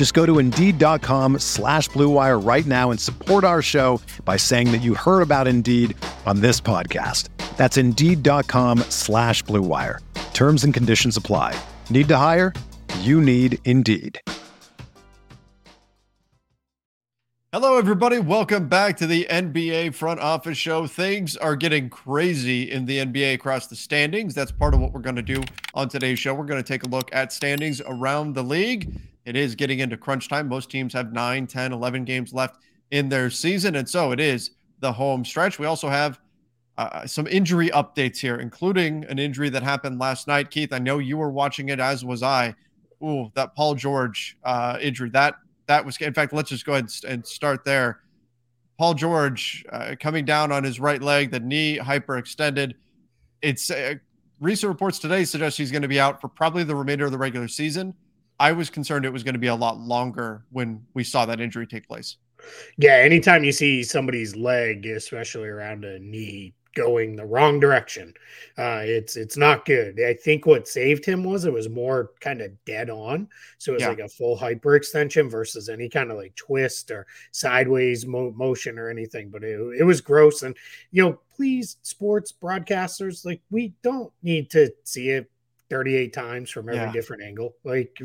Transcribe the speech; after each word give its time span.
Just 0.00 0.14
go 0.14 0.24
to 0.24 0.38
Indeed.com 0.38 1.40
slash 1.40 1.90
BlueWire 1.90 2.42
right 2.42 2.64
now 2.64 2.90
and 2.90 2.98
support 2.98 3.44
our 3.44 3.60
show 3.60 4.00
by 4.24 4.38
saying 4.38 4.72
that 4.72 4.78
you 4.78 4.94
heard 4.94 5.20
about 5.20 5.46
Indeed 5.46 5.94
on 6.24 6.40
this 6.40 6.58
podcast. 6.58 7.28
That's 7.58 7.76
Indeed.com 7.76 8.78
slash 8.88 9.44
BlueWire. 9.44 9.98
Terms 10.32 10.64
and 10.64 10.72
conditions 10.72 11.18
apply. 11.18 11.54
Need 11.90 12.08
to 12.08 12.16
hire? 12.16 12.54
You 13.00 13.20
need 13.20 13.58
Indeed. 13.66 14.18
Hello, 17.52 17.76
everybody. 17.76 18.20
Welcome 18.20 18.68
back 18.68 18.96
to 18.98 19.06
the 19.06 19.26
NBA 19.28 19.94
Front 19.94 20.20
Office 20.20 20.56
Show. 20.56 20.86
Things 20.86 21.36
are 21.36 21.56
getting 21.56 21.90
crazy 21.90 22.70
in 22.70 22.86
the 22.86 23.04
NBA 23.04 23.34
across 23.34 23.66
the 23.66 23.76
standings. 23.76 24.34
That's 24.34 24.50
part 24.50 24.72
of 24.72 24.80
what 24.80 24.94
we're 24.94 25.02
going 25.02 25.16
to 25.16 25.20
do 25.20 25.42
on 25.74 25.90
today's 25.90 26.18
show. 26.18 26.32
We're 26.32 26.46
going 26.46 26.62
to 26.62 26.66
take 26.66 26.84
a 26.84 26.88
look 26.88 27.10
at 27.12 27.34
standings 27.34 27.82
around 27.84 28.34
the 28.34 28.42
league. 28.42 28.98
It 29.24 29.36
is 29.36 29.54
getting 29.54 29.80
into 29.80 29.96
crunch 29.96 30.28
time. 30.28 30.48
Most 30.48 30.70
teams 30.70 30.92
have 30.94 31.12
9, 31.12 31.46
10, 31.46 31.72
11 31.72 32.04
games 32.04 32.32
left 32.32 32.56
in 32.90 33.08
their 33.08 33.30
season. 33.30 33.76
And 33.76 33.88
so 33.88 34.12
it 34.12 34.20
is 34.20 34.52
the 34.80 34.92
home 34.92 35.24
stretch. 35.24 35.58
We 35.58 35.66
also 35.66 35.88
have 35.88 36.20
uh, 36.78 37.06
some 37.06 37.26
injury 37.26 37.68
updates 37.70 38.18
here, 38.18 38.36
including 38.36 39.04
an 39.04 39.18
injury 39.18 39.50
that 39.50 39.62
happened 39.62 39.98
last 39.98 40.26
night. 40.26 40.50
Keith, 40.50 40.72
I 40.72 40.78
know 40.78 40.98
you 40.98 41.18
were 41.18 41.30
watching 41.30 41.68
it, 41.68 41.78
as 41.78 42.04
was 42.04 42.22
I. 42.22 42.54
Ooh, 43.02 43.30
that 43.34 43.54
Paul 43.54 43.74
George 43.74 44.36
uh, 44.44 44.78
injury. 44.80 45.10
That 45.10 45.36
that 45.66 45.84
was, 45.84 45.96
in 45.98 46.14
fact, 46.14 46.32
let's 46.32 46.50
just 46.50 46.64
go 46.64 46.72
ahead 46.72 46.90
and 47.06 47.24
start 47.24 47.64
there. 47.64 48.00
Paul 48.78 48.94
George 48.94 49.64
uh, 49.70 49.94
coming 50.00 50.24
down 50.24 50.50
on 50.52 50.64
his 50.64 50.80
right 50.80 51.02
leg, 51.02 51.30
the 51.30 51.40
knee 51.40 51.78
hyperextended. 51.78 52.72
It's 53.42 53.70
uh, 53.70 53.94
recent 54.40 54.68
reports 54.68 54.98
today 54.98 55.24
suggest 55.24 55.58
he's 55.58 55.70
going 55.70 55.82
to 55.82 55.88
be 55.88 56.00
out 56.00 56.20
for 56.20 56.28
probably 56.28 56.64
the 56.64 56.74
remainder 56.74 57.04
of 57.04 57.12
the 57.12 57.18
regular 57.18 57.46
season. 57.46 57.94
I 58.40 58.52
was 58.52 58.70
concerned 58.70 59.04
it 59.04 59.12
was 59.12 59.22
going 59.22 59.34
to 59.34 59.38
be 59.38 59.48
a 59.48 59.54
lot 59.54 59.78
longer 59.78 60.44
when 60.50 60.82
we 60.94 61.04
saw 61.04 61.26
that 61.26 61.40
injury 61.40 61.66
take 61.66 61.86
place. 61.86 62.16
Yeah, 62.78 62.94
anytime 62.94 63.44
you 63.44 63.52
see 63.52 63.84
somebody's 63.84 64.34
leg, 64.34 64.86
especially 64.86 65.48
around 65.48 65.84
a 65.84 65.98
knee, 65.98 66.54
going 66.74 67.16
the 67.16 67.26
wrong 67.26 67.60
direction. 67.60 68.14
Uh, 68.56 68.80
it's 68.82 69.16
it's 69.16 69.36
not 69.36 69.66
good. 69.66 70.00
I 70.00 70.14
think 70.14 70.46
what 70.46 70.68
saved 70.68 71.04
him 71.04 71.22
was 71.22 71.44
it 71.44 71.52
was 71.52 71.68
more 71.68 72.12
kind 72.20 72.40
of 72.40 72.52
dead 72.64 72.88
on, 72.88 73.28
so 73.58 73.72
it 73.72 73.74
was 73.74 73.82
yeah. 73.82 73.88
like 73.88 73.98
a 73.98 74.08
full 74.08 74.38
hyperextension 74.38 75.30
versus 75.30 75.68
any 75.68 75.88
kind 75.88 76.10
of 76.10 76.16
like 76.16 76.34
twist 76.36 76.90
or 76.90 77.06
sideways 77.32 78.06
mo- 78.06 78.32
motion 78.32 78.78
or 78.78 78.88
anything. 78.88 79.30
But 79.30 79.44
it, 79.44 79.60
it 79.80 79.84
was 79.84 80.00
gross. 80.00 80.42
And 80.42 80.56
you 80.92 81.02
know, 81.02 81.20
please, 81.36 81.76
sports 81.82 82.32
broadcasters, 82.32 83.24
like 83.26 83.42
we 83.50 83.74
don't 83.82 84.12
need 84.22 84.50
to 84.52 84.72
see 84.84 85.10
it 85.10 85.30
38 85.70 86.12
times 86.12 86.50
from 86.50 86.68
every 86.68 86.80
yeah. 86.80 86.92
different 86.92 87.22
angle. 87.22 87.54
Like 87.64 87.96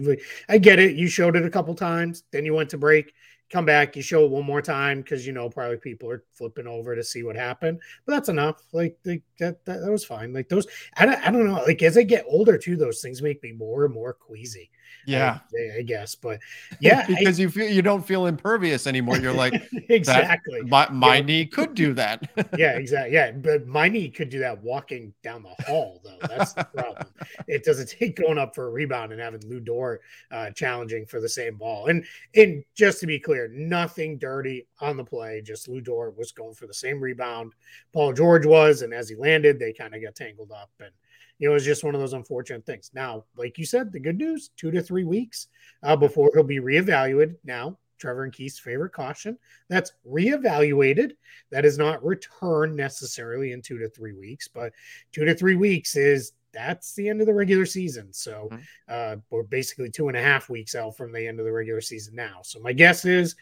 I 0.48 0.58
get 0.58 0.80
it. 0.80 0.96
You 0.96 1.08
showed 1.08 1.36
it 1.36 1.46
a 1.46 1.50
couple 1.50 1.76
times, 1.76 2.24
then 2.32 2.46
you 2.46 2.54
went 2.54 2.70
to 2.70 2.78
break 2.78 3.14
come 3.52 3.66
back, 3.66 3.96
you 3.96 4.02
show 4.02 4.26
it 4.26 4.32
one 4.32 4.46
more 4.46 4.62
time 4.62 5.02
because 5.02 5.26
you 5.26 5.34
know 5.34 5.50
probably 5.50 5.78
people 5.78 6.10
are 6.10 6.24
flipping 6.34 6.68
over 6.68 6.96
to 6.96 7.04
see 7.04 7.24
what 7.24 7.36
happened. 7.36 7.80
But 8.06 8.14
that's 8.14 8.30
enough. 8.30 8.62
Like, 8.74 8.98
like 9.06 9.24
that, 9.40 9.64
that, 9.66 9.82
that 9.82 9.92
was 9.92 10.06
fine. 10.06 10.34
Like 10.34 10.50
those, 10.50 10.68
I 10.98 11.06
don't, 11.06 11.28
I 11.28 11.32
don't 11.32 11.46
know. 11.46 11.64
Like 11.66 11.82
as 11.84 11.98
I 11.98 12.04
get 12.04 12.26
older 12.28 12.58
too, 12.58 12.76
those 12.76 13.02
things 13.02 13.22
make 13.22 13.42
me 13.44 13.52
more 13.52 13.86
and 13.86 13.94
more 13.94 14.14
queasy. 14.14 14.70
Yeah, 15.08 15.40
I, 15.54 15.80
I 15.80 15.82
guess, 15.84 16.16
but 16.16 16.40
yeah, 16.80 17.06
because 17.08 17.40
I, 17.40 17.44
you 17.44 17.50
feel 17.50 17.70
you 17.70 17.82
don't 17.82 18.06
feel 18.06 18.26
impervious 18.26 18.88
anymore. 18.88 19.18
You're 19.18 19.34
like 19.34 19.54
exactly. 19.90 20.62
My 20.64 20.90
my 20.90 21.18
yeah. 21.18 21.22
knee 21.22 21.46
could 21.46 21.76
do 21.76 21.94
that. 21.94 22.30
yeah, 22.58 22.78
exactly. 22.78 23.14
Yeah, 23.14 23.32
but 23.32 23.68
my 23.68 23.88
knee 23.88 24.10
could 24.10 24.30
do 24.30 24.40
that 24.40 24.62
walking 24.64 25.14
down 25.24 25.44
the 25.44 25.64
hall 25.66 26.02
though. 26.04 26.18
That's 26.28 26.54
the 26.54 26.64
problem. 26.64 27.08
it 27.48 27.64
doesn't 27.64 27.90
take 27.90 28.16
going 28.16 28.38
up 28.38 28.56
for 28.56 28.68
a 28.68 28.70
rebound 28.72 29.12
and 29.12 29.22
having 29.22 29.42
Lu 29.48 29.60
Dort 29.60 30.02
uh, 30.32 30.52
challenging 30.52 31.06
for 31.06 31.20
the 31.22 31.30
same 31.30 31.58
ball. 31.58 31.88
And 31.88 32.04
and 32.36 32.64
just 32.74 33.00
to 33.02 33.08
be 33.08 33.20
clear, 33.20 33.35
nothing 33.52 34.18
dirty 34.18 34.68
on 34.80 34.98
the 34.98 35.04
play. 35.04 35.42
Just 35.42 35.68
Lu 35.68 35.82
Dort 35.82 36.18
was 36.18 36.32
going 36.32 36.54
for 36.54 36.68
the 36.68 36.74
same 36.74 37.00
rebound 37.00 37.54
Paul 37.94 38.14
George 38.14 38.46
was, 38.46 38.82
and 38.82 38.94
as 38.94 39.10
he 39.10 39.16
landed, 39.16 39.60
they 39.60 39.74
kind 39.74 39.94
of 39.94 40.02
got 40.02 40.16
tangled 40.16 40.52
up 40.52 40.72
and 40.80 40.92
you 41.38 41.48
know, 41.48 41.52
it 41.52 41.56
was 41.56 41.66
just 41.66 41.84
one 41.84 41.96
of 41.96 42.02
those 42.02 42.14
unfortunate 42.14 42.66
things. 42.66 42.92
Now, 42.94 43.26
like 43.36 43.58
you 43.58 43.66
said, 43.66 43.92
the 43.92 44.00
good 44.00 44.18
news 44.18 44.52
two 44.56 44.72
to 44.72 44.82
three 44.82 45.04
weeks 45.04 45.48
uh, 45.84 45.96
before 45.96 46.32
he'll 46.34 46.44
be 46.44 46.60
reevaluated. 46.60 47.36
Now, 47.44 47.78
Trevor 47.98 48.24
and 48.24 48.34
Keith's 48.34 48.60
favorite 48.60 48.94
caution 48.94 49.38
that's 49.70 49.94
reevaluated. 50.08 51.12
That 51.52 51.66
is 51.66 51.78
not 51.78 52.04
returned 52.06 52.76
necessarily 52.76 53.52
in 53.52 53.62
two 53.62 53.78
to 53.80 53.90
three 53.90 54.14
weeks, 54.14 54.48
but 54.48 54.74
two 55.12 55.26
to 55.26 55.36
three 55.36 55.56
weeks 55.56 55.96
is 55.96 56.34
that's 56.56 56.96
the 56.96 57.10
end 57.10 57.20
of 57.22 57.28
the 57.28 57.34
regular 57.34 57.66
season. 57.66 58.14
So 58.14 58.50
mm-hmm. 58.52 58.62
uh, 58.88 59.18
we're 59.30 59.44
basically 59.44 59.90
two 59.90 60.08
and 60.08 60.18
a 60.18 60.22
half 60.22 60.50
weeks 60.50 60.74
out 60.74 60.96
from 60.96 61.12
the 61.12 61.28
end 61.28 61.40
of 61.40 61.46
the 61.46 61.52
regular 61.52 61.82
season 61.82 62.16
now. 62.16 62.40
So 62.44 62.60
my 62.60 62.74
guess 62.74 63.06
is 63.06 63.36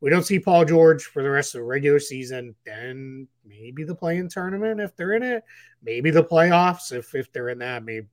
we 0.00 0.08
don't 0.08 0.22
see 0.22 0.38
Paul 0.38 0.64
George 0.64 1.04
for 1.04 1.22
the 1.22 1.30
rest 1.30 1.54
of 1.54 1.60
the 1.60 1.66
regular 1.66 1.98
season, 1.98 2.54
then 2.64 3.28
maybe 3.44 3.84
the 3.84 3.94
play-in 3.94 4.28
tournament 4.28 4.80
if 4.80 4.96
they're 4.96 5.12
in 5.12 5.22
it, 5.22 5.44
maybe 5.82 6.10
the 6.10 6.24
playoffs 6.24 6.92
if 6.92 7.14
if 7.14 7.30
they're 7.32 7.50
in 7.50 7.58
that. 7.58 7.84
Maybe 7.84 8.06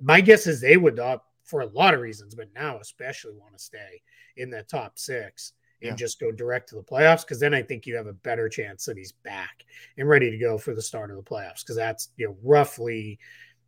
my 0.00 0.20
guess 0.20 0.46
is 0.46 0.60
they 0.60 0.76
would 0.76 0.98
uh, 0.98 1.18
for 1.44 1.60
a 1.60 1.66
lot 1.66 1.94
of 1.94 2.00
reasons, 2.00 2.34
but 2.34 2.48
now 2.54 2.78
especially 2.78 3.34
want 3.34 3.52
to 3.52 3.62
stay 3.62 4.02
in 4.36 4.50
the 4.50 4.62
top 4.62 4.98
six 4.98 5.52
and 5.82 5.90
yeah. 5.90 5.96
just 5.96 6.18
go 6.18 6.32
direct 6.32 6.70
to 6.70 6.74
the 6.74 6.82
playoffs 6.82 7.22
because 7.22 7.38
then 7.38 7.54
I 7.54 7.62
think 7.62 7.86
you 7.86 7.96
have 7.96 8.06
a 8.06 8.12
better 8.12 8.48
chance 8.48 8.84
that 8.86 8.96
he's 8.96 9.12
back 9.12 9.64
and 9.98 10.08
ready 10.08 10.30
to 10.30 10.38
go 10.38 10.56
for 10.56 10.74
the 10.74 10.82
start 10.82 11.10
of 11.10 11.16
the 11.16 11.22
playoffs 11.22 11.60
because 11.60 11.76
that's 11.76 12.08
you 12.16 12.26
know 12.26 12.36
roughly 12.42 13.18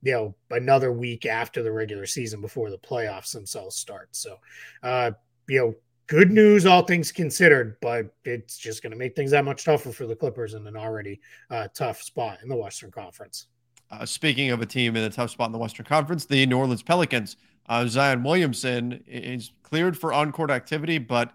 you 0.02 0.12
know 0.12 0.34
another 0.50 0.92
week 0.92 1.26
after 1.26 1.62
the 1.62 1.72
regular 1.72 2.06
season 2.06 2.40
before 2.40 2.70
the 2.70 2.78
playoffs 2.78 3.32
themselves 3.32 3.76
start. 3.76 4.08
So 4.12 4.36
uh 4.82 5.12
you 5.48 5.58
know 5.58 5.74
good 6.08 6.30
news, 6.32 6.66
all 6.66 6.82
things 6.82 7.12
considered, 7.12 7.76
but 7.80 8.06
it's 8.24 8.58
just 8.58 8.82
going 8.82 8.90
to 8.90 8.96
make 8.96 9.14
things 9.14 9.30
that 9.30 9.44
much 9.44 9.64
tougher 9.64 9.92
for 9.92 10.06
the 10.06 10.16
Clippers 10.16 10.54
in 10.54 10.66
an 10.66 10.76
already 10.76 11.20
uh, 11.50 11.68
tough 11.74 12.02
spot 12.02 12.38
in 12.42 12.48
the 12.48 12.56
Western 12.56 12.90
Conference. 12.90 13.46
Uh, 13.90 14.04
speaking 14.04 14.50
of 14.50 14.60
a 14.60 14.66
team 14.66 14.96
in 14.96 15.04
a 15.04 15.10
tough 15.10 15.30
spot 15.30 15.46
in 15.46 15.52
the 15.52 15.58
Western 15.58 15.86
Conference, 15.86 16.24
the 16.24 16.44
New 16.46 16.58
Orleans 16.58 16.82
Pelicans, 16.82 17.36
uh, 17.68 17.86
Zion 17.86 18.22
Williamson 18.22 19.04
is 19.06 19.52
cleared 19.62 19.96
for 19.96 20.12
on 20.12 20.32
court 20.32 20.50
activity, 20.50 20.98
but 20.98 21.32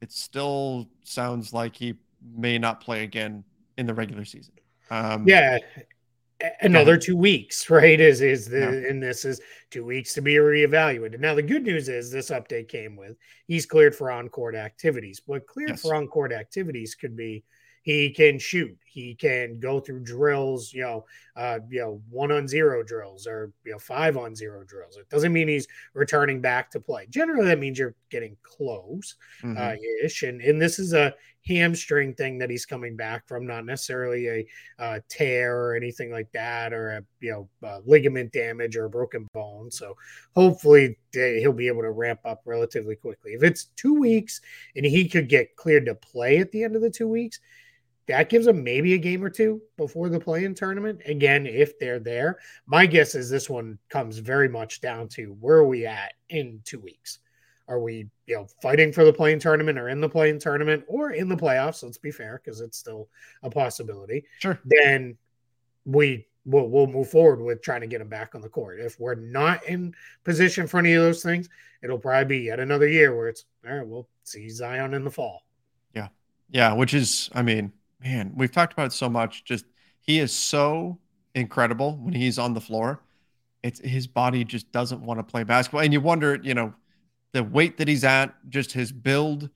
it 0.00 0.12
still 0.12 0.88
sounds 1.04 1.52
like 1.52 1.74
he 1.76 1.94
may 2.36 2.58
not 2.58 2.80
play 2.80 3.04
again 3.04 3.44
in 3.78 3.86
the 3.86 3.94
regular 3.94 4.24
season. 4.24 4.54
Um, 4.90 5.26
yeah, 5.26 5.58
another 6.60 6.96
two 6.96 7.16
weeks, 7.16 7.68
right? 7.70 7.98
Is 7.98 8.20
is 8.20 8.46
the 8.46 8.58
yeah. 8.58 8.90
and 8.90 9.02
this 9.02 9.24
is 9.24 9.40
two 9.70 9.84
weeks 9.84 10.14
to 10.14 10.22
be 10.22 10.34
reevaluated. 10.34 11.20
Now 11.20 11.34
the 11.34 11.42
good 11.42 11.62
news 11.62 11.88
is 11.88 12.10
this 12.10 12.30
update 12.30 12.68
came 12.68 12.96
with 12.96 13.16
he's 13.46 13.66
cleared 13.66 13.94
for 13.94 14.10
on 14.10 14.28
court 14.28 14.54
activities. 14.54 15.22
What 15.26 15.46
cleared 15.46 15.70
yes. 15.70 15.82
for 15.82 15.94
on 15.94 16.06
court 16.08 16.32
activities 16.32 16.94
could 16.94 17.16
be 17.16 17.44
he 17.88 18.10
can 18.10 18.38
shoot. 18.38 18.76
He 18.84 19.14
can 19.14 19.60
go 19.60 19.80
through 19.80 20.00
drills, 20.00 20.74
you 20.74 20.82
know, 20.82 21.06
uh, 21.36 21.60
you 21.70 21.80
know, 21.80 22.02
one 22.10 22.30
on 22.30 22.46
zero 22.46 22.82
drills 22.82 23.26
or 23.26 23.50
you 23.64 23.72
know 23.72 23.78
five 23.78 24.16
on 24.18 24.34
zero 24.34 24.62
drills. 24.64 24.98
It 24.98 25.08
doesn't 25.08 25.32
mean 25.32 25.48
he's 25.48 25.66
returning 25.94 26.42
back 26.42 26.70
to 26.72 26.80
play. 26.80 27.06
Generally, 27.08 27.46
that 27.46 27.58
means 27.58 27.78
you're 27.78 27.94
getting 28.10 28.36
close, 28.42 29.14
mm-hmm. 29.42 29.56
uh, 29.56 29.76
ish. 30.04 30.22
And 30.22 30.42
and 30.42 30.60
this 30.60 30.78
is 30.78 30.92
a 30.92 31.14
hamstring 31.48 32.14
thing 32.14 32.38
that 32.38 32.50
he's 32.50 32.66
coming 32.66 32.96
back 32.96 33.26
from, 33.26 33.46
not 33.46 33.64
necessarily 33.64 34.28
a 34.28 34.46
uh, 34.78 35.00
tear 35.08 35.56
or 35.56 35.74
anything 35.74 36.12
like 36.12 36.30
that, 36.32 36.72
or 36.72 36.90
a 36.90 37.04
you 37.20 37.32
know 37.32 37.68
uh, 37.68 37.80
ligament 37.86 38.32
damage 38.32 38.76
or 38.76 38.84
a 38.84 38.90
broken 38.90 39.26
bone. 39.32 39.70
So 39.70 39.96
hopefully 40.36 40.98
he'll 41.12 41.52
be 41.52 41.68
able 41.68 41.82
to 41.82 41.90
ramp 41.90 42.20
up 42.24 42.42
relatively 42.44 42.94
quickly. 42.94 43.32
If 43.32 43.42
it's 43.42 43.64
two 43.76 43.94
weeks 43.94 44.40
and 44.76 44.84
he 44.84 45.08
could 45.08 45.28
get 45.28 45.56
cleared 45.56 45.86
to 45.86 45.94
play 45.94 46.38
at 46.38 46.52
the 46.52 46.62
end 46.62 46.76
of 46.76 46.82
the 46.82 46.90
two 46.90 47.08
weeks, 47.08 47.40
that 48.08 48.30
gives 48.30 48.46
them 48.46 48.64
maybe 48.64 48.94
a 48.94 48.98
game 48.98 49.22
or 49.22 49.30
two 49.30 49.60
before 49.76 50.08
the 50.08 50.18
play 50.18 50.44
in 50.44 50.54
tournament. 50.54 51.00
Again, 51.04 51.46
if 51.46 51.78
they're 51.78 52.00
there, 52.00 52.38
my 52.66 52.86
guess 52.86 53.14
is 53.14 53.28
this 53.28 53.50
one 53.50 53.78
comes 53.90 54.18
very 54.18 54.48
much 54.48 54.80
down 54.80 55.08
to 55.08 55.36
where 55.40 55.56
are 55.58 55.66
we 55.66 55.86
at 55.86 56.14
in 56.30 56.60
two 56.64 56.80
weeks? 56.80 57.18
Are 57.68 57.78
we, 57.78 58.08
you 58.26 58.36
know, 58.36 58.46
fighting 58.62 58.92
for 58.92 59.04
the 59.04 59.12
play-in 59.12 59.38
tournament 59.38 59.78
or 59.78 59.90
in 59.90 60.00
the 60.00 60.08
play-in 60.08 60.38
tournament 60.38 60.84
or 60.88 61.10
in 61.12 61.28
the 61.28 61.36
playoffs? 61.36 61.82
Let's 61.82 61.98
be 61.98 62.10
fair 62.10 62.40
because 62.42 62.60
it's 62.60 62.78
still 62.78 63.08
a 63.42 63.50
possibility. 63.50 64.24
Sure. 64.38 64.58
Then 64.64 65.16
we 65.84 66.26
will 66.46 66.68
we'll 66.68 66.86
move 66.86 67.10
forward 67.10 67.42
with 67.42 67.60
trying 67.62 67.82
to 67.82 67.86
get 67.86 67.98
them 67.98 68.08
back 68.08 68.34
on 68.34 68.40
the 68.40 68.48
court. 68.48 68.80
If 68.80 68.98
we're 68.98 69.14
not 69.14 69.64
in 69.66 69.94
position 70.24 70.66
for 70.66 70.78
any 70.78 70.94
of 70.94 71.02
those 71.02 71.22
things, 71.22 71.48
it'll 71.82 71.98
probably 71.98 72.38
be 72.38 72.44
yet 72.44 72.58
another 72.58 72.88
year 72.88 73.14
where 73.14 73.28
it's 73.28 73.44
all 73.66 73.76
right. 73.76 73.86
We'll 73.86 74.08
see 74.24 74.48
Zion 74.48 74.94
in 74.94 75.04
the 75.04 75.10
fall. 75.10 75.42
Yeah, 75.94 76.08
yeah. 76.50 76.72
Which 76.72 76.94
is, 76.94 77.28
I 77.34 77.42
mean, 77.42 77.72
man, 78.02 78.32
we've 78.34 78.52
talked 78.52 78.72
about 78.72 78.86
it 78.86 78.92
so 78.92 79.10
much. 79.10 79.44
Just 79.44 79.66
he 80.00 80.20
is 80.20 80.32
so 80.32 80.98
incredible 81.34 81.98
when 81.98 82.14
he's 82.14 82.38
on 82.38 82.54
the 82.54 82.60
floor. 82.60 83.02
It's 83.62 83.80
his 83.80 84.06
body 84.06 84.44
just 84.44 84.70
doesn't 84.72 85.02
want 85.02 85.18
to 85.18 85.24
play 85.24 85.44
basketball, 85.44 85.82
and 85.82 85.92
you 85.92 86.00
wonder, 86.00 86.38
you 86.42 86.54
know, 86.54 86.72
the 87.32 87.44
weight 87.44 87.78
that 87.78 87.88
he's 87.88 88.04
at, 88.04 88.34
just 88.48 88.72
his 88.72 88.92
build, 88.92 89.50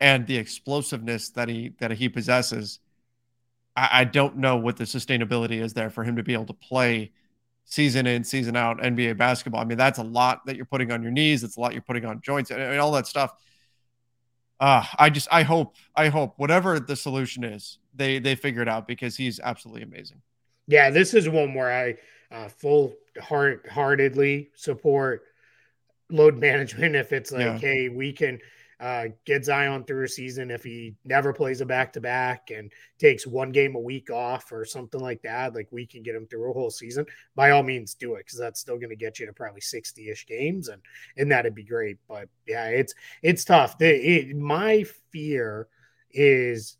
and 0.00 0.26
the 0.26 0.36
explosiveness 0.36 1.30
that 1.30 1.48
he 1.48 1.72
that 1.78 1.92
he 1.92 2.08
possesses. 2.08 2.80
I, 3.76 3.88
I 3.92 4.04
don't 4.04 4.36
know 4.38 4.56
what 4.56 4.76
the 4.76 4.84
sustainability 4.84 5.62
is 5.62 5.72
there 5.74 5.90
for 5.90 6.04
him 6.04 6.16
to 6.16 6.22
be 6.22 6.32
able 6.32 6.46
to 6.46 6.54
play 6.54 7.12
season 7.64 8.06
in, 8.06 8.24
season 8.24 8.56
out 8.56 8.78
NBA 8.78 9.16
basketball. 9.16 9.60
I 9.60 9.64
mean, 9.64 9.78
that's 9.78 9.98
a 9.98 10.04
lot 10.04 10.44
that 10.46 10.56
you're 10.56 10.64
putting 10.64 10.90
on 10.90 11.02
your 11.02 11.12
knees. 11.12 11.44
It's 11.44 11.56
a 11.56 11.60
lot 11.60 11.72
you're 11.72 11.82
putting 11.82 12.04
on 12.04 12.20
joints 12.20 12.50
and, 12.50 12.60
and 12.60 12.80
all 12.80 12.92
that 12.92 13.06
stuff. 13.06 13.32
Uh, 14.60 14.84
I 14.98 15.10
just 15.10 15.28
I 15.30 15.42
hope 15.42 15.74
I 15.96 16.08
hope 16.08 16.34
whatever 16.36 16.78
the 16.78 16.96
solution 16.96 17.44
is, 17.44 17.78
they 17.94 18.18
they 18.18 18.34
figure 18.34 18.62
it 18.62 18.68
out 18.68 18.86
because 18.86 19.16
he's 19.16 19.40
absolutely 19.40 19.82
amazing. 19.82 20.22
Yeah, 20.68 20.90
this 20.90 21.14
is 21.14 21.28
one 21.28 21.54
where 21.54 21.72
I 21.72 21.96
uh, 22.34 22.48
full 22.48 22.94
heart 23.20 23.68
heartedly 23.68 24.50
support 24.54 25.24
load 26.12 26.38
management. 26.38 26.94
If 26.94 27.12
it's 27.12 27.32
like, 27.32 27.40
yeah. 27.40 27.58
hey, 27.58 27.88
we 27.88 28.12
can 28.12 28.38
uh, 28.82 29.06
get 29.24 29.44
Zion 29.44 29.84
through 29.84 30.04
a 30.04 30.08
season 30.08 30.50
if 30.50 30.64
he 30.64 30.96
never 31.04 31.32
plays 31.32 31.60
a 31.60 31.66
back 31.66 31.92
to 31.92 32.00
back 32.00 32.50
and 32.50 32.72
takes 32.98 33.24
one 33.24 33.52
game 33.52 33.76
a 33.76 33.80
week 33.80 34.10
off 34.10 34.50
or 34.50 34.64
something 34.64 35.00
like 35.00 35.22
that. 35.22 35.54
Like 35.54 35.68
we 35.70 35.86
can 35.86 36.02
get 36.02 36.16
him 36.16 36.26
through 36.26 36.50
a 36.50 36.52
whole 36.52 36.70
season. 36.70 37.06
By 37.36 37.50
all 37.50 37.62
means, 37.62 37.94
do 37.94 38.14
it 38.14 38.26
because 38.26 38.40
that's 38.40 38.60
still 38.60 38.78
going 38.78 38.90
to 38.90 38.96
get 38.96 39.20
you 39.20 39.26
to 39.26 39.32
probably 39.32 39.60
sixty 39.60 40.10
ish 40.10 40.26
games, 40.26 40.66
and 40.68 40.82
and 41.16 41.30
that'd 41.30 41.54
be 41.54 41.62
great. 41.62 41.98
But 42.08 42.28
yeah, 42.46 42.66
it's 42.66 42.92
it's 43.22 43.44
tough. 43.44 43.78
The, 43.78 43.86
it, 43.88 44.36
my 44.36 44.84
fear 45.10 45.68
is. 46.10 46.76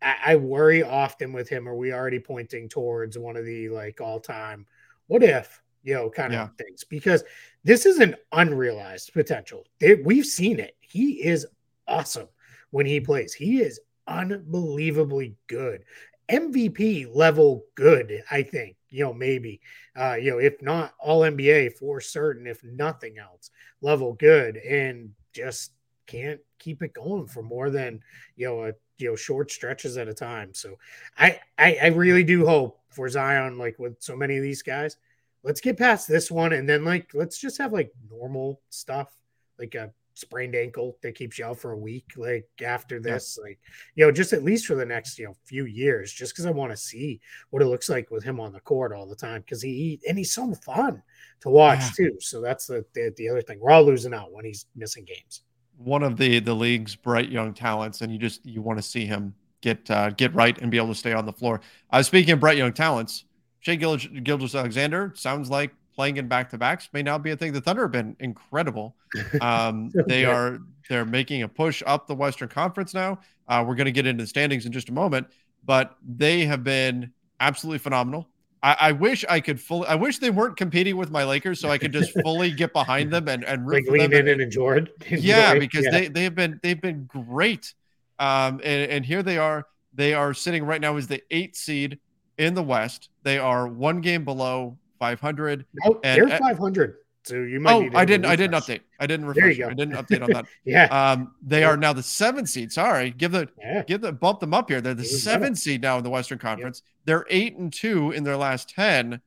I, 0.00 0.16
I 0.26 0.36
worry 0.36 0.84
often 0.84 1.32
with 1.32 1.48
him. 1.48 1.68
Are 1.68 1.74
we 1.74 1.92
already 1.92 2.20
pointing 2.20 2.68
towards 2.68 3.18
one 3.18 3.36
of 3.36 3.44
the 3.44 3.70
like 3.70 4.00
all 4.00 4.20
time? 4.20 4.66
What 5.08 5.24
if 5.24 5.60
you 5.88 5.94
know, 5.94 6.10
kind 6.10 6.32
yeah. 6.32 6.44
of 6.44 6.56
things 6.56 6.84
because 6.84 7.24
this 7.68 7.84
is 7.84 7.98
an 7.98 8.16
unrealized 8.32 9.12
potential. 9.12 9.66
we've 10.02 10.24
seen 10.24 10.58
it. 10.58 10.74
He 10.80 11.22
is 11.22 11.46
awesome 11.86 12.28
when 12.70 12.86
he 12.86 12.98
plays. 12.98 13.34
He 13.34 13.60
is 13.60 13.78
unbelievably 14.06 15.36
good. 15.48 15.84
MVP 16.30 17.14
level 17.14 17.66
good, 17.74 18.22
I 18.30 18.42
think. 18.42 18.76
You 18.88 19.04
know, 19.04 19.12
maybe. 19.12 19.60
Uh, 19.94 20.14
you 20.14 20.30
know, 20.30 20.38
if 20.38 20.62
not 20.62 20.94
all 20.98 21.20
NBA 21.20 21.74
for 21.74 22.00
certain, 22.00 22.46
if 22.46 22.64
nothing 22.64 23.18
else, 23.18 23.50
level 23.82 24.14
good 24.14 24.56
and 24.56 25.10
just 25.34 25.72
can't 26.06 26.40
keep 26.58 26.82
it 26.82 26.94
going 26.94 27.26
for 27.26 27.42
more 27.42 27.68
than 27.68 28.00
you 28.34 28.46
know 28.46 28.64
a 28.64 28.72
you 28.96 29.10
know 29.10 29.14
short 29.14 29.50
stretches 29.50 29.98
at 29.98 30.08
a 30.08 30.14
time. 30.14 30.54
So 30.54 30.78
I 31.18 31.38
I, 31.58 31.76
I 31.82 31.86
really 31.88 32.24
do 32.24 32.46
hope 32.46 32.80
for 32.88 33.10
Zion, 33.10 33.58
like 33.58 33.78
with 33.78 33.96
so 34.00 34.16
many 34.16 34.38
of 34.38 34.42
these 34.42 34.62
guys, 34.62 34.96
let's 35.42 35.60
get 35.60 35.78
past 35.78 36.08
this 36.08 36.30
one 36.30 36.52
and 36.52 36.68
then 36.68 36.84
like 36.84 37.10
let's 37.14 37.38
just 37.38 37.58
have 37.58 37.72
like 37.72 37.92
normal 38.10 38.60
stuff 38.70 39.14
like 39.58 39.74
a 39.74 39.90
sprained 40.18 40.56
ankle 40.56 40.96
that 41.00 41.14
keeps 41.14 41.38
you 41.38 41.44
out 41.44 41.58
for 41.58 41.72
a 41.72 41.78
week 41.78 42.10
like 42.16 42.48
after 42.64 42.98
this 42.98 43.38
yeah. 43.38 43.48
like 43.48 43.58
you 43.94 44.04
know 44.04 44.10
just 44.10 44.32
at 44.32 44.42
least 44.42 44.66
for 44.66 44.74
the 44.74 44.84
next 44.84 45.16
you 45.16 45.24
know 45.24 45.34
few 45.44 45.64
years 45.64 46.12
just 46.12 46.32
because 46.32 46.44
i 46.44 46.50
want 46.50 46.72
to 46.72 46.76
see 46.76 47.20
what 47.50 47.62
it 47.62 47.66
looks 47.66 47.88
like 47.88 48.10
with 48.10 48.24
him 48.24 48.40
on 48.40 48.52
the 48.52 48.58
court 48.60 48.92
all 48.92 49.06
the 49.06 49.14
time 49.14 49.40
because 49.42 49.62
he 49.62 50.00
and 50.08 50.18
he's 50.18 50.32
so 50.32 50.52
fun 50.54 51.00
to 51.40 51.48
watch 51.48 51.78
yeah. 51.80 52.08
too 52.08 52.16
so 52.18 52.40
that's 52.40 52.66
the, 52.66 52.84
the 52.94 53.14
the 53.16 53.28
other 53.28 53.40
thing 53.40 53.60
we're 53.60 53.70
all 53.70 53.84
losing 53.84 54.12
out 54.12 54.32
when 54.32 54.44
he's 54.44 54.66
missing 54.74 55.04
games 55.04 55.42
one 55.76 56.02
of 56.02 56.16
the 56.16 56.40
the 56.40 56.54
league's 56.54 56.96
bright 56.96 57.30
young 57.30 57.54
talents 57.54 58.00
and 58.00 58.12
you 58.12 58.18
just 58.18 58.44
you 58.44 58.60
want 58.60 58.76
to 58.76 58.82
see 58.82 59.06
him 59.06 59.32
get 59.60 59.88
uh, 59.88 60.10
get 60.10 60.34
right 60.34 60.58
and 60.58 60.70
be 60.70 60.76
able 60.76 60.88
to 60.88 60.94
stay 60.96 61.12
on 61.12 61.26
the 61.26 61.32
floor 61.32 61.60
i 61.90 62.00
uh, 62.00 62.02
speaking 62.02 62.32
of 62.32 62.40
bright 62.40 62.58
young 62.58 62.72
talents 62.72 63.24
Shai 63.68 63.74
Gilgeous-Alexander 63.76 65.12
sounds 65.14 65.50
like 65.50 65.74
playing 65.94 66.16
in 66.16 66.26
back 66.26 66.48
to 66.50 66.58
backs 66.58 66.88
may 66.94 67.02
now 67.02 67.18
be 67.18 67.32
a 67.32 67.36
thing. 67.36 67.52
The 67.52 67.60
Thunder 67.60 67.82
have 67.82 67.92
been 67.92 68.16
incredible. 68.20 68.94
Um, 69.40 69.90
they 70.06 70.26
are 70.26 70.58
they're 70.88 71.06
making 71.06 71.42
a 71.42 71.48
push 71.48 71.82
up 71.86 72.06
the 72.06 72.14
Western 72.14 72.48
Conference 72.48 72.92
now. 72.92 73.18
Uh, 73.46 73.64
we're 73.66 73.74
going 73.74 73.86
to 73.86 73.92
get 73.92 74.06
into 74.06 74.22
the 74.22 74.26
standings 74.26 74.66
in 74.66 74.72
just 74.72 74.90
a 74.90 74.92
moment, 74.92 75.26
but 75.64 75.96
they 76.06 76.44
have 76.44 76.62
been 76.62 77.12
absolutely 77.40 77.78
phenomenal. 77.78 78.28
I, 78.62 78.76
I, 78.80 78.92
wish 78.92 79.24
I 79.28 79.40
could 79.40 79.58
fully. 79.58 79.86
I 79.86 79.94
wish 79.94 80.18
they 80.18 80.28
weren't 80.28 80.56
competing 80.58 80.96
with 80.98 81.10
my 81.10 81.24
Lakers, 81.24 81.58
so 81.58 81.70
I 81.70 81.78
could 81.78 81.92
just 81.92 82.12
fully 82.22 82.50
get 82.50 82.74
behind 82.74 83.10
them 83.10 83.28
and 83.28 83.44
and 83.44 83.66
like 83.70 83.86
lean 83.86 84.12
in 84.12 84.28
and 84.28 84.40
enjoy 84.40 84.78
it. 84.78 84.94
Yeah, 85.22 85.58
because 85.58 85.84
yeah. 85.86 85.90
they 85.90 86.08
they 86.08 86.24
have 86.24 86.34
been 86.34 86.60
they've 86.62 86.80
been 86.80 87.04
great. 87.04 87.72
Um, 88.18 88.60
and, 88.64 88.90
and 88.90 89.06
here 89.06 89.22
they 89.22 89.38
are. 89.38 89.66
They 89.94 90.12
are 90.12 90.34
sitting 90.34 90.64
right 90.64 90.80
now 90.80 90.96
as 90.96 91.06
the 91.06 91.22
eighth 91.30 91.56
seed 91.56 91.98
in 92.38 92.54
the 92.54 92.62
West. 92.62 93.10
They 93.24 93.38
are 93.38 93.66
one 93.66 94.00
game 94.00 94.24
below 94.24 94.78
500. 94.98 95.66
Nope, 95.84 96.00
and, 96.04 96.30
they're 96.30 96.38
500. 96.38 96.96
So 97.24 97.34
you 97.42 97.60
might. 97.60 97.74
Oh, 97.74 97.90
I 97.94 98.04
didn't. 98.06 98.24
I 98.24 98.36
didn't 98.36 98.54
update. 98.54 98.80
I 98.98 99.06
didn't 99.06 99.26
refresh. 99.26 99.60
I 99.60 99.74
didn't 99.74 99.94
update 99.94 100.22
on 100.22 100.30
that. 100.30 100.46
yeah. 100.64 100.84
Um, 100.86 101.34
they 101.42 101.60
yeah. 101.60 101.68
are 101.68 101.76
now 101.76 101.92
the 101.92 102.02
seventh 102.02 102.48
seed. 102.48 102.72
Sorry, 102.72 103.10
give 103.10 103.32
the 103.32 103.48
yeah. 103.58 103.82
give 103.82 104.00
the 104.00 104.12
bump 104.12 104.40
them 104.40 104.54
up 104.54 104.70
here. 104.70 104.80
They're 104.80 104.94
the 104.94 105.04
seventh 105.04 105.58
seed 105.58 105.82
now 105.82 105.98
in 105.98 106.04
the 106.04 106.10
Western 106.10 106.38
Conference. 106.38 106.82
Yep. 106.82 107.04
They're 107.04 107.26
eight 107.28 107.56
and 107.56 107.70
two 107.70 108.12
in 108.12 108.24
their 108.24 108.36
last 108.36 108.70
ten, 108.70 109.20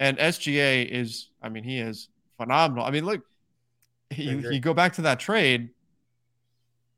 and 0.00 0.16
SGA 0.16 0.88
is. 0.88 1.28
I 1.42 1.50
mean, 1.50 1.62
he 1.62 1.78
is 1.78 2.08
phenomenal. 2.38 2.86
I 2.86 2.90
mean, 2.90 3.04
look, 3.04 3.22
you, 4.16 4.50
you 4.50 4.60
go 4.60 4.72
back 4.72 4.94
to 4.94 5.02
that 5.02 5.20
trade. 5.20 5.70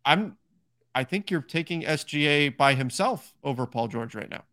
I'm. 0.05 0.37
I 0.95 1.03
think 1.03 1.33
you're 1.33 1.43
taking 1.43 1.83
SGA 1.83 2.57
by 2.57 2.75
himself 2.75 3.35
over 3.43 3.67
Paul 3.67 3.89
George 3.89 4.15
right 4.15 4.31
now. 4.31 4.45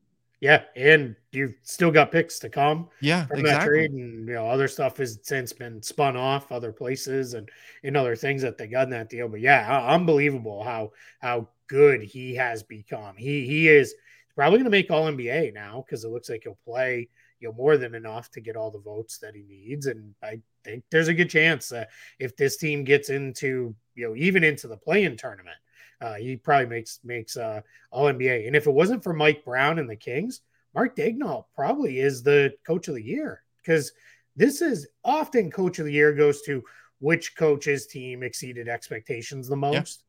Yeah, 0.41 0.63
and 0.75 1.15
you've 1.31 1.53
still 1.61 1.91
got 1.91 2.11
picks 2.11 2.39
to 2.39 2.49
come. 2.49 2.89
Yeah, 2.99 3.27
from 3.27 3.41
exactly. 3.41 3.51
that 3.51 3.65
trade, 3.67 3.91
and 3.91 4.27
you 4.27 4.33
know 4.33 4.47
other 4.47 4.67
stuff 4.67 4.97
has 4.97 5.19
since 5.21 5.53
been 5.53 5.83
spun 5.83 6.17
off 6.17 6.51
other 6.51 6.71
places 6.71 7.35
and 7.35 7.47
and 7.83 7.95
other 7.95 8.15
things 8.15 8.41
that 8.41 8.57
they 8.57 8.67
got 8.67 8.85
in 8.85 8.89
that 8.89 9.09
deal. 9.09 9.29
But 9.29 9.41
yeah, 9.41 9.85
unbelievable 9.87 10.63
how 10.63 10.93
how 11.19 11.47
good 11.67 12.01
he 12.01 12.33
has 12.35 12.63
become. 12.63 13.15
He 13.17 13.45
he 13.45 13.69
is 13.69 13.93
probably 14.35 14.57
going 14.57 14.65
to 14.65 14.71
make 14.71 14.89
All 14.89 15.05
NBA 15.05 15.53
now 15.53 15.85
because 15.85 16.03
it 16.03 16.09
looks 16.09 16.29
like 16.29 16.41
he'll 16.43 16.57
play 16.65 17.07
you 17.39 17.47
know 17.47 17.53
more 17.53 17.77
than 17.77 17.93
enough 17.93 18.31
to 18.31 18.41
get 18.41 18.55
all 18.55 18.71
the 18.71 18.79
votes 18.79 19.19
that 19.19 19.35
he 19.35 19.43
needs. 19.43 19.85
And 19.85 20.15
I 20.23 20.41
think 20.63 20.83
there's 20.89 21.07
a 21.07 21.13
good 21.13 21.29
chance 21.29 21.69
that 21.69 21.89
if 22.17 22.35
this 22.35 22.57
team 22.57 22.83
gets 22.83 23.09
into 23.09 23.75
you 23.93 24.07
know 24.07 24.15
even 24.15 24.43
into 24.43 24.67
the 24.67 24.77
play-in 24.77 25.17
tournament 25.17 25.57
uh, 26.01 26.15
he 26.15 26.35
probably 26.35 26.65
makes 26.65 26.99
makes 27.03 27.37
uh, 27.37 27.61
All 27.91 28.05
NBA. 28.05 28.47
And 28.47 28.55
if 28.55 28.67
it 28.67 28.71
wasn't 28.71 29.03
for 29.03 29.13
Mike 29.13 29.45
Brown 29.45 29.79
and 29.79 29.89
the 29.89 29.95
Kings, 29.95 30.41
Mark 30.73 30.95
Daigneault 30.95 31.45
probably 31.55 31.99
is 31.99 32.23
the 32.23 32.53
coach 32.65 32.87
of 32.87 32.95
the 32.95 33.03
year 33.03 33.43
because 33.63 33.91
this 34.35 34.61
is 34.61 34.87
often 35.03 35.51
coach 35.51 35.79
of 35.79 35.85
the 35.85 35.93
year 35.93 36.13
goes 36.13 36.41
to 36.43 36.63
which 36.99 37.35
coach's 37.35 37.87
team 37.87 38.23
exceeded 38.23 38.67
expectations 38.67 39.47
the 39.47 39.55
most. 39.55 40.03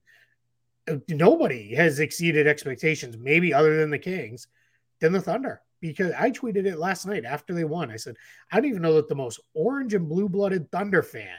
Yeah. 0.89 0.95
Uh, 0.95 0.99
nobody 1.09 1.75
has 1.75 2.01
exceeded 2.01 2.47
expectations, 2.47 3.17
maybe 3.17 3.55
other 3.55 3.77
than 3.77 3.91
the 3.91 3.99
Kings, 3.99 4.49
than 5.01 5.13
the 5.13 5.21
Thunder. 5.21 5.61
Because 5.81 6.13
I 6.17 6.31
tweeted 6.31 6.67
it 6.67 6.79
last 6.79 7.07
night 7.07 7.25
after 7.25 7.55
they 7.55 7.65
won. 7.65 7.91
I 7.91 7.97
said, 7.97 8.17
I 8.51 8.57
don't 8.57 8.71
even 8.71 8.83
know 8.83 8.95
that 8.95 9.09
the 9.09 9.17
most 9.17 9.41
orange 9.53 9.95
and 9.95 10.09
blue 10.09 10.29
blooded 10.29 10.71
Thunder 10.71 11.03
fan 11.03 11.39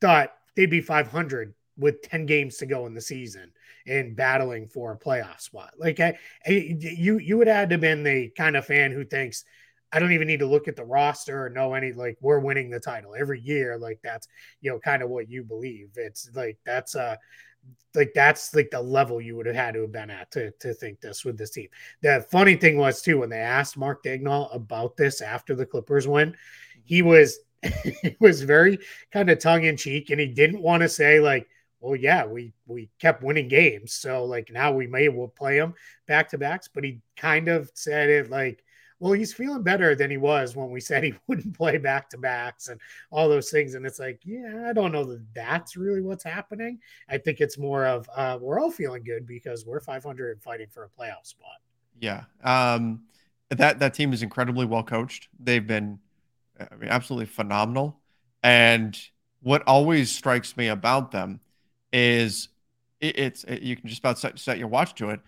thought 0.00 0.32
they'd 0.56 0.66
be 0.66 0.80
500 0.80 1.54
with 1.78 2.02
10 2.02 2.26
games 2.26 2.56
to 2.58 2.66
go 2.66 2.86
in 2.86 2.94
the 2.94 3.00
season 3.00 3.52
and 3.86 4.16
battling 4.16 4.68
for 4.68 4.92
a 4.92 4.98
playoff 4.98 5.40
spot. 5.40 5.74
Like 5.78 6.00
I, 6.00 6.18
I, 6.46 6.76
you 6.78 7.18
you 7.18 7.38
would 7.38 7.46
have 7.46 7.70
to 7.70 7.78
been 7.78 8.02
the 8.02 8.28
kind 8.30 8.56
of 8.56 8.66
fan 8.66 8.92
who 8.92 9.04
thinks 9.04 9.44
I 9.92 9.98
don't 9.98 10.12
even 10.12 10.28
need 10.28 10.40
to 10.40 10.46
look 10.46 10.68
at 10.68 10.76
the 10.76 10.84
roster 10.84 11.46
or 11.46 11.50
know 11.50 11.74
any 11.74 11.92
like 11.92 12.18
we're 12.20 12.40
winning 12.40 12.68
the 12.68 12.80
title 12.80 13.14
every 13.18 13.40
year. 13.40 13.78
Like 13.78 14.00
that's 14.02 14.28
you 14.60 14.70
know 14.70 14.78
kind 14.78 15.02
of 15.02 15.08
what 15.08 15.30
you 15.30 15.42
believe. 15.42 15.90
It's 15.96 16.30
like 16.34 16.58
that's 16.64 16.94
uh 16.94 17.16
like 17.94 18.12
that's 18.14 18.54
like 18.54 18.70
the 18.70 18.80
level 18.80 19.20
you 19.20 19.36
would 19.36 19.46
have 19.46 19.56
had 19.56 19.74
to 19.74 19.82
have 19.82 19.92
been 19.92 20.10
at 20.10 20.30
to, 20.32 20.50
to 20.52 20.74
think 20.74 21.00
this 21.00 21.24
with 21.24 21.38
this 21.38 21.50
team. 21.50 21.68
The 22.02 22.26
funny 22.30 22.56
thing 22.56 22.76
was 22.76 23.02
too 23.02 23.18
when 23.18 23.30
they 23.30 23.38
asked 23.38 23.76
Mark 23.76 24.04
Daigneault 24.04 24.54
about 24.54 24.96
this 24.96 25.20
after 25.20 25.54
the 25.54 25.66
Clippers 25.66 26.06
win, 26.06 26.36
he 26.84 27.02
was 27.02 27.38
he 28.02 28.16
was 28.20 28.42
very 28.42 28.78
kind 29.10 29.30
of 29.30 29.38
tongue 29.38 29.64
in 29.64 29.76
cheek 29.76 30.10
and 30.10 30.20
he 30.20 30.26
didn't 30.26 30.62
want 30.62 30.82
to 30.82 30.88
say 30.88 31.18
like 31.18 31.48
well, 31.80 31.96
yeah, 31.96 32.26
we 32.26 32.52
we 32.66 32.90
kept 32.98 33.22
winning 33.22 33.48
games, 33.48 33.92
so 33.92 34.24
like 34.24 34.50
now 34.50 34.72
we 34.72 34.86
may 34.86 35.08
will 35.08 35.28
play 35.28 35.58
them 35.58 35.74
back 36.06 36.28
to 36.30 36.38
backs. 36.38 36.68
But 36.68 36.84
he 36.84 37.00
kind 37.16 37.48
of 37.48 37.70
said 37.74 38.10
it 38.10 38.30
like, 38.30 38.64
well, 39.00 39.12
he's 39.12 39.32
feeling 39.32 39.62
better 39.62 39.94
than 39.94 40.10
he 40.10 40.16
was 40.16 40.56
when 40.56 40.70
we 40.70 40.80
said 40.88 41.04
he 41.04 41.14
wouldn't 41.26 41.56
play 41.56 41.78
back 41.78 42.10
to 42.10 42.18
backs 42.18 42.68
and 42.68 42.80
all 43.10 43.28
those 43.28 43.50
things. 43.50 43.74
And 43.74 43.86
it's 43.86 43.98
like, 43.98 44.20
yeah, 44.24 44.66
I 44.68 44.72
don't 44.72 44.92
know 44.92 45.04
that 45.04 45.24
that's 45.34 45.76
really 45.76 46.00
what's 46.00 46.24
happening. 46.24 46.80
I 47.08 47.18
think 47.18 47.40
it's 47.40 47.58
more 47.58 47.86
of 47.86 48.08
uh, 48.14 48.38
we're 48.40 48.60
all 48.60 48.70
feeling 48.70 49.04
good 49.04 49.26
because 49.26 49.64
we're 49.64 49.80
500 49.80 50.32
and 50.32 50.42
fighting 50.42 50.68
for 50.70 50.84
a 50.84 50.88
playoff 50.88 51.26
spot. 51.26 51.58
Yeah, 52.00 52.24
um, 52.44 53.02
that 53.50 53.78
that 53.78 53.94
team 53.94 54.12
is 54.12 54.22
incredibly 54.22 54.66
well 54.66 54.82
coached. 54.82 55.28
They've 55.38 55.66
been 55.66 55.98
I 56.58 56.74
mean, 56.76 56.90
absolutely 56.90 57.26
phenomenal. 57.26 58.00
And 58.42 58.98
what 59.40 59.62
always 59.66 60.10
strikes 60.10 60.56
me 60.56 60.68
about 60.68 61.10
them 61.10 61.40
is 61.92 62.48
it, 63.00 63.18
it's 63.18 63.44
it, 63.44 63.62
you 63.62 63.76
can 63.76 63.88
just 63.88 64.00
about 64.00 64.18
set, 64.18 64.38
set 64.38 64.58
your 64.58 64.68
watch 64.68 64.94
to 64.96 65.10
it. 65.10 65.20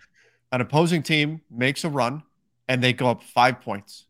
An 0.53 0.61
opposing 0.61 1.03
team 1.03 1.41
makes 1.51 1.85
a 1.85 1.89
run 1.89 2.23
and 2.69 2.83
they 2.83 2.93
go 2.93 3.09
up 3.09 3.23
five 3.23 3.61
points, 3.61 4.07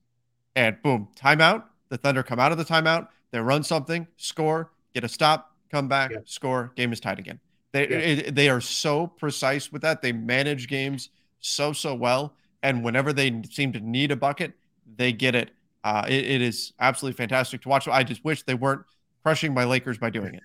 and 0.55 0.81
boom, 0.83 1.09
timeout. 1.17 1.65
The 1.89 1.97
Thunder 1.97 2.23
come 2.23 2.39
out 2.39 2.53
of 2.53 2.59
the 2.59 2.65
timeout, 2.65 3.09
they 3.31 3.41
run 3.41 3.63
something, 3.63 4.07
score, 4.17 4.71
get 4.95 5.03
a 5.03 5.09
stop, 5.09 5.55
come 5.71 5.89
back, 5.89 6.13
yep. 6.13 6.29
score. 6.29 6.73
Game 6.77 6.93
is 6.93 7.01
tied 7.01 7.19
again. 7.19 7.41
They 7.73 7.89
yep. 7.89 8.27
it, 8.29 8.35
they 8.35 8.49
are 8.49 8.61
so 8.61 9.07
precise 9.07 9.73
with 9.73 9.83
that. 9.83 10.03
They 10.03 10.13
manage 10.13 10.69
games 10.69 11.11
so 11.41 11.73
so 11.73 11.95
well, 11.95 12.35
and 12.63 12.85
whenever 12.85 13.13
they 13.13 13.43
seem 13.51 13.73
to 13.73 13.81
need 13.81 14.11
a 14.11 14.17
bucket, 14.17 14.53
they 14.97 15.13
get 15.13 15.35
it. 15.35 15.51
Uh, 15.83 16.05
it, 16.07 16.27
it 16.27 16.43
is 16.43 16.73
absolutely 16.81 17.17
fantastic 17.17 17.63
to 17.63 17.69
watch. 17.69 17.89
I 17.89 18.03
just 18.05 18.25
wish 18.25 18.43
they 18.43 18.55
weren't 18.55 18.83
crushing 19.23 19.55
my 19.55 19.65
Lakers 19.65 19.99
by 19.99 20.11
doing 20.11 20.35
it. 20.35 20.43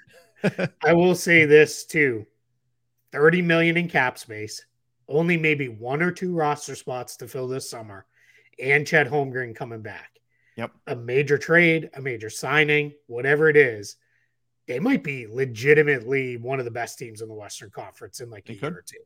I 0.83 0.93
will 0.93 1.15
say 1.15 1.45
this 1.45 1.85
too: 1.85 2.25
thirty 3.11 3.41
million 3.41 3.77
in 3.77 3.87
cap 3.87 4.17
space, 4.17 4.65
only 5.07 5.37
maybe 5.37 5.67
one 5.67 6.01
or 6.01 6.11
two 6.11 6.33
roster 6.35 6.75
spots 6.75 7.17
to 7.17 7.27
fill 7.27 7.47
this 7.47 7.69
summer, 7.69 8.05
and 8.61 8.85
Chet 8.85 9.07
Holmgren 9.09 9.55
coming 9.55 9.81
back. 9.81 10.19
Yep, 10.55 10.71
a 10.87 10.95
major 10.95 11.37
trade, 11.37 11.89
a 11.95 12.01
major 12.01 12.29
signing, 12.29 12.93
whatever 13.07 13.49
it 13.49 13.57
is, 13.57 13.97
they 14.67 14.79
might 14.79 15.03
be 15.03 15.27
legitimately 15.27 16.37
one 16.37 16.59
of 16.59 16.65
the 16.65 16.71
best 16.71 16.97
teams 16.97 17.21
in 17.21 17.27
the 17.27 17.33
Western 17.33 17.69
Conference 17.69 18.21
in 18.21 18.29
like 18.29 18.49
a 18.49 18.53
year 18.53 18.77
or 18.77 18.83
two, 18.85 19.03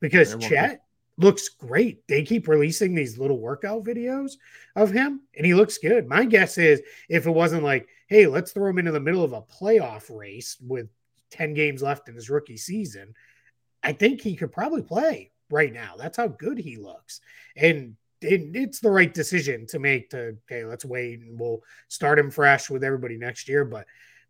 because 0.00 0.36
Chet 0.36 0.82
looks 1.20 1.48
great. 1.48 2.06
They 2.08 2.22
keep 2.22 2.48
releasing 2.48 2.94
these 2.94 3.18
little 3.18 3.38
workout 3.38 3.84
videos 3.84 4.32
of 4.76 4.90
him, 4.90 5.20
and 5.36 5.46
he 5.46 5.54
looks 5.54 5.78
good. 5.78 6.06
My 6.06 6.24
guess 6.24 6.58
is 6.58 6.82
if 7.08 7.26
it 7.26 7.30
wasn't 7.30 7.64
like, 7.64 7.88
hey, 8.08 8.26
let's 8.26 8.52
throw 8.52 8.70
him 8.70 8.78
into 8.78 8.92
the 8.92 9.00
middle 9.00 9.24
of 9.24 9.32
a 9.32 9.42
playoff 9.42 10.14
race 10.14 10.56
with 10.60 10.88
10 11.30 11.54
games 11.54 11.82
left 11.82 12.08
in 12.08 12.14
his 12.14 12.30
rookie 12.30 12.56
season, 12.56 13.14
I 13.82 13.92
think 13.92 14.20
he 14.20 14.36
could 14.36 14.52
probably 14.52 14.82
play 14.82 15.30
right 15.50 15.72
now. 15.72 15.94
That's 15.96 16.16
how 16.16 16.28
good 16.28 16.58
he 16.58 16.76
looks. 16.76 17.20
And 17.56 17.96
it, 18.20 18.50
it's 18.54 18.80
the 18.80 18.90
right 18.90 19.12
decision 19.12 19.66
to 19.68 19.78
make 19.78 20.10
to, 20.10 20.36
okay, 20.50 20.64
let's 20.64 20.84
wait 20.84 21.20
and 21.20 21.38
we'll 21.38 21.62
start 21.88 22.18
him 22.18 22.30
fresh 22.30 22.68
with 22.68 22.84
everybody 22.84 23.16
next 23.16 23.48
year. 23.48 23.64
But 23.64 23.86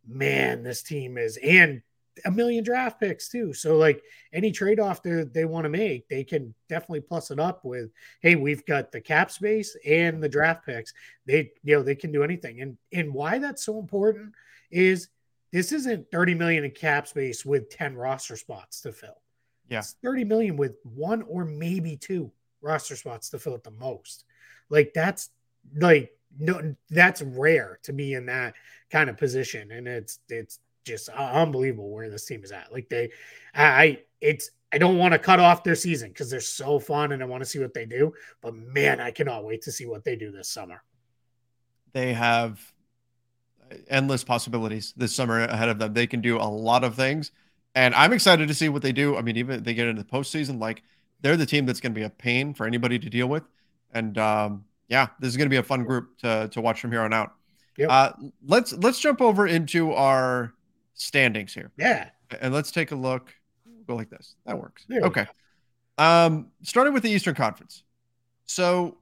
man, 0.07 0.63
this 0.63 0.83
team 0.83 1.19
is, 1.19 1.39
and 1.39 1.83
a 2.25 2.31
million 2.31 2.65
draft 2.65 3.01
picks 3.01 3.29
too. 3.29 3.53
So 3.53 3.77
like 3.77 4.03
any 4.33 4.51
trade 4.51 4.81
off 4.81 5.03
they, 5.03 5.25
they 5.25 5.45
want 5.45 5.65
to 5.65 5.71
make, 5.71 6.09
they 6.09 6.25
can 6.25 6.55
definitely 6.69 7.01
plus 7.01 7.31
it 7.31 7.39
up 7.39 7.65
with, 7.65 7.91
hey, 8.21 8.37
we've 8.37 8.65
got 8.67 8.93
the 8.93 9.01
cap 9.01 9.31
space 9.31 9.77
and 9.87 10.23
the 10.23 10.29
draft 10.29 10.67
picks. 10.67 10.93
They 11.27 11.53
you 11.63 11.77
know 11.77 11.83
they 11.83 11.95
can 11.95 12.13
do 12.13 12.25
anything. 12.25 12.61
And 12.61 12.77
and 12.93 13.13
why 13.15 13.39
that's 13.39 13.65
so 13.65 13.79
important 13.79 14.33
is 14.71 15.09
this 15.53 15.73
isn't 15.73 16.11
30 16.11 16.35
million 16.35 16.65
in 16.65 16.71
cap 16.71 17.09
space 17.09 17.45
with 17.45 17.71
10 17.71 17.97
roster 17.97 18.37
spots 18.37 18.81
to 18.83 18.93
fill. 18.93 19.21
Yeah. 19.69 19.79
It's 19.79 19.97
30 20.03 20.25
million 20.25 20.57
with 20.57 20.77
one 20.85 21.23
or 21.23 21.45
maybe 21.45 21.97
two 21.97 22.31
roster 22.61 22.97
spots 22.97 23.31
to 23.31 23.39
fill 23.39 23.55
it 23.55 23.65
the 23.65 23.71
most. 23.73 24.25
Like 24.69 24.93
that's 24.95 25.31
like 25.77 26.13
no 26.39 26.75
that's 26.91 27.23
rare 27.23 27.79
to 27.83 27.93
be 27.93 28.15
in 28.15 28.27
that 28.27 28.55
kind 28.91 29.11
of 29.11 29.17
position. 29.17 29.73
And 29.73 29.89
it's 29.89 30.19
it's 30.29 30.59
just 30.85 31.09
unbelievable 31.11 31.91
where 31.91 32.11
this 32.11 32.27
team 32.27 32.43
is 32.43 32.53
at. 32.53 32.73
Like 32.73 32.89
they, 32.89 33.11
I, 33.55 34.01
it's, 34.21 34.51
I 34.73 34.79
don't 34.79 34.99
want 34.99 35.13
to 35.13 35.19
cut 35.19 35.41
off 35.41 35.65
their 35.65 35.75
season 35.75 36.09
because 36.09 36.31
they're 36.31 36.41
so 36.41 36.79
fun 36.79 37.13
and 37.13 37.23
I 37.23 37.27
want 37.27 37.43
to 37.43 37.49
see 37.49 37.59
what 37.59 37.75
they 37.75 37.87
do. 37.87 38.13
But 38.41 38.55
man, 38.55 39.01
I 39.01 39.11
cannot 39.11 39.45
wait 39.45 39.63
to 39.63 39.73
see 39.73 39.87
what 39.87 40.05
they 40.05 40.17
do 40.17 40.31
this 40.31 40.49
summer. 40.49 40.83
They 41.93 42.13
have 42.13 42.61
endless 43.89 44.25
possibilities 44.25 44.95
this 44.97 45.15
summer 45.15 45.41
ahead 45.41 45.69
of 45.69 45.79
them. 45.79 45.93
They 45.93 46.07
can 46.07 46.21
do 46.21 46.37
a 46.37 46.45
lot 46.45 46.85
of 46.85 46.95
things. 46.95 47.33
And 47.75 47.95
I'm 47.95 48.13
excited 48.13 48.49
to 48.49 48.55
see 48.55 48.69
what 48.69 48.83
they 48.83 48.93
do. 48.93 49.17
I 49.17 49.23
mean, 49.23 49.37
even 49.37 49.57
if 49.57 49.65
they 49.65 49.75
get 49.75 49.89
into 49.89 50.03
the 50.03 50.09
postseason, 50.09 50.61
like 50.61 50.83
they're 51.21 51.37
the 51.37 51.47
team 51.47 51.67
that's 51.67 51.81
going 51.81 51.93
to 51.93 51.99
be 51.99 52.05
a 52.05 52.11
pain 52.11 52.55
for 52.55 52.67
anybody 52.67 52.99
to 52.99 53.11
deal 53.11 53.29
with. 53.29 53.45
And 53.93 54.17
um, 54.19 54.65
yeah, 54.89 55.09
this 55.21 55.29
is 55.29 55.37
going 55.37 55.47
to 55.47 55.51
be 55.51 55.57
a 55.57 55.63
fun 55.63 55.85
group 55.85 56.19
to, 56.19 56.49
to 56.53 56.61
watch 56.61 56.81
from 56.81 56.93
here 56.93 57.03
on 57.03 57.13
out. 57.13 57.35
Yep. 57.77 57.89
Uh, 57.91 58.13
let's 58.45 58.73
let's 58.75 59.01
jump 59.01 59.21
over 59.23 59.47
into 59.47 59.93
our 59.93 60.53
standings 61.01 61.55
here. 61.55 61.73
Yeah. 61.79 62.11
And 62.41 62.53
let's 62.55 62.71
take 62.71 62.93
a 62.93 62.97
look. 62.97 63.35
Go 63.87 63.97
like 63.97 64.11
this. 64.11 64.37
That 64.47 64.59
works. 64.59 64.87
okay. 64.91 65.27
Um, 65.99 66.49
starting 66.63 66.93
with 66.93 67.03
the 67.03 67.11
Eastern 67.11 67.35
Conference. 67.35 67.83
So 68.47 68.99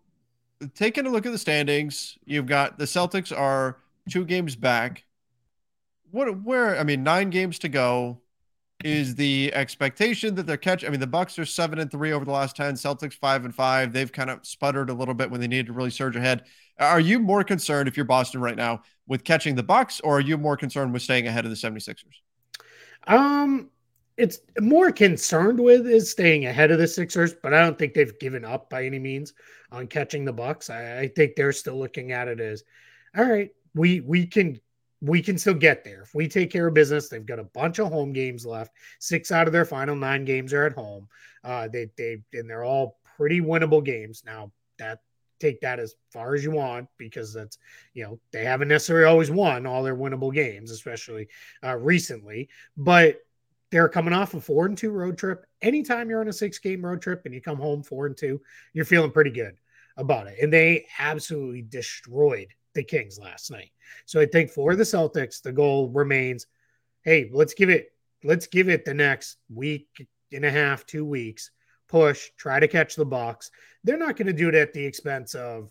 taking 0.74 1.06
a 1.06 1.10
look 1.10 1.26
at 1.26 1.32
the 1.32 1.38
standings, 1.38 2.18
you've 2.24 2.46
got 2.46 2.78
the 2.78 2.84
Celtics 2.84 3.36
are 3.36 3.78
two 4.08 4.24
games 4.24 4.56
back. 4.56 5.04
What 6.10 6.42
where 6.42 6.78
I 6.78 6.84
mean, 6.84 7.02
nine 7.02 7.30
games 7.30 7.58
to 7.60 7.68
go. 7.68 8.20
Is 8.84 9.16
the 9.16 9.52
expectation 9.54 10.36
that 10.36 10.46
they're 10.46 10.56
catch? 10.56 10.84
I 10.84 10.88
mean, 10.88 11.00
the 11.00 11.06
Bucks 11.08 11.36
are 11.40 11.44
seven 11.44 11.80
and 11.80 11.90
three 11.90 12.12
over 12.12 12.24
the 12.24 12.30
last 12.30 12.54
ten. 12.54 12.74
Celtics 12.74 13.14
five 13.14 13.44
and 13.44 13.52
five. 13.52 13.92
They've 13.92 14.10
kind 14.10 14.30
of 14.30 14.46
sputtered 14.46 14.88
a 14.88 14.94
little 14.94 15.14
bit 15.14 15.32
when 15.32 15.40
they 15.40 15.48
needed 15.48 15.66
to 15.66 15.72
really 15.72 15.90
surge 15.90 16.14
ahead. 16.14 16.44
Are 16.78 17.00
you 17.00 17.18
more 17.18 17.44
concerned 17.44 17.88
if 17.88 17.96
you're 17.96 18.06
Boston 18.06 18.40
right 18.40 18.56
now 18.56 18.82
with 19.06 19.24
catching 19.24 19.54
the 19.54 19.62
Bucks, 19.62 20.00
or 20.00 20.18
are 20.18 20.20
you 20.20 20.38
more 20.38 20.56
concerned 20.56 20.92
with 20.92 21.02
staying 21.02 21.26
ahead 21.26 21.44
of 21.44 21.50
the 21.50 21.56
76ers? 21.56 22.04
Um, 23.06 23.70
it's 24.16 24.40
more 24.60 24.92
concerned 24.92 25.58
with 25.58 25.86
is 25.86 26.10
staying 26.10 26.46
ahead 26.46 26.70
of 26.70 26.78
the 26.78 26.86
Sixers, 26.86 27.34
but 27.34 27.54
I 27.54 27.60
don't 27.60 27.78
think 27.78 27.94
they've 27.94 28.18
given 28.18 28.44
up 28.44 28.68
by 28.68 28.84
any 28.84 28.98
means 28.98 29.32
on 29.72 29.86
catching 29.86 30.24
the 30.24 30.32
Bucks. 30.32 30.70
I, 30.70 31.00
I 31.00 31.08
think 31.08 31.36
they're 31.36 31.52
still 31.52 31.78
looking 31.78 32.12
at 32.12 32.28
it 32.28 32.40
as, 32.40 32.64
all 33.16 33.24
right, 33.24 33.50
we 33.74 34.00
we 34.00 34.26
can 34.26 34.60
we 35.00 35.22
can 35.22 35.38
still 35.38 35.54
get 35.54 35.84
there 35.84 36.02
if 36.02 36.14
we 36.14 36.26
take 36.28 36.50
care 36.50 36.66
of 36.66 36.74
business. 36.74 37.08
They've 37.08 37.24
got 37.24 37.38
a 37.38 37.44
bunch 37.44 37.78
of 37.78 37.88
home 37.88 38.12
games 38.12 38.44
left. 38.44 38.72
Six 38.98 39.30
out 39.30 39.46
of 39.46 39.52
their 39.52 39.64
final 39.64 39.94
nine 39.94 40.24
games 40.24 40.52
are 40.52 40.64
at 40.64 40.72
home. 40.72 41.08
Uh, 41.44 41.68
they 41.68 41.88
they 41.96 42.18
and 42.32 42.50
they're 42.50 42.64
all 42.64 42.98
pretty 43.16 43.40
winnable 43.40 43.84
games. 43.84 44.22
Now 44.26 44.52
that 44.78 45.00
take 45.38 45.60
that 45.60 45.78
as 45.78 45.94
far 46.10 46.34
as 46.34 46.44
you 46.44 46.50
want 46.50 46.88
because 46.98 47.32
that's 47.32 47.58
you 47.94 48.04
know 48.04 48.18
they 48.32 48.44
haven't 48.44 48.68
necessarily 48.68 49.06
always 49.06 49.30
won 49.30 49.66
all 49.66 49.82
their 49.82 49.96
winnable 49.96 50.32
games, 50.32 50.70
especially 50.70 51.28
uh, 51.64 51.76
recently. 51.76 52.48
But 52.76 53.20
they're 53.70 53.88
coming 53.88 54.14
off 54.14 54.34
a 54.34 54.40
four 54.40 54.66
and 54.66 54.76
two 54.76 54.90
road 54.90 55.18
trip. 55.18 55.44
Anytime 55.62 56.08
you're 56.08 56.20
on 56.20 56.28
a 56.28 56.32
six 56.32 56.58
game 56.58 56.84
road 56.84 57.02
trip 57.02 57.22
and 57.24 57.34
you 57.34 57.40
come 57.40 57.58
home 57.58 57.82
four 57.82 58.06
and 58.06 58.16
two, 58.16 58.40
you're 58.72 58.84
feeling 58.84 59.10
pretty 59.10 59.30
good 59.30 59.56
about 59.96 60.26
it. 60.26 60.38
And 60.40 60.52
they 60.52 60.86
absolutely 60.98 61.62
destroyed 61.62 62.48
the 62.74 62.84
Kings 62.84 63.18
last 63.18 63.50
night. 63.50 63.70
So 64.06 64.20
I 64.20 64.26
think 64.26 64.50
for 64.50 64.76
the 64.76 64.84
Celtics, 64.84 65.42
the 65.42 65.52
goal 65.52 65.88
remains, 65.88 66.46
hey, 67.02 67.30
let's 67.32 67.54
give 67.54 67.68
it 67.68 67.92
let's 68.24 68.46
give 68.46 68.68
it 68.68 68.84
the 68.84 68.94
next 68.94 69.36
week 69.52 70.08
and 70.32 70.44
a 70.44 70.50
half, 70.50 70.86
two 70.86 71.04
weeks 71.04 71.50
push, 71.88 72.30
try 72.36 72.60
to 72.60 72.68
catch 72.68 72.94
the 72.94 73.04
Bucks. 73.04 73.50
They're 73.84 73.98
not 73.98 74.16
going 74.16 74.26
to 74.26 74.32
do 74.32 74.48
it 74.48 74.54
at 74.54 74.72
the 74.72 74.84
expense 74.84 75.34
of, 75.34 75.70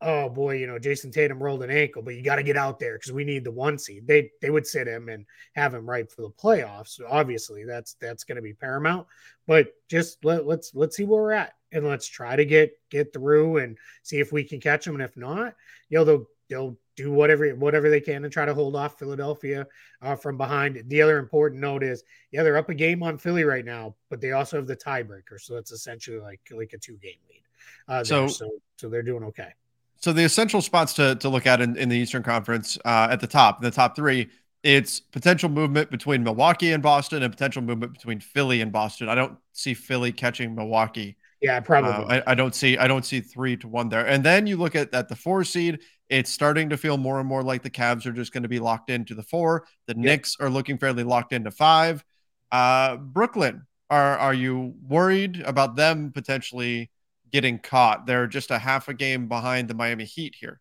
oh 0.00 0.28
boy, 0.28 0.56
you 0.56 0.66
know, 0.66 0.78
Jayson 0.78 1.12
Tatum 1.12 1.42
rolled 1.42 1.62
an 1.62 1.70
ankle, 1.70 2.02
but 2.02 2.14
you 2.14 2.22
got 2.22 2.36
to 2.36 2.42
get 2.42 2.56
out 2.56 2.78
there 2.78 2.96
because 2.96 3.12
we 3.12 3.24
need 3.24 3.44
the 3.44 3.50
one 3.50 3.78
seed. 3.78 4.06
They 4.06 4.30
they 4.42 4.50
would 4.50 4.66
sit 4.66 4.86
him 4.86 5.08
and 5.08 5.24
have 5.54 5.72
him 5.72 5.88
right 5.88 6.10
for 6.10 6.22
the 6.22 6.30
playoffs. 6.30 6.88
So 6.88 7.06
obviously, 7.08 7.64
that's 7.64 7.94
that's 8.00 8.24
going 8.24 8.36
to 8.36 8.42
be 8.42 8.52
paramount. 8.52 9.06
But 9.46 9.68
just 9.88 10.24
let 10.24 10.46
let's 10.46 10.74
let's 10.74 10.96
see 10.96 11.04
where 11.04 11.22
we're 11.22 11.32
at 11.32 11.54
and 11.72 11.86
let's 11.86 12.06
try 12.06 12.36
to 12.36 12.44
get 12.44 12.72
get 12.90 13.12
through 13.12 13.58
and 13.58 13.78
see 14.02 14.20
if 14.20 14.32
we 14.32 14.44
can 14.44 14.60
catch 14.60 14.84
them. 14.84 14.94
And 14.94 15.04
if 15.04 15.16
not, 15.16 15.54
you 15.88 15.98
know, 15.98 16.04
they'll 16.04 16.26
they'll 16.54 16.78
do 16.96 17.10
whatever 17.10 17.52
whatever 17.56 17.90
they 17.90 18.00
can 18.00 18.22
to 18.22 18.30
try 18.30 18.44
to 18.44 18.54
hold 18.54 18.76
off 18.76 18.96
Philadelphia 18.98 19.66
uh, 20.00 20.14
from 20.14 20.36
behind. 20.36 20.80
The 20.86 21.02
other 21.02 21.18
important 21.18 21.60
note 21.60 21.82
is, 21.82 22.04
yeah, 22.30 22.44
they're 22.44 22.56
up 22.56 22.68
a 22.68 22.74
game 22.74 23.02
on 23.02 23.18
Philly 23.18 23.42
right 23.42 23.64
now, 23.64 23.96
but 24.08 24.20
they 24.20 24.30
also 24.32 24.56
have 24.56 24.68
the 24.68 24.76
tiebreaker, 24.76 25.40
so 25.40 25.56
it's 25.56 25.72
essentially 25.72 26.20
like 26.20 26.40
like 26.52 26.72
a 26.72 26.78
two 26.78 26.96
game 26.98 27.18
lead. 27.28 27.42
Uh, 27.88 28.04
so, 28.04 28.28
so 28.28 28.50
so 28.76 28.88
they're 28.88 29.02
doing 29.02 29.24
okay. 29.24 29.50
So 29.96 30.12
the 30.12 30.22
essential 30.22 30.62
spots 30.62 30.92
to 30.94 31.16
to 31.16 31.28
look 31.28 31.46
at 31.46 31.60
in, 31.60 31.76
in 31.76 31.88
the 31.88 31.96
Eastern 31.96 32.22
Conference 32.22 32.78
uh, 32.84 33.08
at 33.10 33.20
the 33.20 33.26
top, 33.26 33.60
the 33.60 33.72
top 33.72 33.96
three, 33.96 34.30
it's 34.62 35.00
potential 35.00 35.48
movement 35.48 35.90
between 35.90 36.22
Milwaukee 36.22 36.72
and 36.72 36.82
Boston, 36.82 37.24
and 37.24 37.32
potential 37.32 37.62
movement 37.62 37.94
between 37.94 38.20
Philly 38.20 38.60
and 38.60 38.70
Boston. 38.70 39.08
I 39.08 39.16
don't 39.16 39.36
see 39.52 39.74
Philly 39.74 40.12
catching 40.12 40.54
Milwaukee. 40.54 41.16
Yeah, 41.40 41.60
probably. 41.60 42.16
Uh, 42.16 42.22
I, 42.26 42.32
I, 42.32 42.34
don't 42.34 42.54
see 42.54 42.78
I 42.78 42.86
don't 42.86 43.04
see 43.04 43.20
three 43.20 43.56
to 43.58 43.68
one 43.68 43.88
there. 43.88 44.06
And 44.06 44.24
then 44.24 44.46
you 44.46 44.56
look 44.56 44.74
at 44.74 44.94
at 44.94 45.08
the 45.08 45.16
four 45.16 45.44
seed, 45.44 45.80
it's 46.08 46.30
starting 46.30 46.70
to 46.70 46.76
feel 46.76 46.96
more 46.96 47.18
and 47.20 47.28
more 47.28 47.42
like 47.42 47.62
the 47.62 47.70
Cavs 47.70 48.06
are 48.06 48.12
just 48.12 48.32
going 48.32 48.42
to 48.42 48.48
be 48.48 48.58
locked 48.58 48.90
into 48.90 49.14
the 49.14 49.22
four. 49.22 49.66
The 49.86 49.94
yep. 49.94 50.04
Knicks 50.04 50.36
are 50.40 50.50
looking 50.50 50.78
fairly 50.78 51.02
locked 51.02 51.32
into 51.32 51.50
five. 51.50 52.04
Uh, 52.50 52.96
Brooklyn, 52.96 53.66
are 53.90 54.18
are 54.18 54.34
you 54.34 54.74
worried 54.86 55.42
about 55.44 55.76
them 55.76 56.12
potentially 56.12 56.90
getting 57.32 57.58
caught? 57.58 58.06
They're 58.06 58.26
just 58.26 58.50
a 58.50 58.58
half 58.58 58.88
a 58.88 58.94
game 58.94 59.28
behind 59.28 59.68
the 59.68 59.74
Miami 59.74 60.04
Heat 60.04 60.34
here. 60.38 60.60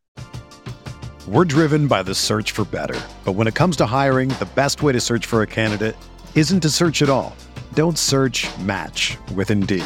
We're 1.28 1.46
driven 1.46 1.88
by 1.88 2.04
the 2.04 2.14
search 2.14 2.52
for 2.52 2.66
better, 2.66 3.00
but 3.24 3.34
when 3.34 3.48
it 3.48 3.56
comes 3.56 3.78
to 3.78 3.86
hiring, 3.86 4.30
the 4.30 4.50
best 4.56 4.84
way 4.84 4.92
to 4.92 5.00
search 5.00 5.26
for 5.26 5.42
a 5.42 5.48
candidate 5.48 5.96
isn't 6.36 6.60
to 6.62 6.70
search 6.70 7.02
at 7.02 7.10
all. 7.10 7.36
Don't 7.74 7.98
search. 7.98 8.46
Match 8.60 9.18
with 9.34 9.50
Indeed. 9.50 9.86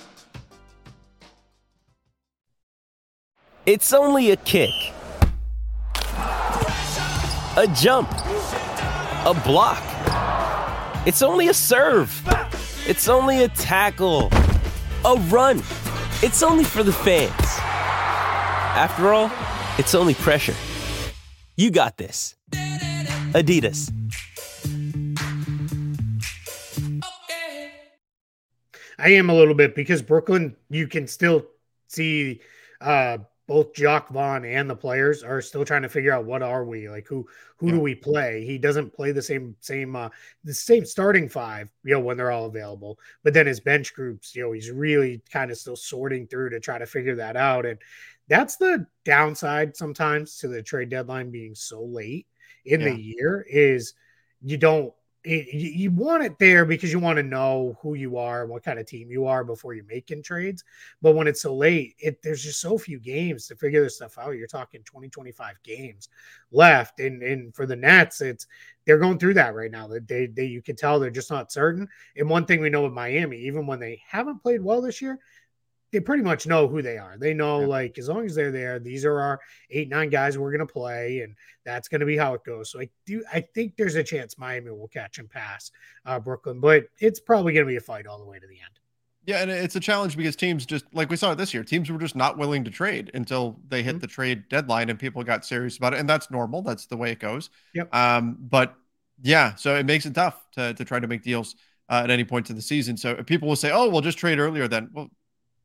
It's 3.67 3.93
only 3.93 4.31
a 4.31 4.37
kick, 4.37 4.71
a 6.15 7.71
jump, 7.75 8.09
a 8.09 9.39
block. 9.45 9.83
It's 11.05 11.21
only 11.21 11.47
a 11.47 11.53
serve. 11.53 12.11
It's 12.87 13.07
only 13.07 13.43
a 13.43 13.49
tackle, 13.49 14.29
a 15.05 15.15
run. 15.29 15.59
It's 16.23 16.41
only 16.41 16.63
for 16.63 16.81
the 16.81 16.91
fans. 16.91 17.31
After 18.73 19.13
all, 19.13 19.31
it's 19.77 19.93
only 19.93 20.15
pressure. 20.15 20.55
You 21.55 21.69
got 21.69 21.97
this. 21.97 22.35
Adidas. 23.33 23.91
I 28.97 29.09
am 29.09 29.29
a 29.29 29.35
little 29.35 29.53
bit 29.53 29.75
because 29.75 30.01
Brooklyn, 30.01 30.55
you 30.71 30.87
can 30.87 31.05
still 31.05 31.45
see 31.87 32.41
uh, 32.81 33.19
both 33.51 33.73
Jacque 33.73 34.07
Vaughn 34.07 34.45
and 34.45 34.69
the 34.69 34.75
players 34.77 35.23
are 35.23 35.41
still 35.41 35.65
trying 35.65 35.81
to 35.81 35.89
figure 35.89 36.13
out 36.13 36.23
what 36.23 36.41
are 36.41 36.63
we 36.63 36.87
like 36.87 37.05
who 37.05 37.27
who 37.57 37.65
yeah. 37.65 37.73
do 37.73 37.79
we 37.81 37.93
play? 37.93 38.45
He 38.45 38.57
doesn't 38.57 38.93
play 38.93 39.11
the 39.11 39.21
same 39.21 39.57
same 39.59 39.93
uh 39.93 40.07
the 40.45 40.53
same 40.53 40.85
starting 40.85 41.27
five, 41.27 41.69
you 41.83 41.93
know, 41.93 41.99
when 41.99 42.15
they're 42.15 42.31
all 42.31 42.45
available. 42.45 42.97
But 43.25 43.33
then 43.33 43.47
his 43.47 43.59
bench 43.59 43.93
groups, 43.93 44.33
you 44.37 44.43
know, 44.43 44.53
he's 44.53 44.71
really 44.71 45.21
kind 45.29 45.51
of 45.51 45.57
still 45.57 45.75
sorting 45.75 46.27
through 46.27 46.51
to 46.51 46.61
try 46.61 46.77
to 46.77 46.85
figure 46.85 47.15
that 47.15 47.35
out. 47.35 47.65
And 47.65 47.77
that's 48.29 48.55
the 48.55 48.87
downside 49.03 49.75
sometimes 49.75 50.37
to 50.37 50.47
the 50.47 50.63
trade 50.63 50.87
deadline 50.87 51.29
being 51.29 51.53
so 51.53 51.83
late 51.83 52.27
in 52.63 52.79
yeah. 52.79 52.91
the 52.91 53.01
year 53.01 53.45
is 53.49 53.95
you 54.41 54.55
don't 54.55 54.93
it, 55.23 55.53
you 55.53 55.91
want 55.91 56.23
it 56.23 56.39
there 56.39 56.65
because 56.65 56.91
you 56.91 56.99
want 56.99 57.17
to 57.17 57.23
know 57.23 57.77
who 57.81 57.93
you 57.93 58.17
are 58.17 58.41
and 58.41 58.49
what 58.49 58.63
kind 58.63 58.79
of 58.79 58.87
team 58.87 59.11
you 59.11 59.25
are 59.25 59.43
before 59.43 59.73
you're 59.73 59.85
making 59.85 60.23
trades. 60.23 60.63
But 61.01 61.15
when 61.15 61.27
it's 61.27 61.41
so 61.41 61.55
late, 61.55 61.95
it 61.99 62.21
there's 62.23 62.43
just 62.43 62.59
so 62.59 62.77
few 62.77 62.99
games 62.99 63.47
to 63.47 63.55
figure 63.55 63.83
this 63.83 63.97
stuff 63.97 64.17
out. 64.17 64.31
You're 64.31 64.47
talking 64.47 64.81
20, 64.83 65.09
25 65.09 65.61
games 65.63 66.09
left. 66.51 66.99
And 66.99 67.21
and 67.21 67.53
for 67.53 67.65
the 67.65 67.75
Nets, 67.75 68.21
it's 68.21 68.47
they're 68.85 68.97
going 68.97 69.19
through 69.19 69.35
that 69.35 69.53
right 69.53 69.71
now. 69.71 69.87
That 69.87 70.07
they, 70.07 70.25
they 70.25 70.45
you 70.45 70.61
can 70.61 70.75
tell 70.75 70.99
they're 70.99 71.11
just 71.11 71.31
not 71.31 71.51
certain. 71.51 71.87
And 72.17 72.29
one 72.29 72.45
thing 72.45 72.59
we 72.59 72.69
know 72.69 72.83
with 72.83 72.93
Miami, 72.93 73.37
even 73.37 73.67
when 73.67 73.79
they 73.79 74.01
haven't 74.07 74.41
played 74.41 74.61
well 74.61 74.81
this 74.81 75.01
year, 75.01 75.19
they 75.91 75.99
pretty 75.99 76.23
much 76.23 76.47
know 76.47 76.67
who 76.67 76.81
they 76.81 76.97
are. 76.97 77.17
They 77.17 77.33
know 77.33 77.61
yeah. 77.61 77.67
like 77.67 77.97
as 77.97 78.07
long 78.07 78.25
as 78.25 78.35
they're 78.35 78.51
there, 78.51 78.79
these 78.79 79.05
are 79.05 79.19
our 79.19 79.39
eight 79.69 79.89
nine 79.89 80.09
guys 80.09 80.37
we're 80.37 80.51
gonna 80.51 80.65
play, 80.65 81.21
and 81.21 81.35
that's 81.65 81.87
gonna 81.87 82.05
be 82.05 82.17
how 82.17 82.33
it 82.33 82.43
goes. 82.43 82.71
So 82.71 82.79
I 82.79 82.89
do 83.05 83.23
I 83.31 83.41
think 83.41 83.75
there's 83.77 83.95
a 83.95 84.03
chance 84.03 84.37
Miami 84.37 84.71
will 84.71 84.87
catch 84.87 85.17
and 85.17 85.29
pass 85.29 85.71
uh, 86.05 86.19
Brooklyn, 86.19 86.59
but 86.59 86.85
it's 86.99 87.19
probably 87.19 87.53
gonna 87.53 87.65
be 87.65 87.77
a 87.77 87.81
fight 87.81 88.07
all 88.07 88.19
the 88.19 88.25
way 88.25 88.39
to 88.39 88.47
the 88.47 88.59
end. 88.59 88.79
Yeah, 89.25 89.41
and 89.41 89.51
it's 89.51 89.75
a 89.75 89.79
challenge 89.79 90.17
because 90.17 90.35
teams 90.35 90.65
just 90.65 90.85
like 90.93 91.09
we 91.09 91.15
saw 91.15 91.31
it 91.31 91.35
this 91.37 91.53
year, 91.53 91.63
teams 91.63 91.91
were 91.91 91.99
just 91.99 92.15
not 92.15 92.37
willing 92.37 92.63
to 92.63 92.71
trade 92.71 93.11
until 93.13 93.59
they 93.67 93.83
hit 93.83 93.91
mm-hmm. 93.91 93.99
the 93.99 94.07
trade 94.07 94.49
deadline 94.49 94.89
and 94.89 94.97
people 94.97 95.23
got 95.23 95.45
serious 95.45 95.77
about 95.77 95.93
it. 95.93 95.99
And 95.99 96.09
that's 96.09 96.31
normal. 96.31 96.63
That's 96.63 96.87
the 96.87 96.97
way 96.97 97.11
it 97.11 97.19
goes. 97.19 97.51
Yep. 97.75 97.93
Um, 97.93 98.37
but 98.39 98.75
yeah, 99.21 99.53
so 99.55 99.75
it 99.75 99.85
makes 99.85 100.07
it 100.07 100.15
tough 100.15 100.43
to, 100.53 100.73
to 100.73 100.83
try 100.83 100.99
to 100.99 101.07
make 101.07 101.21
deals 101.21 101.55
uh, 101.89 102.01
at 102.03 102.09
any 102.09 102.23
point 102.23 102.49
in 102.49 102.55
the 102.55 102.61
season. 102.61 102.97
So 102.97 103.15
people 103.15 103.47
will 103.47 103.55
say, 103.55 103.71
oh, 103.71 103.89
we'll 103.89 104.01
just 104.01 104.17
trade 104.17 104.39
earlier 104.39 104.67
then. 104.67 104.89
Well, 104.91 105.11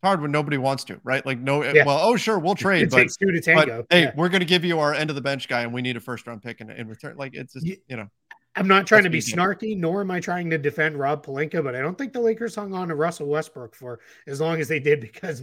hard 0.07 0.23
when 0.23 0.31
nobody 0.31 0.59
wants 0.59 0.85
to, 0.85 1.01
right? 1.05 1.25
Like 1.25 1.39
no, 1.39 1.63
yeah. 1.65 1.85
well, 1.85 1.99
oh 2.01 2.17
sure, 2.17 2.39
we'll 2.39 2.55
trade, 2.55 2.91
but, 2.91 3.09
but 3.19 3.87
hey, 3.91 4.03
yeah. 4.03 4.13
we're 4.17 4.29
going 4.29 4.41
to 4.41 4.47
give 4.47 4.65
you 4.65 4.79
our 4.79 4.95
end 4.95 5.11
of 5.11 5.17
the 5.17 5.23
bench 5.23 5.49
guy, 5.49 5.63
and 5.63 5.73
we 5.73 5.83
need 5.83 5.97
a 5.97 6.01
first 6.01 6.27
round 6.27 6.43
pick 6.43 6.61
in, 6.61 6.71
in 6.71 6.89
return. 6.89 7.17
Like 7.17 7.35
it's 7.35 7.53
just, 7.53 7.67
you, 7.67 7.77
you 7.89 7.97
know. 7.97 8.09
I'm 8.59 8.67
not 8.67 8.87
trying 8.87 9.03
to 9.03 9.11
be 9.11 9.19
snarky, 9.19 9.77
nor 9.77 10.01
am 10.01 10.11
I 10.11 10.19
trying 10.19 10.49
to 10.49 10.57
defend 10.57 10.99
Rob 10.99 11.25
Pelinka, 11.27 11.63
but 11.63 11.75
I 11.75 11.83
don't 11.83 11.99
think 11.99 12.15
the 12.15 12.21
Lakers 12.21 12.55
hung 12.55 12.73
on 12.73 12.89
to 12.89 12.95
Russell 12.95 13.27
Westbrook 13.27 13.75
for 13.75 14.01
as 14.27 14.41
long 14.41 14.61
as 14.61 14.67
they 14.67 14.81
did 14.81 14.99
because 15.03 15.43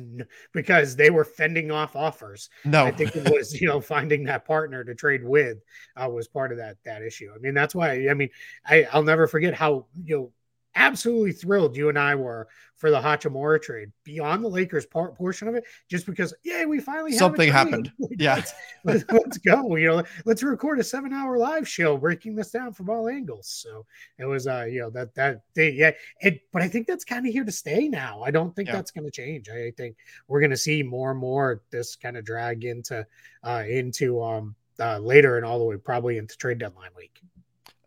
because 0.51 0.95
they 0.95 1.11
were 1.11 1.23
fending 1.23 1.69
off 1.69 1.95
offers. 1.95 2.49
No, 2.65 2.85
I 2.85 2.91
think 2.91 3.15
it 3.15 3.31
was 3.31 3.59
you 3.61 3.67
know 3.67 3.79
finding 3.79 4.23
that 4.23 4.45
partner 4.45 4.83
to 4.83 4.95
trade 4.95 5.23
with 5.23 5.59
uh, 5.95 6.09
was 6.09 6.27
part 6.27 6.51
of 6.51 6.57
that 6.57 6.77
that 6.85 7.03
issue. 7.03 7.29
I 7.33 7.37
mean 7.37 7.53
that's 7.53 7.75
why 7.75 8.09
I 8.09 8.15
mean 8.15 8.29
I 8.65 8.87
I'll 8.91 9.03
never 9.03 9.27
forget 9.27 9.53
how 9.53 9.85
you 10.03 10.17
know 10.17 10.31
absolutely 10.75 11.31
thrilled 11.31 11.75
you 11.75 11.89
and 11.89 11.97
I 11.97 12.15
were 12.15 12.47
for 12.83 12.91
the 12.91 12.99
Hachimura 12.99 13.61
trade 13.61 13.93
beyond 14.03 14.43
the 14.43 14.49
Lakers 14.49 14.85
part 14.85 15.15
portion 15.15 15.47
of 15.47 15.55
it, 15.55 15.63
just 15.89 16.05
because 16.05 16.33
yeah, 16.43 16.65
we 16.65 16.81
finally 16.81 17.13
something 17.13 17.49
happened. 17.49 17.89
yeah, 18.17 18.35
let's, 18.35 18.53
let's, 18.83 19.05
let's, 19.09 19.37
go. 19.37 19.77
You 19.77 19.87
know, 19.87 20.03
let's 20.25 20.43
record 20.43 20.79
a 20.79 20.83
seven 20.83 21.13
hour 21.13 21.37
live 21.37 21.65
show 21.65 21.95
breaking 21.95 22.35
this 22.35 22.51
down 22.51 22.73
from 22.73 22.89
all 22.89 23.07
angles. 23.07 23.47
So 23.47 23.85
it 24.17 24.25
was 24.25 24.47
uh, 24.47 24.65
you 24.69 24.81
know, 24.81 24.89
that 24.89 25.15
that 25.15 25.43
they, 25.53 25.69
yeah, 25.71 25.91
it 26.19 26.41
but 26.51 26.61
I 26.61 26.67
think 26.67 26.87
that's 26.87 27.05
kind 27.05 27.25
of 27.25 27.31
here 27.31 27.45
to 27.45 27.53
stay 27.53 27.87
now. 27.87 28.21
I 28.21 28.31
don't 28.31 28.53
think 28.53 28.67
yeah. 28.67 28.75
that's 28.75 28.91
gonna 28.91 29.11
change. 29.11 29.47
I 29.49 29.71
think 29.77 29.95
we're 30.27 30.41
gonna 30.41 30.57
see 30.57 30.83
more 30.83 31.11
and 31.11 31.19
more 31.21 31.61
this 31.69 31.95
kind 31.95 32.17
of 32.17 32.25
drag 32.25 32.65
into 32.65 33.07
uh 33.45 33.63
into 33.65 34.21
um 34.21 34.55
uh 34.77 34.97
later 34.97 35.37
and 35.37 35.45
all 35.45 35.59
the 35.59 35.63
way 35.63 35.77
probably 35.77 36.17
into 36.17 36.35
trade 36.35 36.57
deadline 36.57 36.91
week. 36.97 37.21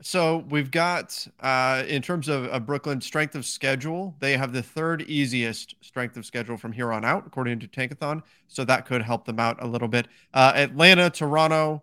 So 0.02 0.44
we've 0.50 0.70
got, 0.70 1.26
uh, 1.40 1.82
in 1.88 2.02
terms 2.02 2.28
of, 2.28 2.44
of 2.46 2.66
Brooklyn 2.66 3.00
strength 3.00 3.34
of 3.34 3.46
schedule, 3.46 4.14
they 4.20 4.36
have 4.36 4.52
the 4.52 4.62
third 4.62 5.02
easiest 5.02 5.74
strength 5.80 6.18
of 6.18 6.26
schedule 6.26 6.58
from 6.58 6.72
here 6.72 6.92
on 6.92 7.02
out, 7.02 7.24
according 7.26 7.60
to 7.60 7.68
Tankathon. 7.68 8.22
So 8.46 8.64
that 8.64 8.84
could 8.84 9.00
help 9.00 9.24
them 9.24 9.40
out 9.40 9.56
a 9.62 9.66
little 9.66 9.88
bit. 9.88 10.06
Uh, 10.34 10.52
Atlanta, 10.54 11.08
Toronto, 11.08 11.82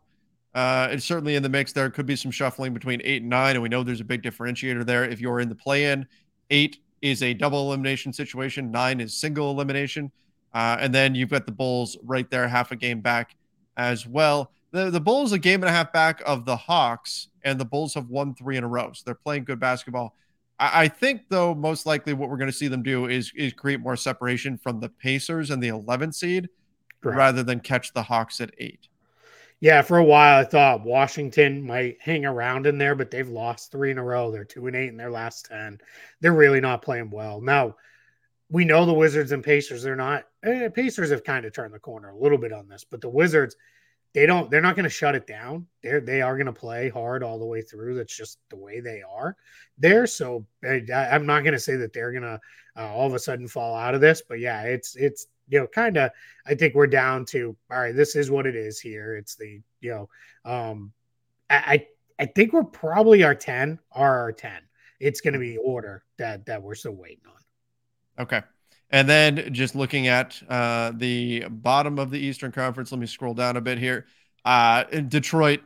uh, 0.53 0.89
it's 0.91 1.05
certainly 1.05 1.35
in 1.35 1.41
the 1.41 1.49
mix. 1.49 1.73
There 1.73 1.89
could 1.89 2.05
be 2.05 2.15
some 2.15 2.29
shuffling 2.29 2.71
between 2.71 3.01
eight 3.03 3.23
and 3.23 3.29
nine, 3.29 3.55
and 3.55 3.63
we 3.63 3.69
know 3.69 3.81
there's 3.81 4.01
a 4.01 4.05
big 4.05 4.21
differentiator 4.21 4.85
there. 4.85 5.03
If 5.05 5.19
you're 5.19 5.39
in 5.39 5.49
the 5.49 5.55
play-in, 5.55 6.07
eight 6.51 6.77
is 7.01 7.23
a 7.23 7.33
double 7.33 7.67
elimination 7.67 8.13
situation, 8.13 8.69
nine 8.69 9.01
is 9.01 9.15
single 9.15 9.49
elimination, 9.49 10.11
uh, 10.53 10.77
and 10.79 10.93
then 10.93 11.15
you've 11.15 11.29
got 11.29 11.47
the 11.47 11.51
Bulls 11.51 11.97
right 12.03 12.29
there, 12.29 12.47
half 12.47 12.71
a 12.71 12.75
game 12.75 13.01
back 13.01 13.35
as 13.75 14.05
well 14.05 14.51
the, 14.73 14.89
the 14.89 14.99
Bulls 14.99 15.31
a 15.31 15.39
game 15.39 15.61
and 15.61 15.69
a 15.69 15.71
half 15.71 15.93
back 15.93 16.21
of 16.25 16.45
the 16.45 16.57
Hawks, 16.57 17.29
and 17.43 17.59
the 17.59 17.65
Bulls 17.65 17.93
have 17.93 18.09
won 18.09 18.33
three 18.33 18.57
in 18.57 18.63
a 18.63 18.67
row. 18.67 18.91
So 18.91 19.03
they're 19.05 19.15
playing 19.15 19.45
good 19.45 19.59
basketball. 19.59 20.15
I, 20.59 20.83
I 20.83 20.87
think, 20.87 21.29
though, 21.29 21.53
most 21.53 21.85
likely 21.85 22.13
what 22.13 22.29
we're 22.29 22.37
going 22.37 22.51
to 22.51 22.57
see 22.57 22.67
them 22.67 22.81
do 22.81 23.05
is 23.05 23.31
is 23.35 23.53
create 23.53 23.79
more 23.79 23.95
separation 23.95 24.57
from 24.57 24.79
the 24.79 24.89
Pacers 24.89 25.51
and 25.51 25.61
the 25.61 25.67
11 25.67 26.11
seed, 26.11 26.49
Correct. 27.01 27.17
rather 27.17 27.43
than 27.43 27.59
catch 27.59 27.93
the 27.93 28.01
Hawks 28.01 28.41
at 28.41 28.51
eight. 28.57 28.87
Yeah, 29.59 29.83
for 29.83 29.99
a 29.99 30.03
while 30.03 30.41
I 30.41 30.43
thought 30.43 30.83
Washington 30.83 31.61
might 31.61 31.97
hang 32.01 32.25
around 32.25 32.65
in 32.65 32.77
there, 32.79 32.95
but 32.95 33.11
they've 33.11 33.29
lost 33.29 33.71
three 33.71 33.91
in 33.91 33.99
a 33.99 34.03
row. 34.03 34.31
They're 34.31 34.43
two 34.43 34.65
and 34.67 34.75
eight 34.75 34.89
in 34.89 34.97
their 34.97 35.11
last 35.11 35.45
ten. 35.45 35.79
They're 36.19 36.33
really 36.33 36.59
not 36.59 36.81
playing 36.81 37.11
well 37.11 37.39
now. 37.39 37.75
We 38.49 38.65
know 38.65 38.85
the 38.85 38.93
Wizards 38.93 39.31
and 39.31 39.43
Pacers. 39.43 39.83
They're 39.83 39.95
not. 39.95 40.25
Eh, 40.43 40.67
Pacers 40.69 41.11
have 41.11 41.23
kind 41.23 41.45
of 41.45 41.53
turned 41.53 41.73
the 41.73 41.79
corner 41.79 42.09
a 42.09 42.17
little 42.17 42.37
bit 42.39 42.51
on 42.51 42.67
this, 42.67 42.83
but 42.83 43.01
the 43.01 43.09
Wizards 43.09 43.55
they 44.13 44.25
don't 44.25 44.51
they're 44.51 44.61
not 44.61 44.75
going 44.75 44.83
to 44.83 44.89
shut 44.89 45.15
it 45.15 45.25
down. 45.25 45.65
They're 45.81 45.99
they 45.99 46.21
are 46.21 46.35
going 46.35 46.47
to 46.47 46.53
play 46.53 46.89
hard 46.89 47.23
all 47.23 47.39
the 47.39 47.45
way 47.45 47.61
through. 47.61 47.95
That's 47.95 48.15
just 48.15 48.37
the 48.49 48.55
way 48.55 48.79
they 48.79 49.01
are 49.01 49.35
there. 49.77 50.05
So 50.05 50.45
I, 50.63 50.83
am 50.93 51.25
not 51.25 51.41
going 51.43 51.53
to 51.53 51.59
say 51.59 51.75
that 51.77 51.93
they're 51.93 52.11
going 52.11 52.23
to 52.23 52.39
uh, 52.77 52.93
all 52.93 53.07
of 53.07 53.13
a 53.13 53.19
sudden 53.19 53.47
fall 53.47 53.75
out 53.75 53.95
of 53.95 54.01
this, 54.01 54.21
but 54.27 54.39
yeah, 54.39 54.63
it's 54.63 54.95
it's 54.95 55.27
you 55.47 55.59
know 55.59 55.67
kind 55.67 55.97
of 55.97 56.11
I 56.45 56.55
think 56.55 56.75
we're 56.75 56.87
down 56.87 57.25
to 57.27 57.55
all 57.71 57.79
right. 57.79 57.95
This 57.95 58.15
is 58.15 58.29
what 58.29 58.45
it 58.45 58.55
is 58.55 58.79
here. 58.79 59.15
It's 59.15 59.35
the 59.35 59.61
you 59.81 59.91
know 59.91 60.09
um 60.45 60.93
I 61.49 61.87
I 62.19 62.25
think 62.27 62.53
we're 62.53 62.63
probably 62.63 63.23
our 63.23 63.35
ten 63.35 63.79
are 63.91 64.19
our 64.19 64.31
ten. 64.31 64.61
It's 64.99 65.21
going 65.21 65.33
to 65.33 65.39
be 65.39 65.57
order 65.57 66.03
that 66.17 66.45
that 66.45 66.61
we're 66.61 66.75
still 66.75 66.93
waiting 66.93 67.25
on. 67.27 68.23
Okay. 68.23 68.41
And 68.93 69.09
then 69.09 69.51
just 69.51 69.73
looking 69.73 70.07
at 70.07 70.39
uh, 70.47 70.91
the 70.95 71.45
bottom 71.49 71.97
of 71.97 72.11
the 72.11 72.19
Eastern 72.19 72.51
Conference, 72.51 72.91
let 72.91 73.01
me 73.01 73.07
scroll 73.07 73.33
down 73.33 73.57
a 73.57 73.61
bit 73.61 73.79
here. 73.79 74.05
Uh, 74.45 74.83
Detroit, 74.83 75.61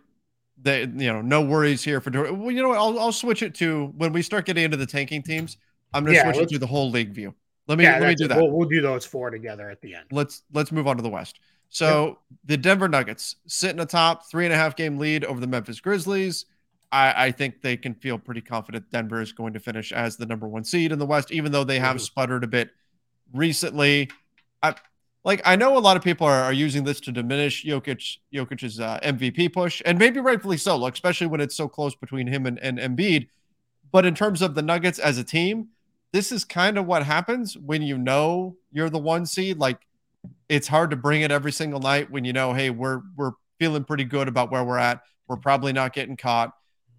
they 0.60 0.82
you 0.82 1.12
know 1.12 1.22
no 1.22 1.42
worries 1.42 1.84
here 1.84 2.00
for 2.00 2.10
Detroit. 2.10 2.38
Well, 2.38 2.52
you 2.52 2.64
know 2.64 2.70
what? 2.70 2.78
I'll, 2.78 2.98
I'll 2.98 3.12
switch 3.12 3.44
it 3.44 3.54
to 3.56 3.94
when 3.98 4.14
we 4.14 4.22
start 4.22 4.46
getting 4.46 4.64
into 4.64 4.78
the 4.78 4.86
tanking 4.86 5.22
teams. 5.22 5.58
I'm 5.94 6.06
going 6.06 6.16
to 6.16 6.24
yeah, 6.24 6.32
switch 6.32 6.44
it 6.44 6.50
to 6.54 6.60
the 6.60 6.68
whole 6.68 6.90
league 6.90 7.14
view. 7.14 7.36
Let 7.68 7.78
me 7.78 7.84
yeah, 7.84 8.00
let 8.00 8.08
me 8.08 8.16
do 8.16 8.30
that. 8.30 8.38
We'll, 8.38 8.50
we'll, 8.50 8.70
do 8.70 8.82
those 8.82 9.06
four 9.06 9.30
together 9.30 9.70
at 9.70 9.82
the 9.82 9.94
end. 9.94 10.06
Let's 10.10 10.44
let's 10.54 10.72
move 10.72 10.88
on 10.88 10.96
to 10.96 11.04
the 11.04 11.10
West. 11.10 11.42
So 11.68 12.06
yep. 12.06 12.18
the 12.46 12.58
Denver 12.58 12.88
Nuggets 12.88 13.36
sitting 13.46 13.82
atop 13.82 14.30
three 14.32 14.46
and 14.46 14.54
a 14.54 14.58
half 14.58 14.78
game 14.78 14.98
lead 14.98 15.26
over 15.26 15.42
the 15.42 15.48
Memphis 15.48 15.82
Grizzlies. 15.82 16.46
I, 16.94 17.26
I, 17.26 17.32
think 17.32 17.62
they 17.62 17.76
can 17.76 17.94
feel 17.94 18.18
pretty 18.18 18.40
confident 18.40 18.90
Denver 18.90 19.20
is 19.20 19.34
going 19.34 19.52
to 19.52 19.60
finish 19.60 19.92
as 19.92 20.16
the 20.16 20.26
number 20.26 20.48
one 20.48 20.64
seed 20.64 20.94
in 20.94 21.00
the 21.00 21.06
West, 21.06 21.34
even 21.34 21.52
though 21.52 21.66
they 21.66 21.80
have 21.80 21.98
mm-hmm. 21.98 22.04
sputtered 22.04 22.46
a 22.46 22.48
bit 22.48 22.70
recently. 23.34 24.10
I 24.62 24.76
like 25.24 25.42
I 25.46 25.56
know 25.56 25.78
a 25.78 25.80
lot 25.80 25.98
of 25.98 26.04
people 26.04 26.26
are, 26.26 26.44
are 26.44 26.54
using 26.54 26.84
this 26.84 27.00
to 27.02 27.12
diminish 27.12 27.66
Jokic 27.66 28.18
Jokic's 28.34 28.80
uh, 28.80 29.00
MVP 29.04 29.54
push, 29.54 29.82
and 29.86 30.00
maybe 30.00 30.20
rightfully 30.20 30.58
so, 30.58 30.78
like, 30.78 30.94
especially 30.94 31.28
when 31.28 31.42
it's 31.42 31.56
so 31.56 31.68
close 31.68 31.96
between 31.96 32.28
him 32.28 32.46
and, 32.46 32.60
and 32.60 32.80
Embiid. 32.80 33.28
But 33.92 34.06
in 34.06 34.16
terms 34.16 34.42
of 34.42 34.56
the 34.56 34.62
Nuggets 34.62 35.00
as 35.00 35.18
a 35.18 35.24
team, 35.24 35.70
this 36.12 36.32
is 36.32 36.46
kind 36.46 36.78
of 36.78 36.86
what 36.86 37.04
happens 37.04 37.58
when 37.58 37.82
you 37.82 37.98
know 37.98 38.56
you're 38.72 38.90
the 38.90 39.00
one 39.00 39.26
seed. 39.26 39.58
Like 39.58 39.80
it's 40.50 40.68
hard 40.68 40.92
to 40.92 40.96
bring 40.96 41.22
it 41.22 41.32
every 41.32 41.52
single 41.52 41.80
night 41.80 42.10
when 42.10 42.26
you 42.26 42.34
know, 42.34 42.54
hey, 42.54 42.70
we're 42.70 43.02
we're 43.16 43.34
feeling 43.60 43.84
pretty 43.84 44.04
good 44.04 44.28
about 44.28 44.52
where 44.52 44.64
we're 44.64 44.78
at. 44.78 45.02
We're 45.28 45.38
probably 45.38 45.74
not 45.74 45.94
getting 45.94 46.16
caught. 46.16 46.54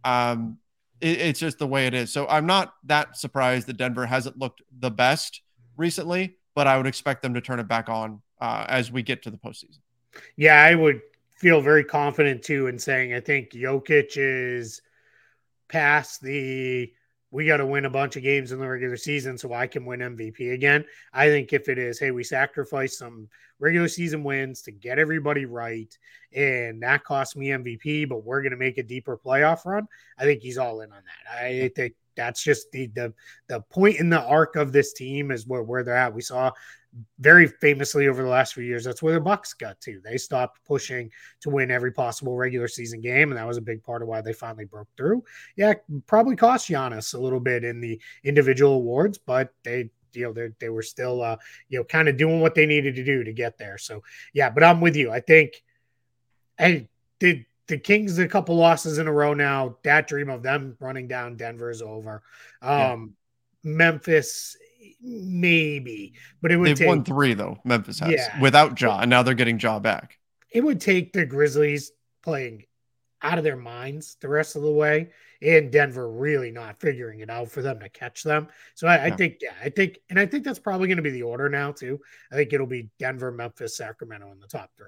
Um, 0.05 0.59
it, 1.01 1.21
it's 1.21 1.41
just 1.41 1.59
the 1.59 1.67
way 1.67 1.87
it 1.87 1.95
is. 1.95 2.13
So 2.13 2.27
I'm 2.29 2.47
not 2.47 2.75
that 2.85 3.17
surprised 3.17 3.69
that 3.69 3.77
Denver 3.77 4.07
hasn't 4.07 4.39
looked 4.39 4.63
the 4.79 4.91
best 4.91 5.41
recently, 5.79 6.37
but 6.55 6.67
I 6.67 6.77
would 6.77 6.87
expect 6.87 7.23
them 7.23 7.33
to 7.35 7.41
turn 7.41 7.61
it 7.61 7.69
back 7.69 7.89
on 7.89 8.21
uh, 8.41 8.67
as 8.69 8.93
we 8.93 9.03
get 9.03 9.23
to 9.23 9.31
the 9.31 9.39
postseason. 9.39 9.79
Yeah, 10.37 10.63
I 10.63 10.75
would 10.75 11.01
feel 11.37 11.61
very 11.61 11.85
confident 11.85 12.43
too 12.43 12.67
in 12.67 12.79
saying 12.79 13.15
I 13.15 13.21
think 13.21 13.53
Jokic 13.53 14.13
is 14.17 14.83
past 15.69 16.21
the 16.21 16.93
we 17.31 17.47
got 17.47 17.59
to 17.59 17.67
win 17.67 17.85
a 17.85 17.91
bunch 17.91 18.17
of 18.17 18.23
games 18.23 18.53
in 18.53 18.59
the 18.59 18.67
regular 18.67 18.97
season 18.97 19.37
so 19.37 19.53
I 19.53 19.67
can 19.67 19.85
win 19.85 20.01
MVP 20.01 20.53
again. 20.53 20.85
I 21.13 21.29
think 21.29 21.53
if 21.53 21.69
it 21.69 21.79
is, 21.79 21.99
hey, 21.99 22.11
we 22.11 22.25
sacrifice 22.25 22.97
some 22.97 23.29
regular 23.59 23.89
season 23.89 24.25
wins 24.25 24.63
to 24.63 24.73
get 24.73 24.99
everybody 24.99 25.45
right, 25.45 25.95
and 26.33 26.83
that 26.83 27.05
costs 27.05 27.37
me 27.37 27.49
MVP, 27.49 28.09
but 28.09 28.25
we're 28.25 28.41
going 28.41 28.53
to 28.53 28.57
make 28.57 28.79
a 28.79 28.83
deeper 28.83 29.19
playoff 29.19 29.67
run. 29.67 29.87
I 30.17 30.25
think 30.25 30.41
he's 30.41 30.57
all 30.57 30.81
in 30.81 30.91
on 30.91 31.03
that. 31.05 31.39
I 31.39 31.71
think 31.77 31.95
that's 32.19 32.43
just 32.43 32.71
the 32.73 32.89
the 32.89 33.15
the 33.47 33.61
point 33.71 33.97
in 33.97 34.11
the 34.11 34.21
arc 34.21 34.57
of 34.57 34.73
this 34.73 34.93
team 34.93 35.31
is 35.31 35.47
where, 35.47 35.63
where 35.63 35.85
they're 35.85 35.97
at. 35.97 36.13
We 36.13 36.21
saw 36.21 36.51
very 37.21 37.47
famously 37.47 38.09
over 38.09 38.23
the 38.23 38.29
last 38.29 38.55
few 38.55 38.65
years, 38.65 38.83
that's 38.83 39.03
where 39.03 39.15
the 39.15 39.21
Bucks 39.21 39.53
got 39.53 39.81
to. 39.83 40.01
They 40.03 40.17
stopped 40.17 40.65
pushing 40.67 41.11
to 41.41 41.51
win 41.51 41.71
every 41.71 41.93
possible 41.93 42.37
regular 42.37 42.67
season 42.67 43.01
game, 43.01 43.31
and 43.31 43.39
that 43.39 43.47
was 43.47 43.57
a 43.57 43.63
big 43.63 43.83
part 43.85 44.03
of 44.03 44.09
why 44.09 44.21
they 44.21 44.33
finally 44.33 44.65
broke 44.65 44.89
through. 44.97 45.23
Yeah, 45.57 45.75
probably 46.07 46.35
cost 46.35 46.69
Giannis 46.69 47.15
a 47.15 47.19
little 47.19 47.41
bit 47.41 47.63
in 47.63 47.81
the 47.81 48.01
individual 48.25 48.75
awards, 48.75 49.19
but 49.19 49.53
they 49.63 49.91
you 50.13 50.25
know 50.25 50.33
they 50.33 50.49
they 50.59 50.71
were 50.71 50.83
still 50.83 51.23
uh 51.23 51.37
you 51.69 51.79
know 51.79 51.85
kind 51.85 52.09
of 52.09 52.17
doing 52.17 52.41
what 52.41 52.55
they 52.55 52.67
needed 52.67 52.97
to 52.97 53.05
do 53.05 53.23
to 53.23 53.33
get 53.33 53.59
there. 53.59 53.79
So 53.79 54.03
yeah, 54.33 54.51
but 54.51 54.65
I'm 54.65 54.81
with 54.81 54.97
you. 54.97 55.11
I 55.11 55.21
think 55.21 55.63
hey 56.59 56.89
did 57.21 57.47
the 57.69 57.79
Kings 57.79 58.19
a 58.19 58.27
couple 58.27 58.57
losses 58.57 58.99
in 58.99 59.07
a 59.07 59.13
row 59.13 59.35
now. 59.35 59.77
That 59.85 60.09
dream 60.09 60.31
of 60.31 60.43
them 60.43 60.77
running 60.81 61.07
down 61.07 61.37
Denver 61.37 61.71
is 61.71 61.83
over. 61.83 62.23
Um, 62.61 63.15
yeah. 63.63 63.75
Memphis, 63.77 64.57
maybe, 65.01 66.15
but 66.43 66.51
it 66.51 66.57
would. 66.57 66.69
They've 66.69 66.79
take, 66.79 66.89
won 66.89 67.05
three 67.05 67.35
though. 67.35 67.59
Memphis 67.65 68.01
has 68.01 68.13
yeah. 68.13 68.41
without 68.41 68.81
Ja, 68.81 69.01
and 69.01 69.11
now 69.11 69.23
they're 69.23 69.35
getting 69.35 69.59
Ja 69.59 69.79
back. 69.79 70.19
It 70.51 70.63
would 70.63 70.81
take 70.81 71.13
the 71.13 71.27
Grizzlies 71.27 71.93
playing 72.23 72.65
out 73.21 73.39
of 73.39 73.45
their 73.45 73.57
minds 73.57 74.17
the 74.21 74.29
rest 74.29 74.57
of 74.57 74.63
the 74.63 74.71
way, 74.71 75.11
and 75.43 75.71
Denver 75.71 76.11
really 76.11 76.51
not 76.51 76.81
figuring 76.81 77.21
it 77.21 77.29
out 77.29 77.51
for 77.51 77.63
them 77.63 77.81
to 77.81 77.89
catch 77.89 78.23
them. 78.23 78.49
So 78.75 78.87
I, 78.87 79.07
I 79.07 79.11
think, 79.11 79.39
yeah, 79.43 79.51
I 79.63 79.69
think, 79.69 79.99
and 80.09 80.19
I 80.19 80.27
think 80.27 80.45
that's 80.45 80.61
probably 80.61 80.87
going 80.89 80.97
to 80.99 81.03
be 81.03 81.11
the 81.11 81.25
order 81.25 81.49
now 81.49 81.73
too. 81.73 82.01
I 82.31 82.37
think 82.37 82.53
it'll 82.53 82.67
be 82.67 82.91
Denver, 82.99 83.33
Memphis, 83.33 83.77
Sacramento 83.77 84.31
in 84.31 84.39
the 84.39 84.47
top 84.47 84.71
three. 84.77 84.87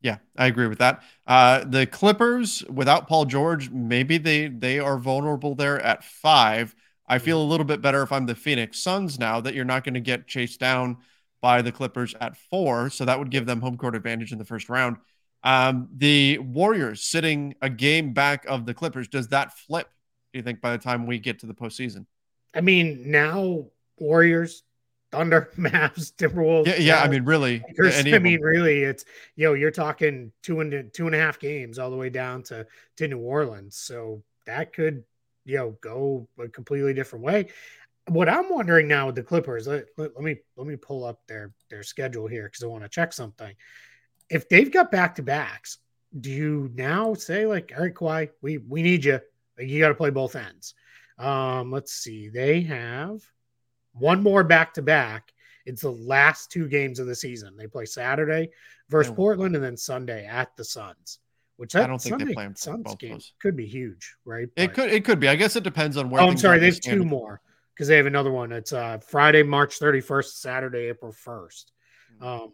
Yeah, 0.00 0.18
I 0.36 0.46
agree 0.46 0.68
with 0.68 0.78
that. 0.78 1.02
Uh, 1.26 1.64
the 1.64 1.86
Clippers 1.86 2.62
without 2.70 3.08
Paul 3.08 3.24
George, 3.24 3.70
maybe 3.70 4.18
they 4.18 4.46
they 4.48 4.78
are 4.78 4.98
vulnerable 4.98 5.54
there 5.54 5.80
at 5.80 6.04
five. 6.04 6.74
I 7.08 7.18
feel 7.18 7.42
a 7.42 7.44
little 7.44 7.64
bit 7.64 7.80
better 7.80 8.02
if 8.02 8.12
I'm 8.12 8.26
the 8.26 8.34
Phoenix 8.34 8.78
Suns 8.78 9.18
now 9.18 9.40
that 9.40 9.54
you're 9.54 9.64
not 9.64 9.82
going 9.82 9.94
to 9.94 10.00
get 10.00 10.26
chased 10.26 10.60
down 10.60 10.98
by 11.40 11.62
the 11.62 11.72
Clippers 11.72 12.14
at 12.20 12.36
four, 12.36 12.90
so 12.90 13.04
that 13.04 13.18
would 13.18 13.30
give 13.30 13.46
them 13.46 13.60
home 13.60 13.76
court 13.76 13.96
advantage 13.96 14.32
in 14.32 14.38
the 14.38 14.44
first 14.44 14.68
round. 14.68 14.98
Um, 15.42 15.88
the 15.96 16.38
Warriors 16.38 17.02
sitting 17.02 17.54
a 17.62 17.70
game 17.70 18.12
back 18.12 18.44
of 18.46 18.66
the 18.66 18.74
Clippers. 18.74 19.08
Does 19.08 19.28
that 19.28 19.56
flip? 19.56 19.88
Do 20.32 20.38
you 20.38 20.42
think 20.42 20.60
by 20.60 20.72
the 20.72 20.82
time 20.82 21.06
we 21.06 21.18
get 21.18 21.38
to 21.40 21.46
the 21.46 21.54
postseason? 21.54 22.06
I 22.54 22.60
mean, 22.60 23.10
now 23.10 23.66
Warriors 23.98 24.62
Thunder, 25.10 25.50
Mavs, 25.56 26.12
Timberwolves. 26.14 26.66
Yeah, 26.66 26.76
yeah. 26.76 27.00
I 27.00 27.08
mean, 27.08 27.24
really. 27.24 27.62
I 27.84 28.18
mean, 28.18 28.40
really, 28.40 28.82
it's 28.82 29.04
you 29.36 29.46
know, 29.46 29.54
you're 29.54 29.70
talking 29.70 30.32
two 30.42 30.60
and 30.60 30.92
two 30.92 31.06
and 31.06 31.14
a 31.14 31.18
half 31.18 31.38
games 31.38 31.78
all 31.78 31.90
the 31.90 31.96
way 31.96 32.10
down 32.10 32.42
to 32.44 32.66
to 32.96 33.08
New 33.08 33.18
Orleans. 33.18 33.76
So 33.76 34.22
that 34.46 34.72
could 34.72 35.04
you 35.44 35.56
know 35.56 35.76
go 35.80 36.28
a 36.38 36.48
completely 36.48 36.94
different 36.94 37.24
way. 37.24 37.48
What 38.08 38.28
I'm 38.28 38.48
wondering 38.48 38.88
now 38.88 39.06
with 39.06 39.16
the 39.16 39.22
Clippers, 39.22 39.66
let, 39.66 39.86
let, 39.96 40.14
let 40.14 40.24
me 40.24 40.36
let 40.56 40.66
me 40.66 40.76
pull 40.76 41.04
up 41.04 41.20
their 41.26 41.52
their 41.70 41.82
schedule 41.82 42.26
here 42.26 42.44
because 42.44 42.62
I 42.62 42.66
want 42.66 42.84
to 42.84 42.88
check 42.88 43.12
something. 43.12 43.54
If 44.30 44.48
they've 44.48 44.70
got 44.70 44.90
back 44.90 45.14
to 45.16 45.22
backs, 45.22 45.78
do 46.18 46.30
you 46.30 46.70
now 46.74 47.14
say 47.14 47.46
like, 47.46 47.72
all 47.76 47.82
right, 47.82 47.94
Kawhi, 47.94 48.30
we 48.42 48.58
we 48.58 48.82
need 48.82 49.04
you. 49.04 49.20
Like, 49.58 49.68
you 49.68 49.80
got 49.80 49.88
to 49.88 49.94
play 49.94 50.10
both 50.10 50.36
ends. 50.36 50.74
Um, 51.18 51.72
let's 51.72 51.92
see. 51.92 52.28
They 52.28 52.60
have 52.62 53.20
one 53.98 54.22
more 54.22 54.44
back 54.44 54.74
to 54.74 54.82
back. 54.82 55.32
It's 55.66 55.82
the 55.82 55.92
last 55.92 56.50
two 56.50 56.66
games 56.66 56.98
of 56.98 57.06
the 57.06 57.14
season. 57.14 57.56
They 57.56 57.66
play 57.66 57.84
Saturday 57.84 58.50
versus 58.88 59.12
Portland 59.14 59.54
and 59.54 59.62
then 59.62 59.76
Sunday 59.76 60.26
at 60.26 60.56
the 60.56 60.64
Suns. 60.64 61.18
Which 61.56 61.74
I 61.74 61.86
don't 61.86 62.00
think 62.00 62.18
they 62.18 62.32
play 62.32 62.48
Suns 62.54 62.94
game 62.94 63.14
those. 63.14 63.32
could 63.40 63.56
be 63.56 63.66
huge, 63.66 64.14
right? 64.24 64.48
It 64.56 64.68
but, 64.68 64.74
could 64.74 64.92
it 64.92 65.04
could 65.04 65.18
be. 65.18 65.28
I 65.28 65.34
guess 65.34 65.56
it 65.56 65.64
depends 65.64 65.96
on 65.96 66.08
where. 66.08 66.22
Oh, 66.22 66.28
I'm 66.28 66.38
sorry. 66.38 66.60
There's 66.60 66.78
two 66.78 67.04
more 67.04 67.40
because 67.74 67.88
they 67.88 67.96
have 67.96 68.06
another 68.06 68.30
one. 68.30 68.52
It's 68.52 68.72
uh 68.72 68.98
Friday, 68.98 69.42
March 69.42 69.80
31st, 69.80 70.24
Saturday, 70.36 70.88
April 70.88 71.12
1st. 71.12 71.64
Hmm. 72.18 72.24
Um, 72.24 72.52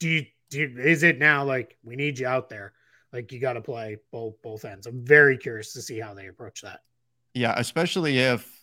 do 0.00 0.08
you, 0.08 0.26
do 0.50 0.60
you, 0.60 0.78
is 0.78 1.02
it 1.02 1.18
now 1.18 1.44
like 1.44 1.76
we 1.84 1.94
need 1.94 2.18
you 2.18 2.26
out 2.26 2.48
there? 2.48 2.72
Like 3.12 3.30
you 3.32 3.40
got 3.40 3.52
to 3.54 3.60
play 3.60 3.98
both 4.10 4.40
both 4.42 4.64
ends. 4.64 4.86
I'm 4.86 5.04
very 5.04 5.36
curious 5.36 5.72
to 5.74 5.82
see 5.82 6.00
how 6.00 6.14
they 6.14 6.26
approach 6.26 6.62
that. 6.62 6.80
Yeah, 7.34 7.54
especially 7.56 8.18
if 8.18 8.59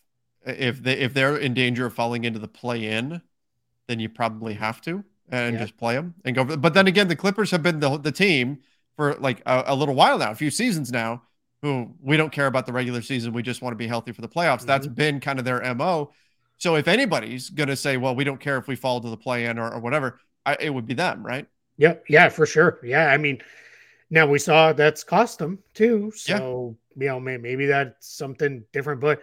if 0.47 0.81
they 0.81 0.97
if 0.97 1.13
they're 1.13 1.37
in 1.37 1.53
danger 1.53 1.85
of 1.85 1.93
falling 1.93 2.23
into 2.23 2.39
the 2.39 2.47
play 2.47 2.85
in, 2.87 3.21
then 3.87 3.99
you 3.99 4.09
probably 4.09 4.53
have 4.53 4.81
to 4.81 5.03
and 5.29 5.55
yeah. 5.55 5.61
just 5.61 5.77
play 5.77 5.95
them 5.95 6.15
and 6.25 6.35
go. 6.35 6.45
For, 6.45 6.57
but 6.57 6.73
then 6.73 6.87
again, 6.87 7.07
the 7.07 7.15
Clippers 7.15 7.51
have 7.51 7.63
been 7.63 7.79
the 7.79 7.97
the 7.97 8.11
team 8.11 8.59
for 8.95 9.15
like 9.15 9.41
a, 9.45 9.65
a, 9.67 9.75
little 9.75 9.95
while 9.95 10.17
now, 10.17 10.31
a 10.31 10.35
few 10.35 10.51
seasons 10.51 10.91
now. 10.91 11.23
Who 11.63 11.91
we 12.01 12.17
don't 12.17 12.31
care 12.31 12.45
about 12.45 12.67
the 12.67 12.73
regular 12.73 13.01
season, 13.01 13.33
we 13.33 13.41
just 13.41 13.63
want 13.63 13.73
to 13.73 13.77
be 13.77 13.87
healthy 13.87 14.11
for 14.11 14.21
the 14.21 14.29
playoffs. 14.29 14.57
Mm-hmm. 14.59 14.67
That's 14.67 14.87
been 14.87 15.19
kind 15.19 15.39
of 15.39 15.45
their 15.45 15.73
mo. 15.73 16.11
So 16.59 16.75
if 16.75 16.87
anybody's 16.87 17.49
going 17.49 17.69
to 17.69 17.75
say, 17.75 17.97
"Well, 17.97 18.15
we 18.15 18.23
don't 18.23 18.39
care 18.39 18.57
if 18.57 18.67
we 18.67 18.75
fall 18.75 19.01
to 19.01 19.09
the 19.09 19.17
play 19.17 19.45
in 19.45 19.57
or, 19.57 19.73
or 19.73 19.79
whatever," 19.79 20.19
I, 20.45 20.55
it 20.59 20.69
would 20.69 20.85
be 20.85 20.93
them, 20.93 21.25
right? 21.25 21.47
Yep. 21.77 22.05
Yeah, 22.09 22.29
for 22.29 22.45
sure. 22.45 22.79
Yeah, 22.83 23.07
I 23.07 23.17
mean, 23.17 23.39
now 24.09 24.27
we 24.27 24.37
saw 24.39 24.71
that's 24.71 25.03
cost 25.03 25.39
them 25.39 25.59
too. 25.73 26.11
So 26.15 26.77
yeah. 26.95 27.03
you 27.03 27.07
know, 27.07 27.19
maybe 27.19 27.65
that's 27.65 28.07
something 28.07 28.63
different, 28.71 29.01
but 29.01 29.21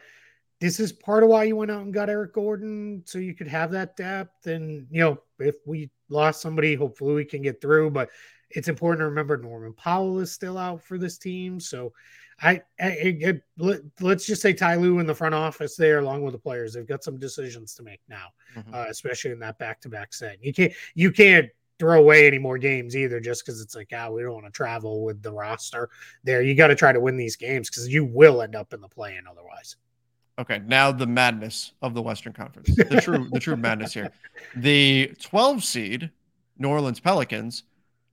this 0.64 0.80
is 0.80 0.92
part 0.92 1.22
of 1.22 1.28
why 1.28 1.44
you 1.44 1.56
went 1.56 1.70
out 1.70 1.82
and 1.82 1.92
got 1.92 2.08
Eric 2.08 2.32
Gordon 2.32 3.02
so 3.04 3.18
you 3.18 3.34
could 3.34 3.48
have 3.48 3.70
that 3.72 3.98
depth. 3.98 4.46
And 4.46 4.86
you 4.90 5.02
know, 5.02 5.18
if 5.38 5.56
we 5.66 5.90
lost 6.08 6.40
somebody, 6.40 6.74
hopefully 6.74 7.12
we 7.12 7.26
can 7.26 7.42
get 7.42 7.60
through. 7.60 7.90
But 7.90 8.08
it's 8.48 8.68
important 8.68 9.00
to 9.00 9.04
remember 9.04 9.36
Norman 9.36 9.74
Powell 9.74 10.20
is 10.20 10.32
still 10.32 10.56
out 10.56 10.82
for 10.82 10.96
this 10.96 11.18
team. 11.18 11.60
So 11.60 11.92
I, 12.40 12.62
I, 12.80 13.18
I 13.26 13.40
let, 13.58 13.82
us 14.00 14.24
just 14.24 14.40
say 14.40 14.54
Ty 14.54 14.76
Lue 14.76 15.00
in 15.00 15.06
the 15.06 15.14
front 15.14 15.34
office 15.34 15.76
there, 15.76 15.98
along 15.98 16.22
with 16.22 16.32
the 16.32 16.38
players, 16.38 16.72
they've 16.72 16.86
got 16.86 17.04
some 17.04 17.18
decisions 17.18 17.74
to 17.74 17.82
make 17.82 18.00
now, 18.08 18.28
mm-hmm. 18.56 18.72
uh, 18.72 18.86
especially 18.88 19.32
in 19.32 19.40
that 19.40 19.58
back-to-back 19.58 20.14
set. 20.14 20.42
You 20.42 20.54
can't 20.54 20.72
you 20.94 21.12
can't 21.12 21.50
throw 21.78 21.98
away 21.98 22.26
any 22.26 22.38
more 22.38 22.56
games 22.56 22.96
either, 22.96 23.20
just 23.20 23.44
because 23.44 23.60
it's 23.60 23.74
like, 23.74 23.90
ah, 23.94 24.08
we 24.08 24.22
don't 24.22 24.32
want 24.32 24.46
to 24.46 24.50
travel 24.50 25.04
with 25.04 25.22
the 25.22 25.30
roster 25.30 25.90
there. 26.22 26.40
You 26.40 26.54
got 26.54 26.68
to 26.68 26.74
try 26.74 26.92
to 26.92 27.00
win 27.00 27.18
these 27.18 27.36
games 27.36 27.68
because 27.68 27.86
you 27.86 28.06
will 28.06 28.40
end 28.40 28.56
up 28.56 28.72
in 28.72 28.80
the 28.80 28.88
play 28.88 29.16
in 29.16 29.26
otherwise. 29.26 29.76
Okay, 30.38 30.60
now 30.66 30.90
the 30.90 31.06
madness 31.06 31.72
of 31.80 31.94
the 31.94 32.02
Western 32.02 32.32
Conference. 32.32 32.74
The 32.74 33.00
true 33.00 33.28
the 33.30 33.40
true 33.40 33.56
madness 33.56 33.94
here. 33.94 34.10
The 34.56 35.12
12 35.20 35.64
seed 35.64 36.10
New 36.58 36.68
Orleans 36.68 37.00
Pelicans 37.00 37.62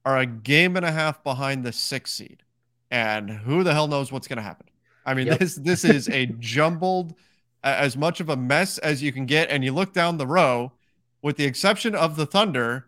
are 0.06 0.20
a 0.20 0.26
game 0.26 0.78
and 0.78 0.86
a 0.86 0.92
half 0.92 1.24
behind 1.24 1.64
the 1.64 1.72
6 1.72 2.12
seed. 2.12 2.44
And 2.90 3.30
who 3.30 3.64
the 3.64 3.74
hell 3.74 3.88
knows 3.88 4.12
what's 4.12 4.28
going 4.28 4.38
to 4.38 4.44
happen? 4.44 4.68
I 5.06 5.14
mean, 5.14 5.28
yep. 5.28 5.40
this 5.40 5.56
this 5.56 5.84
is 5.84 6.10
a 6.10 6.28
jumbled 6.28 7.16
as 7.64 7.98
much 7.98 8.20
of 8.20 8.30
a 8.30 8.36
mess 8.36 8.78
as 8.80 9.02
you 9.02 9.12
can 9.12 9.26
get 9.26 9.50
and 9.50 9.64
you 9.64 9.72
look 9.72 9.94
down 9.94 10.18
the 10.18 10.28
row 10.28 10.72
with 11.22 11.38
the 11.38 11.46
exception 11.46 11.96
of 11.96 12.16
the 12.16 12.26
Thunder, 12.26 12.88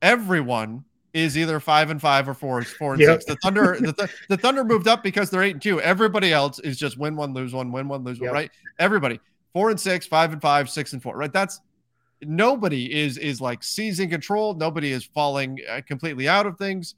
everyone 0.00 0.84
is 1.18 1.36
either 1.36 1.60
five 1.60 1.90
and 1.90 2.00
five 2.00 2.28
or 2.28 2.34
four, 2.34 2.62
four 2.62 2.94
and 2.94 3.02
yep. 3.02 3.22
six. 3.22 3.24
The 3.26 3.36
Thunder, 3.42 3.76
the, 3.80 4.10
the 4.28 4.36
Thunder 4.36 4.64
moved 4.64 4.88
up 4.88 5.02
because 5.02 5.30
they're 5.30 5.42
eight 5.42 5.54
and 5.54 5.62
two. 5.62 5.80
Everybody 5.80 6.32
else 6.32 6.58
is 6.60 6.78
just 6.78 6.98
win 6.98 7.16
one, 7.16 7.34
lose 7.34 7.52
one, 7.52 7.72
win 7.72 7.88
one, 7.88 8.04
lose 8.04 8.18
yep. 8.18 8.28
one, 8.28 8.34
right? 8.34 8.50
Everybody 8.78 9.20
four 9.52 9.70
and 9.70 9.80
six, 9.80 10.06
five 10.06 10.32
and 10.32 10.40
five, 10.40 10.70
six 10.70 10.92
and 10.92 11.02
four, 11.02 11.16
right? 11.16 11.32
That's 11.32 11.60
nobody 12.22 12.92
is 13.00 13.18
is 13.18 13.40
like 13.40 13.62
seizing 13.62 14.08
control. 14.10 14.54
Nobody 14.54 14.92
is 14.92 15.04
falling 15.04 15.58
uh, 15.68 15.80
completely 15.86 16.28
out 16.28 16.46
of 16.46 16.56
things. 16.58 16.94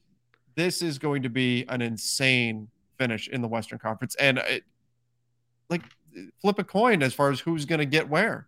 This 0.57 0.83
is 0.83 0.99
going 0.99 1.23
to 1.23 1.31
be 1.31 1.65
an 1.69 1.81
insane 1.81 2.69
finish 2.99 3.29
in 3.29 3.41
the 3.41 3.49
Western 3.49 3.79
Conference, 3.79 4.15
and 4.17 4.39
it, 4.39 4.65
like 5.69 5.83
flip 6.43 6.59
a 6.59 6.65
coin 6.65 7.03
as 7.03 7.15
far 7.15 7.31
as 7.31 7.41
who's 7.41 7.65
going 7.65 7.79
to 7.79 7.87
get 7.87 8.09
where 8.09 8.47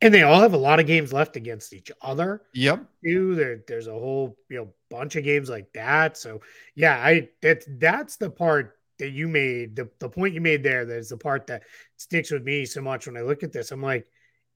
and 0.00 0.14
they 0.14 0.22
all 0.22 0.40
have 0.40 0.54
a 0.54 0.58
lot 0.58 0.80
of 0.80 0.86
games 0.86 1.12
left 1.12 1.36
against 1.36 1.72
each 1.72 1.90
other. 2.02 2.42
Yep. 2.54 2.84
Too. 3.04 3.34
There, 3.34 3.60
there's 3.66 3.86
a 3.86 3.92
whole 3.92 4.36
you 4.48 4.56
know 4.56 4.68
bunch 4.90 5.16
of 5.16 5.24
games 5.24 5.48
like 5.48 5.72
that. 5.74 6.16
So 6.16 6.40
yeah, 6.74 6.96
I 6.96 7.28
that's 7.42 7.66
that's 7.78 8.16
the 8.16 8.30
part 8.30 8.78
that 8.98 9.10
you 9.10 9.28
made 9.28 9.76
the, 9.76 9.88
the 9.98 10.08
point 10.08 10.34
you 10.34 10.40
made 10.40 10.62
there. 10.62 10.84
That's 10.84 11.10
the 11.10 11.16
part 11.16 11.46
that 11.48 11.62
sticks 11.96 12.30
with 12.30 12.42
me 12.44 12.64
so 12.64 12.80
much 12.80 13.06
when 13.06 13.16
I 13.16 13.22
look 13.22 13.42
at 13.42 13.52
this. 13.52 13.70
I'm 13.70 13.82
like, 13.82 14.06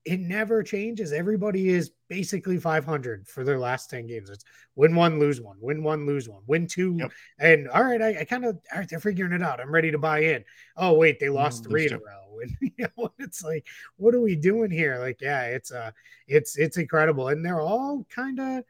it 0.04 0.18
never 0.18 0.62
changes. 0.62 1.12
Everybody 1.12 1.68
is 1.68 1.92
basically 2.08 2.58
500 2.58 3.28
for 3.28 3.44
their 3.44 3.58
last 3.58 3.88
10 3.90 4.06
games. 4.06 4.30
It's 4.30 4.44
win 4.74 4.96
one, 4.96 5.20
lose 5.20 5.40
one, 5.40 5.56
win 5.60 5.82
one, 5.82 6.06
lose 6.06 6.28
one, 6.28 6.42
win 6.46 6.66
two. 6.66 6.96
Yep. 6.98 7.12
And 7.38 7.68
all 7.68 7.84
right, 7.84 8.02
I, 8.02 8.20
I 8.20 8.24
kind 8.24 8.44
of, 8.44 8.58
all 8.72 8.80
right, 8.80 8.88
they're 8.88 8.98
figuring 8.98 9.32
it 9.32 9.42
out. 9.42 9.60
I'm 9.60 9.72
ready 9.72 9.92
to 9.92 9.98
buy 9.98 10.20
in. 10.20 10.44
Oh, 10.76 10.94
wait, 10.94 11.20
they 11.20 11.28
lost 11.28 11.62
mm, 11.62 11.68
three 11.68 11.86
in 11.86 11.92
a 11.92 11.98
row. 11.98 12.21
And 12.42 12.56
you 12.76 12.86
know, 12.96 13.12
it's 13.18 13.42
like, 13.42 13.66
what 13.96 14.14
are 14.14 14.20
we 14.20 14.36
doing 14.36 14.70
here? 14.70 14.98
Like, 14.98 15.20
yeah, 15.20 15.44
it's 15.44 15.72
uh 15.72 15.90
it's 16.26 16.56
it's 16.56 16.76
incredible. 16.76 17.28
And 17.28 17.44
they're 17.44 17.60
all 17.60 18.06
kind 18.10 18.40
of 18.40 18.64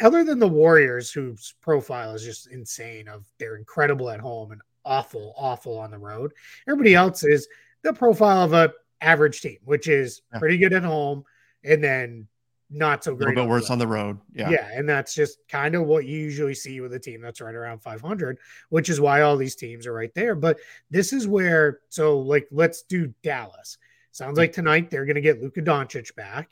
other 0.00 0.22
than 0.22 0.38
the 0.38 0.48
Warriors, 0.48 1.10
whose 1.10 1.54
profile 1.60 2.14
is 2.14 2.22
just 2.22 2.46
insane 2.48 3.08
of 3.08 3.24
they're 3.38 3.56
incredible 3.56 4.10
at 4.10 4.20
home 4.20 4.52
and 4.52 4.60
awful, 4.84 5.34
awful 5.36 5.78
on 5.78 5.90
the 5.90 5.98
road. 5.98 6.32
Everybody 6.68 6.94
else 6.94 7.24
is 7.24 7.48
the 7.82 7.92
profile 7.92 8.44
of 8.44 8.52
a 8.52 8.72
average 9.00 9.40
team, 9.40 9.58
which 9.64 9.88
is 9.88 10.22
pretty 10.38 10.58
good 10.58 10.72
at 10.72 10.84
home 10.84 11.24
and 11.66 11.82
then 11.82 12.28
not 12.70 13.04
so 13.04 13.14
great. 13.14 13.26
A 13.26 13.28
little 13.30 13.44
bit 13.44 13.50
worse 13.50 13.70
on 13.70 13.78
the 13.78 13.86
road. 13.86 14.18
Yeah. 14.32 14.50
Yeah. 14.50 14.68
And 14.72 14.88
that's 14.88 15.14
just 15.14 15.38
kind 15.48 15.74
of 15.74 15.86
what 15.86 16.04
you 16.04 16.18
usually 16.18 16.54
see 16.54 16.80
with 16.80 16.92
a 16.94 16.98
team 16.98 17.20
that's 17.20 17.40
right 17.40 17.54
around 17.54 17.80
500, 17.80 18.38
which 18.70 18.88
is 18.88 19.00
why 19.00 19.22
all 19.22 19.36
these 19.36 19.54
teams 19.54 19.86
are 19.86 19.92
right 19.92 20.12
there. 20.14 20.34
But 20.34 20.58
this 20.90 21.12
is 21.12 21.28
where, 21.28 21.80
so 21.88 22.18
like, 22.18 22.48
let's 22.50 22.82
do 22.82 23.12
Dallas. 23.22 23.78
Sounds 24.10 24.38
like 24.38 24.52
tonight 24.52 24.90
they're 24.90 25.04
going 25.04 25.16
to 25.16 25.20
get 25.20 25.42
Luka 25.42 25.62
Doncic 25.62 26.14
back. 26.16 26.50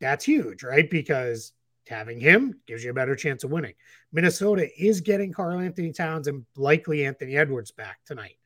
That's 0.00 0.24
huge, 0.24 0.62
right? 0.62 0.88
Because 0.88 1.52
having 1.88 2.20
him 2.20 2.60
gives 2.66 2.84
you 2.84 2.90
a 2.90 2.94
better 2.94 3.16
chance 3.16 3.44
of 3.44 3.50
winning. 3.50 3.74
Minnesota 4.12 4.68
is 4.80 5.00
getting 5.00 5.32
Karl-Anthony 5.32 5.92
Towns 5.92 6.28
and 6.28 6.46
likely 6.56 7.04
Anthony 7.04 7.36
Edwards 7.36 7.72
back 7.72 7.98
tonight. 8.06 8.36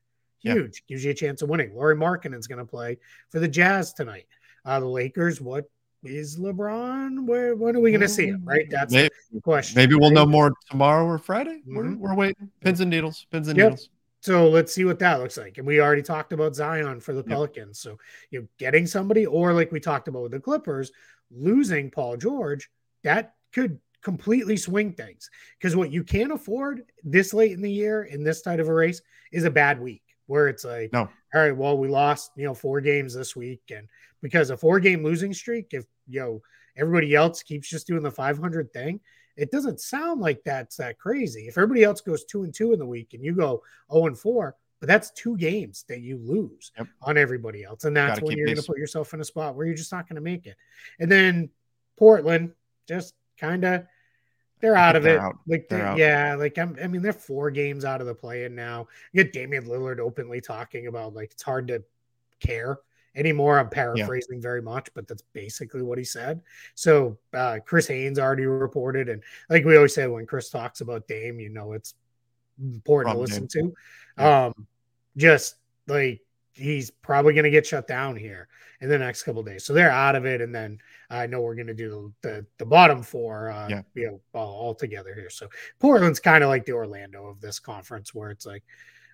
Huge. 0.41 0.83
Yeah. 0.89 0.95
Gives 0.95 1.05
you 1.05 1.11
a 1.11 1.15
chance 1.15 1.43
of 1.43 1.49
winning. 1.49 1.75
Lauri 1.75 1.97
Markkanen's 1.97 2.47
going 2.47 2.59
to 2.59 2.65
play 2.65 2.99
for 3.31 3.39
the 3.39 3.49
Jazz 3.49 3.93
tonight. 3.93 4.27
Uh, 4.65 4.81
the 4.81 4.87
Lakers, 4.87 5.41
what 5.41 5.71
is 6.07 6.39
LeBron? 6.39 7.27
Where 7.27 7.55
when 7.55 7.77
are 7.77 7.81
we 7.81 7.91
going 7.91 8.01
to 8.01 8.09
see 8.09 8.27
him? 8.27 8.43
Right, 8.45 8.69
that's 8.71 8.93
maybe, 8.93 9.11
the 9.33 9.41
question. 9.41 9.77
Maybe 9.77 9.95
we'll 9.95 10.11
know 10.11 10.27
more 10.27 10.53
tomorrow 10.71 11.05
or 11.05 11.19
Friday. 11.19 11.63
Mm-hmm. 11.67 11.77
We're, 11.77 11.97
we're 11.97 12.15
waiting. 12.15 12.51
Pins 12.61 12.81
and 12.81 12.91
needles. 12.91 13.27
Pins 13.31 13.49
and 13.49 13.57
yep. 13.57 13.71
needles. 13.71 13.91
So 14.21 14.49
let's 14.49 14.73
see 14.73 14.85
what 14.85 14.99
that 14.99 15.21
looks 15.21 15.37
like. 15.37 15.59
And 15.59 15.67
we 15.67 15.81
already 15.81 16.03
talked 16.03 16.33
about 16.33 16.57
Zion 16.57 17.01
for 17.01 17.13
the 17.13 17.21
yep. 17.21 17.29
Pelicans. 17.29 17.79
So 17.79 17.99
you 18.31 18.41
know, 18.41 18.49
getting 18.59 18.87
somebody, 18.87 19.27
or 19.27 19.53
like 19.53 19.73
we 19.73 19.81
talked 19.81 20.09
about 20.09 20.23
with 20.23 20.33
the 20.33 20.41
Clippers, 20.41 20.91
losing 21.31 21.91
Paul 21.91 22.17
George, 22.17 22.69
that 23.05 23.35
could 23.53 23.79
completely 24.03 24.57
swing 24.57 24.93
things. 24.93 25.31
Because 25.59 25.77
what 25.77 25.93
you 25.93 26.05
can't 26.05 26.33
afford 26.33 26.83
this 27.03 27.35
late 27.35 27.53
in 27.53 27.63
the 27.63 27.71
year 27.71 28.05
in 28.05 28.23
this 28.23 28.43
type 28.43 28.61
of 28.61 28.69
a 28.69 28.73
race 28.73 29.03
is 29.33 29.45
a 29.45 29.51
bad 29.51 29.81
week 29.81 30.03
where 30.27 30.49
it's 30.49 30.65
like, 30.65 30.93
no. 30.93 31.01
all 31.01 31.41
right, 31.41 31.57
well, 31.57 31.79
we 31.79 31.89
lost, 31.89 32.33
you 32.37 32.45
know, 32.45 32.55
four 32.55 32.81
games 32.81 33.15
this 33.15 33.35
week. 33.37 33.63
And 33.75 33.89
because 34.23 34.51
a 34.51 34.57
four 34.57 34.81
game 34.81 35.05
losing 35.05 35.33
streak, 35.33 35.69
if, 35.71 35.85
know, 36.09 36.43
everybody 36.77 37.15
else 37.15 37.43
keeps 37.43 37.69
just 37.69 37.87
doing 37.87 38.03
the 38.03 38.11
500 38.11 38.73
thing, 38.73 39.01
it 39.37 39.51
doesn't 39.51 39.81
sound 39.81 40.21
like 40.21 40.43
that's 40.45 40.77
that 40.77 40.99
crazy. 40.99 41.47
If 41.47 41.59
everybody 41.59 41.85
else 41.85 42.01
goes 42.01 42.25
two 42.25 42.45
and 42.45 42.55
two 42.55 42.73
in 42.73 42.79
the 42.79 42.87
week 42.87 43.15
and 43.15 43.25
you 43.25 43.35
go 43.35 43.63
0 43.93 44.07
and 44.07 44.19
four, 44.19 44.57
but 44.81 44.89
that's 44.89 45.11
two 45.11 45.37
games 45.37 45.85
that 45.89 46.01
you 46.01 46.19
lose 46.19 46.73
yep. 46.77 46.87
on 47.03 47.17
everybody 47.17 47.65
else. 47.65 47.85
And 47.85 47.97
that's 47.97 48.21
when 48.21 48.37
you're 48.37 48.47
going 48.47 48.59
to 48.59 48.63
put 48.63 48.79
yourself 48.79 49.15
in 49.15 49.21
a 49.21 49.25
spot 49.25 49.55
where 49.55 49.67
you're 49.67 49.75
just 49.75 49.93
not 49.93 50.09
going 50.09 50.17
to 50.17 50.23
make 50.23 50.47
it. 50.47 50.57
And 50.99 51.11
then 51.11 51.51
Portland 51.97 52.53
just 52.87 53.15
kind 53.39 53.65
of 53.65 53.85
they're 54.61 54.77
out 54.77 54.97
of 54.97 55.03
they're 55.03 55.17
it. 55.17 55.21
Out. 55.21 55.37
Like, 55.47 55.69
they're 55.69 55.95
they're, 55.95 55.99
yeah, 55.99 56.35
like 56.35 56.59
I'm, 56.59 56.77
i 56.83 56.87
mean, 56.87 57.03
they're 57.03 57.13
four 57.13 57.51
games 57.51 57.85
out 57.85 58.01
of 58.01 58.07
the 58.07 58.15
play-in 58.15 58.55
now. 58.55 58.89
You 59.13 59.23
get 59.23 59.33
Damian 59.33 59.67
Lillard 59.67 59.99
openly 59.99 60.41
talking 60.41 60.87
about 60.87 61.15
like 61.15 61.33
it's 61.33 61.43
hard 61.43 61.69
to 61.69 61.83
care 62.41 62.79
anymore. 63.17 63.59
I'm 63.59 63.69
paraphrasing 63.69 64.39
yeah. 64.39 64.43
very 64.43 64.63
much, 64.63 64.89
but 64.95 65.09
that's 65.09 65.23
basically 65.33 65.83
what 65.83 65.99
he 65.99 66.05
said. 66.05 66.41
So 66.75 67.19
uh, 67.35 67.59
Chris 67.65 67.89
Haynes 67.89 68.19
already 68.19 68.47
reported, 68.47 69.09
and 69.09 69.23
like 69.51 69.65
we 69.65 69.77
always 69.77 69.95
say, 69.95 70.07
when 70.07 70.27
Chris 70.27 70.51
talks 70.51 70.83
about 70.83 71.09
Dame, 71.09 71.41
you 71.41 71.49
know 71.49 71.73
it's 71.73 71.95
important 72.61 73.15
From 73.15 73.17
to 73.17 73.21
listen 73.21 73.49
Dame. 73.53 73.71
to. 73.71 73.75
Yeah. 74.19 74.47
Um, 74.47 74.67
just 75.17 75.57
like 75.89 76.21
he's 76.53 76.91
probably 76.91 77.35
going 77.35 77.45
to 77.45 77.51
get 77.51 77.67
shut 77.67 77.87
down 77.87 78.17
here 78.17 78.49
in 78.81 78.89
the 78.89 78.99
next 78.99 79.23
couple 79.23 79.43
days. 79.43 79.65
So 79.65 79.73
they're 79.73 79.91
out 79.91 80.17
of 80.17 80.27
it, 80.27 80.41
and 80.41 80.55
then 80.55 80.79
I 81.11 81.27
know 81.27 81.41
we're 81.41 81.55
going 81.55 81.67
to 81.67 81.75
do 81.75 82.13
the, 82.23 82.29
the, 82.29 82.47
the 82.59 82.67
bottom 82.67 83.03
four, 83.03 83.51
uh, 83.51 83.69
yeah. 83.69 83.83
you 83.95 84.07
know, 84.07 84.21
all, 84.35 84.55
all 84.55 84.75
together 84.75 85.15
here. 85.15 85.31
So 85.31 85.49
Portland's 85.79 86.21
kind 86.21 86.45
of 86.45 86.49
like 86.49 86.65
the 86.65 86.73
Orlando 86.73 87.27
of 87.27 87.41
this 87.41 87.59
conference, 87.59 88.15
where 88.15 88.31
it's 88.31 88.47
like, 88.47 88.63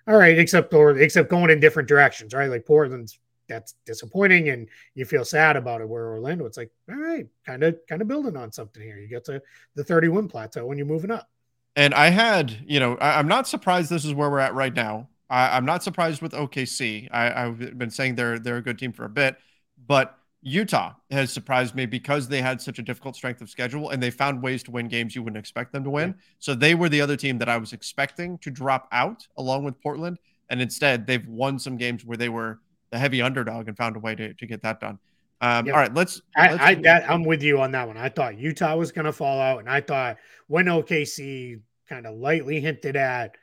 all 0.07 0.17
right, 0.17 0.37
except 0.37 0.73
or 0.73 0.97
except 0.99 1.29
going 1.29 1.49
in 1.49 1.59
different 1.59 1.87
directions, 1.87 2.33
right? 2.33 2.49
Like 2.49 2.65
Portland's 2.65 3.19
that's 3.53 3.75
disappointing, 3.85 4.49
and 4.49 4.67
you 4.95 5.05
feel 5.05 5.25
sad 5.25 5.55
about 5.55 5.81
it. 5.81 5.87
Where 5.87 6.07
Orlando, 6.09 6.45
it's 6.45 6.57
like, 6.57 6.71
all 6.89 6.95
right, 6.95 7.27
kind 7.45 7.63
of 7.63 7.77
kind 7.87 8.01
of 8.01 8.07
building 8.07 8.35
on 8.35 8.51
something 8.51 8.81
here. 8.81 8.97
You 8.97 9.07
get 9.07 9.25
to 9.25 9.41
the 9.75 9.83
31 9.83 10.27
plateau 10.27 10.65
when 10.65 10.77
you're 10.77 10.87
moving 10.87 11.11
up. 11.11 11.29
And 11.75 11.93
I 11.93 12.09
had, 12.09 12.55
you 12.65 12.79
know, 12.79 12.95
I, 12.97 13.17
I'm 13.19 13.27
not 13.27 13.47
surprised 13.47 13.89
this 13.89 14.05
is 14.05 14.13
where 14.13 14.29
we're 14.29 14.39
at 14.39 14.53
right 14.53 14.73
now. 14.73 15.09
I, 15.29 15.57
am 15.57 15.65
not 15.65 15.83
surprised 15.83 16.21
with 16.21 16.33
OKC. 16.33 17.09
I, 17.11 17.41
have 17.41 17.77
been 17.77 17.89
saying 17.89 18.15
they're 18.15 18.37
they're 18.39 18.57
a 18.57 18.61
good 18.61 18.77
team 18.77 18.93
for 18.93 19.05
a 19.05 19.09
bit, 19.09 19.37
but 19.87 20.17
Utah 20.43 20.93
has 21.09 21.31
surprised 21.31 21.73
me 21.73 21.85
because 21.85 22.27
they 22.27 22.41
had 22.41 22.61
such 22.61 22.77
a 22.77 22.81
difficult 22.81 23.15
strength 23.15 23.41
of 23.41 23.49
schedule 23.49 23.89
and 23.89 24.03
they 24.03 24.11
found 24.11 24.43
ways 24.43 24.61
to 24.63 24.71
win 24.71 24.89
games 24.89 25.15
you 25.15 25.23
wouldn't 25.23 25.39
expect 25.39 25.71
them 25.71 25.85
to 25.85 25.89
win. 25.89 26.15
So 26.39 26.53
they 26.53 26.75
were 26.75 26.89
the 26.89 26.99
other 26.99 27.15
team 27.15 27.37
that 27.37 27.47
I 27.47 27.57
was 27.57 27.71
expecting 27.71 28.37
to 28.39 28.51
drop 28.51 28.89
out 28.91 29.25
along 29.37 29.63
with 29.63 29.81
Portland, 29.81 30.19
and 30.49 30.61
instead 30.61 31.07
they've 31.07 31.27
won 31.27 31.57
some 31.57 31.77
games 31.77 32.05
where 32.05 32.17
they 32.17 32.29
were 32.29 32.59
the 32.93 32.99
heavy 32.99 33.21
underdog 33.21 33.67
and 33.67 33.75
found 33.75 33.97
a 33.97 33.99
way 33.99 34.15
to, 34.15 34.33
to 34.33 34.45
get 34.45 34.61
that 34.61 34.79
done. 34.79 34.99
Um. 35.41 35.67
All 35.67 35.73
right, 35.73 35.93
let's. 35.93 36.21
let's 36.37 36.61
I, 36.61 36.69
I 36.69 36.75
that, 36.75 37.09
I'm 37.09 37.23
with 37.23 37.43
you 37.43 37.59
on 37.59 37.71
that 37.71 37.85
one. 37.85 37.97
I 37.97 38.07
thought 38.07 38.37
Utah 38.37 38.77
was 38.77 38.93
going 38.93 39.05
to 39.05 39.11
fall 39.11 39.41
out, 39.41 39.59
and 39.59 39.69
I 39.69 39.81
thought 39.81 40.17
when 40.47 40.67
OKC 40.67 41.59
kind 41.89 42.07
of 42.07 42.15
lightly 42.15 42.61
hinted 42.61 42.95
at 42.95 43.35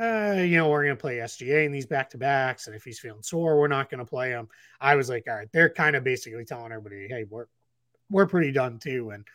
uh, 0.00 0.36
you 0.38 0.56
know, 0.56 0.68
we're 0.68 0.84
going 0.84 0.96
to 0.96 1.00
play 1.00 1.16
SGA 1.16 1.66
in 1.66 1.72
these 1.72 1.86
back 1.86 2.08
to 2.10 2.18
backs. 2.18 2.68
And 2.68 2.76
if 2.76 2.84
he's 2.84 3.00
feeling 3.00 3.22
sore, 3.22 3.58
we're 3.58 3.66
not 3.66 3.90
going 3.90 3.98
to 3.98 4.04
play 4.04 4.30
him. 4.30 4.48
I 4.80 4.94
was 4.94 5.08
like, 5.08 5.24
all 5.28 5.34
right, 5.34 5.48
they're 5.52 5.70
kind 5.70 5.96
of 5.96 6.04
basically 6.04 6.44
telling 6.44 6.70
everybody, 6.70 7.08
hey, 7.08 7.24
we're, 7.28 7.46
we're 8.08 8.26
pretty 8.26 8.52
done 8.52 8.78
too. 8.78 9.10
And 9.10 9.26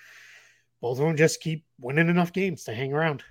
both 0.80 1.00
of 1.00 1.06
them 1.06 1.18
just 1.18 1.42
keep 1.42 1.66
winning 1.82 2.08
enough 2.08 2.32
games 2.32 2.64
to 2.64 2.74
hang 2.74 2.94
around. 2.94 3.24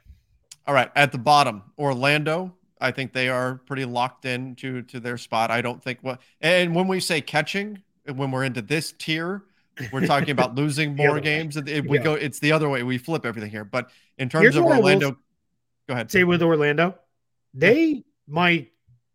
All 0.67 0.75
right. 0.75 0.91
At 0.95 1.11
the 1.11 1.19
bottom, 1.19 1.63
Orlando. 1.79 2.55
I 2.83 2.91
think 2.91 3.13
they 3.13 3.29
are 3.29 3.57
pretty 3.67 3.85
locked 3.85 4.25
in 4.25 4.55
to, 4.57 4.83
to 4.83 5.01
their 5.01 5.17
spot. 5.17 5.51
I 5.51 5.63
don't 5.63 5.83
think 5.83 5.99
what, 6.03 6.21
and 6.41 6.75
when 6.75 6.89
we 6.89 7.01
say 7.01 7.21
catching, 7.21 7.83
when 8.15 8.31
we're 8.31 8.45
into 8.45 8.63
this 8.63 8.93
tier, 8.93 9.45
we're 9.93 10.07
talking 10.07 10.31
about 10.31 10.55
losing 10.57 10.97
more 10.97 11.21
games. 11.21 11.57
If 11.57 11.87
we 11.87 11.99
yeah. 11.99 12.05
go, 12.05 12.15
it's 12.15 12.39
the 12.39 12.53
other 12.53 12.69
way. 12.69 12.83
We 12.83 12.99
flip 12.99 13.25
everything 13.25 13.51
here. 13.51 13.65
But 13.65 13.91
in 14.19 14.29
terms 14.29 14.43
Here's 14.43 14.57
of 14.57 14.65
Orlando, 14.65 15.13
go 15.89 15.95
ahead. 15.95 16.11
Say 16.11 16.25
with 16.25 16.43
Orlando, 16.43 16.97
they 17.55 18.05
might 18.27 18.73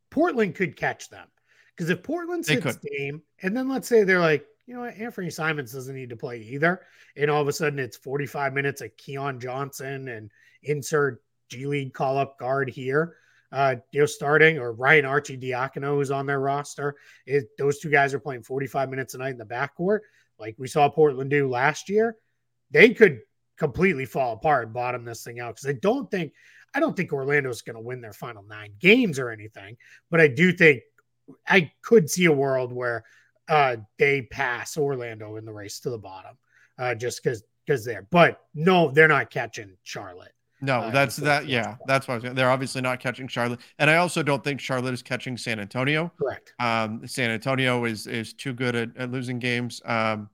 Portland 0.10 0.56
could 0.56 0.76
catch 0.76 1.10
them 1.10 1.28
because 1.76 1.90
if 1.90 2.02
Portland 2.04 2.46
sits 2.46 2.78
game, 2.78 3.22
and 3.42 3.56
then 3.56 3.70
let's 3.70 3.88
say 3.88 4.04
they're 4.04 4.20
like, 4.20 4.46
you 4.66 4.74
know 4.74 4.82
what, 4.82 4.96
Anfernee 4.96 5.32
Simons 5.32 5.72
doesn't 5.72 5.96
need 5.96 6.10
to 6.10 6.18
play 6.18 6.40
either. 6.40 6.82
And 7.16 7.32
all 7.32 7.42
of 7.42 7.48
a 7.48 7.54
sudden 7.54 7.80
it's 7.80 7.98
45 7.98 8.54
minutes 8.54 8.82
of 8.82 8.96
Keon 8.98 9.40
Johnson 9.40 10.08
and 10.10 10.30
insert 10.64 11.24
G 11.50 11.66
League 11.66 11.94
call 11.94 12.18
up 12.18 12.38
guard 12.38 12.70
here. 12.70 13.16
Uh, 13.52 13.76
you 13.92 14.02
know, 14.02 14.06
starting 14.06 14.58
or 14.58 14.74
Ryan 14.74 15.06
Arcidiacono 15.06 15.96
who's 15.96 16.12
on 16.12 16.26
their 16.26 16.40
roster. 16.42 16.98
It, 17.26 17.46
those 17.58 17.80
two 17.80 17.90
guys 17.90 18.14
are 18.14 18.20
playing 18.20 18.44
45 18.44 18.90
minutes 18.90 19.14
a 19.14 19.20
night 19.20 19.32
in 19.32 19.38
the 19.38 19.46
backcourt, 19.46 20.00
like 20.38 20.56
we 20.58 20.68
saw 20.68 20.90
Portland 20.90 21.30
do 21.30 21.50
last 21.50 21.88
year. 21.88 22.18
They 22.72 22.94
could 22.94 23.22
completely 23.58 24.06
fall 24.06 24.34
apart, 24.34 24.74
bottom 24.74 25.06
this 25.06 25.24
thing 25.24 25.40
out 25.40 25.56
because 25.56 25.70
I 25.70 25.80
don't 25.82 26.12
think 26.12 26.34
I 26.74 26.80
don't 26.80 26.96
think 26.96 27.14
Orlando's 27.14 27.62
going 27.62 27.76
to 27.76 27.82
win 27.82 28.02
their 28.02 28.14
final 28.14 28.44
nine 28.44 28.74
games 28.80 29.20
or 29.20 29.30
anything, 29.30 29.78
but 30.12 30.20
I 30.20 30.28
do 30.28 30.52
think 30.52 30.82
I 31.48 31.72
could 31.82 32.10
see 32.10 32.26
a 32.26 32.32
world 32.32 32.72
where 32.74 33.04
uh, 33.50 33.78
they 33.98 34.24
pass 34.24 34.78
Orlando 34.78 35.38
in 35.38 35.46
the 35.46 35.54
race 35.54 35.80
to 35.82 35.90
the 35.90 35.98
bottom, 35.98 36.38
uh, 36.78 36.96
just 36.96 37.24
because 37.24 37.44
because 37.66 37.86
they're. 37.86 38.08
But 38.10 38.42
no, 38.54 38.92
they're 38.92 39.08
not 39.08 39.30
catching 39.30 39.78
Charlotte. 39.84 40.34
No, 40.60 40.80
uh, 40.80 40.90
that's 40.90 41.18
that. 41.18 41.48
Yeah, 41.48 41.76
that's 41.86 42.08
why 42.08 42.18
they're 42.18 42.50
obviously 42.50 42.82
not 42.82 43.00
catching 43.00 43.28
Charlotte, 43.28 43.60
and 43.78 43.90
I 43.90 43.98
also 43.98 44.24
don't 44.24 44.44
think 44.44 44.60
Charlotte 44.60 44.94
is 44.94 45.04
catching 45.04 45.38
San 45.38 45.60
Antonio. 45.60 46.12
Correct. 46.18 46.54
Um, 46.60 47.06
San 47.08 47.30
Antonio 47.30 47.86
is 47.86 48.08
is 48.08 48.34
too 48.34 48.54
good 48.54 48.76
at, 48.76 48.90
at 48.98 49.12
losing 49.12 49.38
games. 49.38 49.82
Um, 49.86 50.30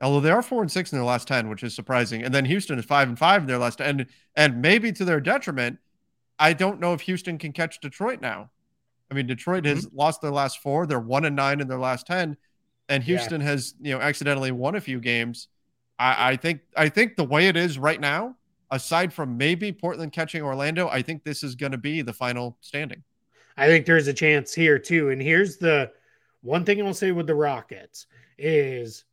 although 0.00 0.20
they 0.20 0.30
are 0.30 0.42
four 0.42 0.62
and 0.62 0.70
six 0.70 0.92
in 0.92 0.98
their 0.98 1.04
last 1.04 1.28
ten, 1.28 1.48
which 1.48 1.62
is 1.62 1.74
surprising. 1.74 2.24
And 2.24 2.34
then 2.34 2.44
Houston 2.44 2.78
is 2.78 2.84
five 2.84 3.08
and 3.08 3.18
five 3.18 3.42
in 3.42 3.46
their 3.46 3.58
last 3.58 3.80
and 3.80 4.06
and 4.34 4.60
maybe 4.60 4.90
to 4.92 5.04
their 5.04 5.20
detriment. 5.20 5.78
I 6.38 6.52
don't 6.52 6.80
know 6.80 6.92
if 6.92 7.02
Houston 7.02 7.38
can 7.38 7.52
catch 7.52 7.80
Detroit 7.80 8.20
now. 8.20 8.50
I 9.10 9.14
mean, 9.14 9.26
Detroit 9.26 9.66
has 9.66 9.86
mm-hmm. 9.86 9.96
lost 9.96 10.22
their 10.22 10.30
last 10.30 10.62
four. 10.62 10.86
They're 10.86 10.98
one 10.98 11.24
and 11.24 11.36
nine 11.36 11.60
in 11.60 11.68
their 11.68 11.78
last 11.78 12.06
ten, 12.06 12.36
and 12.88 13.04
Houston 13.04 13.40
yeah. 13.40 13.46
has 13.48 13.74
you 13.80 13.92
know 13.94 14.00
accidentally 14.00 14.50
won 14.50 14.74
a 14.74 14.80
few 14.80 15.00
games. 15.00 15.48
I, 15.98 16.32
I 16.32 16.36
think 16.36 16.62
I 16.76 16.88
think 16.88 17.16
the 17.16 17.24
way 17.24 17.48
it 17.48 17.56
is 17.56 17.78
right 17.78 18.00
now, 18.00 18.36
aside 18.70 19.12
from 19.12 19.36
maybe 19.36 19.72
Portland 19.72 20.12
catching 20.12 20.42
Orlando, 20.42 20.88
I 20.88 21.02
think 21.02 21.24
this 21.24 21.42
is 21.42 21.54
going 21.54 21.72
to 21.72 21.78
be 21.78 22.02
the 22.02 22.12
final 22.12 22.56
standing. 22.60 23.02
I 23.56 23.66
think 23.66 23.84
there's 23.84 24.08
a 24.08 24.14
chance 24.14 24.54
here 24.54 24.78
too. 24.78 25.10
And 25.10 25.20
here's 25.20 25.56
the 25.56 25.90
one 26.42 26.64
thing 26.64 26.82
I'll 26.82 26.94
say 26.94 27.12
with 27.12 27.26
the 27.26 27.34
Rockets 27.34 28.06
is 28.38 29.04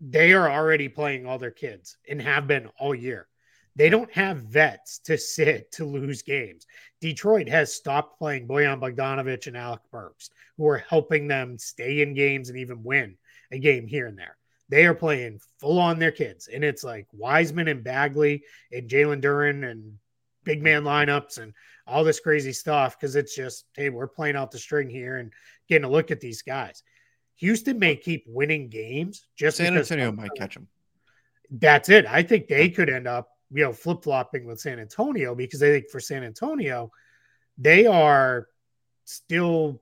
they 0.00 0.32
are 0.32 0.50
already 0.50 0.88
playing 0.88 1.26
all 1.26 1.38
their 1.38 1.50
kids 1.50 1.96
and 2.08 2.20
have 2.20 2.46
been 2.46 2.68
all 2.78 2.94
year. 2.94 3.28
They 3.76 3.88
don't 3.88 4.12
have 4.12 4.38
vets 4.38 4.98
to 5.04 5.16
sit 5.16 5.70
to 5.72 5.84
lose 5.84 6.22
games. 6.22 6.66
Detroit 7.00 7.48
has 7.48 7.72
stopped 7.72 8.18
playing 8.18 8.48
Bojan 8.48 8.80
Bogdanovic 8.80 9.46
and 9.46 9.56
Alec 9.56 9.80
Burks, 9.92 10.30
who 10.56 10.66
are 10.66 10.78
helping 10.78 11.28
them 11.28 11.58
stay 11.58 12.02
in 12.02 12.12
games 12.12 12.48
and 12.48 12.58
even 12.58 12.82
win 12.82 13.16
a 13.52 13.58
game 13.58 13.86
here 13.86 14.06
and 14.06 14.18
there. 14.18 14.36
They 14.68 14.86
are 14.86 14.94
playing 14.94 15.40
full 15.60 15.78
on 15.78 15.98
their 15.98 16.12
kids. 16.12 16.48
And 16.48 16.62
it's 16.62 16.84
like 16.84 17.06
Wiseman 17.12 17.68
and 17.68 17.82
Bagley 17.82 18.44
and 18.70 18.88
Jalen 18.88 19.22
Duren 19.22 19.68
and 19.70 19.94
big 20.44 20.62
man 20.62 20.82
lineups 20.82 21.38
and 21.38 21.52
all 21.86 22.04
this 22.04 22.20
crazy 22.20 22.52
stuff 22.52 22.98
because 22.98 23.16
it's 23.16 23.34
just, 23.34 23.64
hey, 23.74 23.88
we're 23.88 24.08
playing 24.08 24.36
out 24.36 24.50
the 24.50 24.58
string 24.58 24.90
here 24.90 25.18
and 25.18 25.32
getting 25.68 25.84
a 25.84 25.90
look 25.90 26.10
at 26.10 26.20
these 26.20 26.42
guys. 26.42 26.82
Houston 27.36 27.78
may 27.78 27.96
keep 27.96 28.24
winning 28.26 28.68
games 28.68 29.26
just 29.36 29.58
San 29.58 29.76
Antonio 29.76 30.12
might 30.12 30.34
catch 30.36 30.54
them. 30.54 30.68
That's 31.50 31.88
it. 31.88 32.04
I 32.06 32.22
think 32.22 32.48
they 32.48 32.68
could 32.68 32.90
end 32.90 33.06
up, 33.06 33.28
you 33.50 33.62
know, 33.64 33.72
flip 33.72 34.02
flopping 34.02 34.44
with 34.44 34.60
San 34.60 34.78
Antonio 34.78 35.34
because 35.34 35.62
I 35.62 35.68
think 35.68 35.88
for 35.88 36.00
San 36.00 36.24
Antonio, 36.24 36.90
they 37.56 37.86
are 37.86 38.48
still 39.04 39.80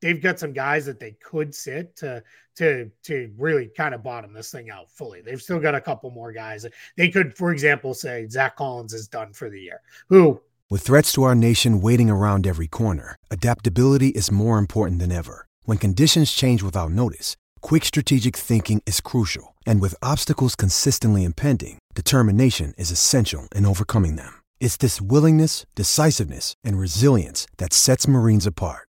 they've 0.00 0.22
got 0.22 0.38
some 0.38 0.52
guys 0.52 0.86
that 0.86 1.00
they 1.00 1.12
could 1.22 1.54
sit 1.54 1.96
to 1.96 2.22
to 2.56 2.90
to 3.04 3.32
really 3.38 3.70
kind 3.76 3.94
of 3.94 4.02
bottom 4.02 4.32
this 4.32 4.50
thing 4.50 4.70
out 4.70 4.90
fully. 4.90 5.20
They've 5.20 5.40
still 5.40 5.60
got 5.60 5.74
a 5.74 5.80
couple 5.80 6.10
more 6.10 6.32
guys. 6.32 6.66
They 6.96 7.08
could, 7.08 7.36
for 7.36 7.52
example, 7.52 7.94
say 7.94 8.26
Zach 8.28 8.56
Collins 8.56 8.92
is 8.92 9.08
done 9.08 9.32
for 9.32 9.50
the 9.50 9.60
year. 9.60 9.80
Who 10.08 10.40
with 10.68 10.82
threats 10.82 11.12
to 11.12 11.22
our 11.22 11.36
nation 11.36 11.80
waiting 11.80 12.10
around 12.10 12.44
every 12.44 12.66
corner, 12.66 13.14
adaptability 13.30 14.08
is 14.08 14.32
more 14.32 14.58
important 14.58 14.98
than 14.98 15.12
ever. 15.12 15.46
When 15.64 15.78
conditions 15.78 16.32
change 16.32 16.60
without 16.60 16.90
notice, 16.90 17.36
quick 17.60 17.84
strategic 17.84 18.36
thinking 18.36 18.82
is 18.84 19.00
crucial. 19.00 19.54
And 19.64 19.80
with 19.80 19.94
obstacles 20.02 20.56
consistently 20.56 21.22
impending, 21.22 21.78
determination 21.94 22.74
is 22.76 22.90
essential 22.90 23.46
in 23.54 23.64
overcoming 23.64 24.16
them. 24.16 24.42
It's 24.58 24.76
this 24.76 25.00
willingness, 25.00 25.66
decisiveness, 25.76 26.54
and 26.64 26.78
resilience 26.80 27.46
that 27.58 27.72
sets 27.72 28.08
Marines 28.08 28.46
apart. 28.46 28.88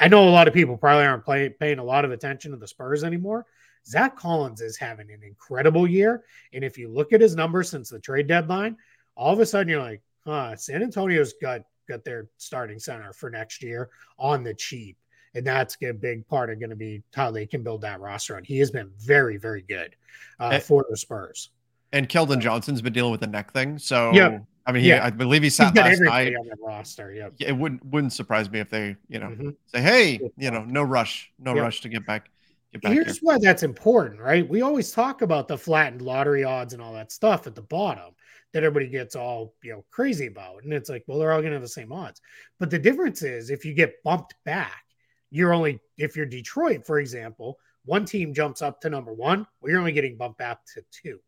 I 0.00 0.08
know 0.08 0.28
a 0.28 0.30
lot 0.30 0.48
of 0.48 0.54
people 0.54 0.76
probably 0.76 1.06
aren't 1.06 1.24
play, 1.24 1.48
paying 1.48 1.78
a 1.78 1.84
lot 1.84 2.04
of 2.04 2.12
attention 2.12 2.52
to 2.52 2.56
the 2.56 2.68
Spurs 2.68 3.04
anymore. 3.04 3.46
Zach 3.86 4.16
Collins 4.16 4.60
is 4.60 4.76
having 4.76 5.10
an 5.10 5.22
incredible 5.22 5.86
year. 5.86 6.24
And 6.52 6.62
if 6.62 6.76
you 6.78 6.88
look 6.88 7.12
at 7.12 7.20
his 7.20 7.34
numbers 7.34 7.70
since 7.70 7.88
the 7.88 7.98
trade 7.98 8.26
deadline, 8.26 8.76
all 9.16 9.32
of 9.32 9.40
a 9.40 9.46
sudden 9.46 9.68
you're 9.68 9.82
like, 9.82 10.02
huh, 10.24 10.56
San 10.56 10.82
Antonio's 10.82 11.34
got 11.40 11.62
got 11.88 12.04
their 12.04 12.28
starting 12.36 12.78
center 12.78 13.12
for 13.12 13.30
next 13.30 13.62
year 13.62 13.88
on 14.18 14.44
the 14.44 14.54
cheap. 14.54 14.96
And 15.34 15.46
that's 15.46 15.76
a 15.82 15.92
big 15.92 16.26
part 16.28 16.50
of 16.50 16.60
going 16.60 16.70
to 16.70 16.76
be 16.76 17.02
how 17.14 17.30
they 17.30 17.46
can 17.46 17.62
build 17.62 17.80
that 17.82 18.00
roster. 18.00 18.36
And 18.36 18.46
he 18.46 18.58
has 18.58 18.70
been 18.70 18.90
very, 18.98 19.36
very 19.36 19.62
good 19.62 19.94
uh, 20.38 20.50
and, 20.54 20.62
for 20.62 20.84
the 20.90 20.96
Spurs. 20.96 21.50
And 21.92 22.08
Keldon 22.08 22.40
Johnson's 22.40 22.82
been 22.82 22.92
dealing 22.92 23.12
with 23.12 23.20
the 23.20 23.26
neck 23.26 23.52
thing. 23.52 23.78
So 23.78 24.12
yeah. 24.12 24.40
I 24.68 24.72
mean, 24.72 24.82
he, 24.82 24.90
yeah. 24.90 25.06
I 25.06 25.08
believe 25.08 25.42
he 25.42 25.48
sat 25.48 25.74
last 25.74 25.98
night 26.02 26.36
on 26.36 26.46
the 26.46 26.56
roster. 26.60 27.10
Yep. 27.10 27.36
It 27.40 27.56
wouldn't 27.56 27.82
wouldn't 27.86 28.12
surprise 28.12 28.50
me 28.50 28.60
if 28.60 28.68
they, 28.68 28.96
you 29.08 29.18
know, 29.18 29.28
mm-hmm. 29.28 29.50
say, 29.64 29.80
"Hey, 29.80 30.30
you 30.36 30.50
know, 30.50 30.62
no 30.62 30.82
rush, 30.82 31.32
no 31.38 31.54
yep. 31.54 31.62
rush 31.62 31.80
to 31.80 31.88
get 31.88 32.06
back." 32.06 32.30
Get 32.72 32.82
back 32.82 32.92
Here's 32.92 33.18
here. 33.18 33.20
why 33.22 33.38
that's 33.40 33.62
important, 33.62 34.20
right? 34.20 34.46
We 34.46 34.60
always 34.60 34.92
talk 34.92 35.22
about 35.22 35.48
the 35.48 35.56
flattened 35.56 36.02
lottery 36.02 36.44
odds 36.44 36.74
and 36.74 36.82
all 36.82 36.92
that 36.92 37.10
stuff 37.10 37.46
at 37.46 37.54
the 37.54 37.62
bottom 37.62 38.12
that 38.52 38.62
everybody 38.62 38.90
gets 38.90 39.16
all 39.16 39.54
you 39.62 39.72
know 39.72 39.86
crazy 39.90 40.26
about, 40.26 40.62
and 40.64 40.74
it's 40.74 40.90
like, 40.90 41.02
well, 41.06 41.18
they're 41.18 41.32
all 41.32 41.40
going 41.40 41.52
to 41.52 41.56
have 41.56 41.62
the 41.62 41.68
same 41.68 41.90
odds. 41.90 42.20
But 42.58 42.68
the 42.68 42.78
difference 42.78 43.22
is 43.22 43.48
if 43.48 43.64
you 43.64 43.72
get 43.72 44.02
bumped 44.04 44.34
back, 44.44 44.84
you're 45.30 45.54
only 45.54 45.80
if 45.96 46.14
you're 46.14 46.26
Detroit, 46.26 46.84
for 46.84 46.98
example, 46.98 47.58
one 47.86 48.04
team 48.04 48.34
jumps 48.34 48.60
up 48.60 48.82
to 48.82 48.90
number 48.90 49.14
one, 49.14 49.46
well, 49.62 49.70
you're 49.70 49.80
only 49.80 49.92
getting 49.92 50.18
bumped 50.18 50.38
back 50.38 50.58
to 50.74 50.82
two 50.90 51.20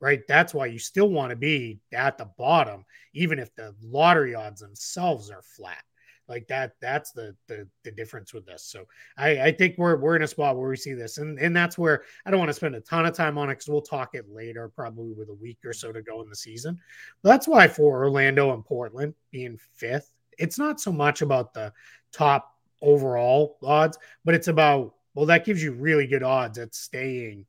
right? 0.00 0.20
That's 0.28 0.54
why 0.54 0.66
you 0.66 0.78
still 0.78 1.08
want 1.08 1.30
to 1.30 1.36
be 1.36 1.80
at 1.92 2.18
the 2.18 2.30
bottom, 2.38 2.84
even 3.14 3.38
if 3.38 3.54
the 3.54 3.74
lottery 3.82 4.34
odds 4.34 4.60
themselves 4.60 5.30
are 5.30 5.42
flat. 5.42 5.82
Like 6.28 6.46
that, 6.48 6.74
that's 6.80 7.12
the 7.12 7.34
the, 7.46 7.66
the 7.84 7.90
difference 7.90 8.34
with 8.34 8.44
this. 8.44 8.64
So 8.64 8.84
I, 9.16 9.40
I 9.40 9.52
think 9.52 9.76
we're 9.78 9.96
we're 9.96 10.14
in 10.14 10.22
a 10.22 10.28
spot 10.28 10.58
where 10.58 10.68
we 10.68 10.76
see 10.76 10.92
this, 10.92 11.16
and 11.16 11.38
and 11.38 11.56
that's 11.56 11.78
where 11.78 12.02
I 12.26 12.30
don't 12.30 12.38
want 12.38 12.50
to 12.50 12.54
spend 12.54 12.74
a 12.74 12.80
ton 12.82 13.06
of 13.06 13.14
time 13.14 13.38
on 13.38 13.48
it 13.48 13.54
because 13.54 13.68
we'll 13.68 13.80
talk 13.80 14.10
it 14.14 14.28
later, 14.28 14.68
probably 14.68 15.14
with 15.14 15.30
a 15.30 15.34
week 15.34 15.58
or 15.64 15.72
so 15.72 15.90
to 15.90 16.02
go 16.02 16.20
in 16.20 16.28
the 16.28 16.36
season. 16.36 16.78
But 17.22 17.30
that's 17.30 17.48
why 17.48 17.66
for 17.66 18.04
Orlando 18.04 18.52
and 18.52 18.62
Portland 18.62 19.14
being 19.30 19.58
fifth, 19.74 20.10
it's 20.38 20.58
not 20.58 20.80
so 20.80 20.92
much 20.92 21.22
about 21.22 21.54
the 21.54 21.72
top 22.12 22.54
overall 22.82 23.56
odds, 23.62 23.96
but 24.26 24.34
it's 24.34 24.48
about 24.48 24.94
well, 25.14 25.26
that 25.26 25.46
gives 25.46 25.62
you 25.62 25.72
really 25.72 26.06
good 26.06 26.22
odds 26.22 26.58
at 26.58 26.74
staying 26.74 27.46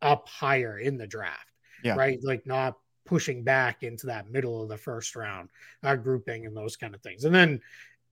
up 0.00 0.26
higher 0.26 0.78
in 0.78 0.96
the 0.96 1.06
draft 1.06 1.51
yeah. 1.82 1.94
right? 1.94 2.18
Like 2.22 2.46
not 2.46 2.76
pushing 3.04 3.42
back 3.42 3.82
into 3.82 4.06
that 4.06 4.30
middle 4.30 4.62
of 4.62 4.68
the 4.68 4.76
first 4.76 5.16
round 5.16 5.48
uh, 5.82 5.96
grouping 5.96 6.46
and 6.46 6.56
those 6.56 6.76
kind 6.76 6.94
of 6.94 7.00
things. 7.02 7.24
And 7.24 7.34
then 7.34 7.60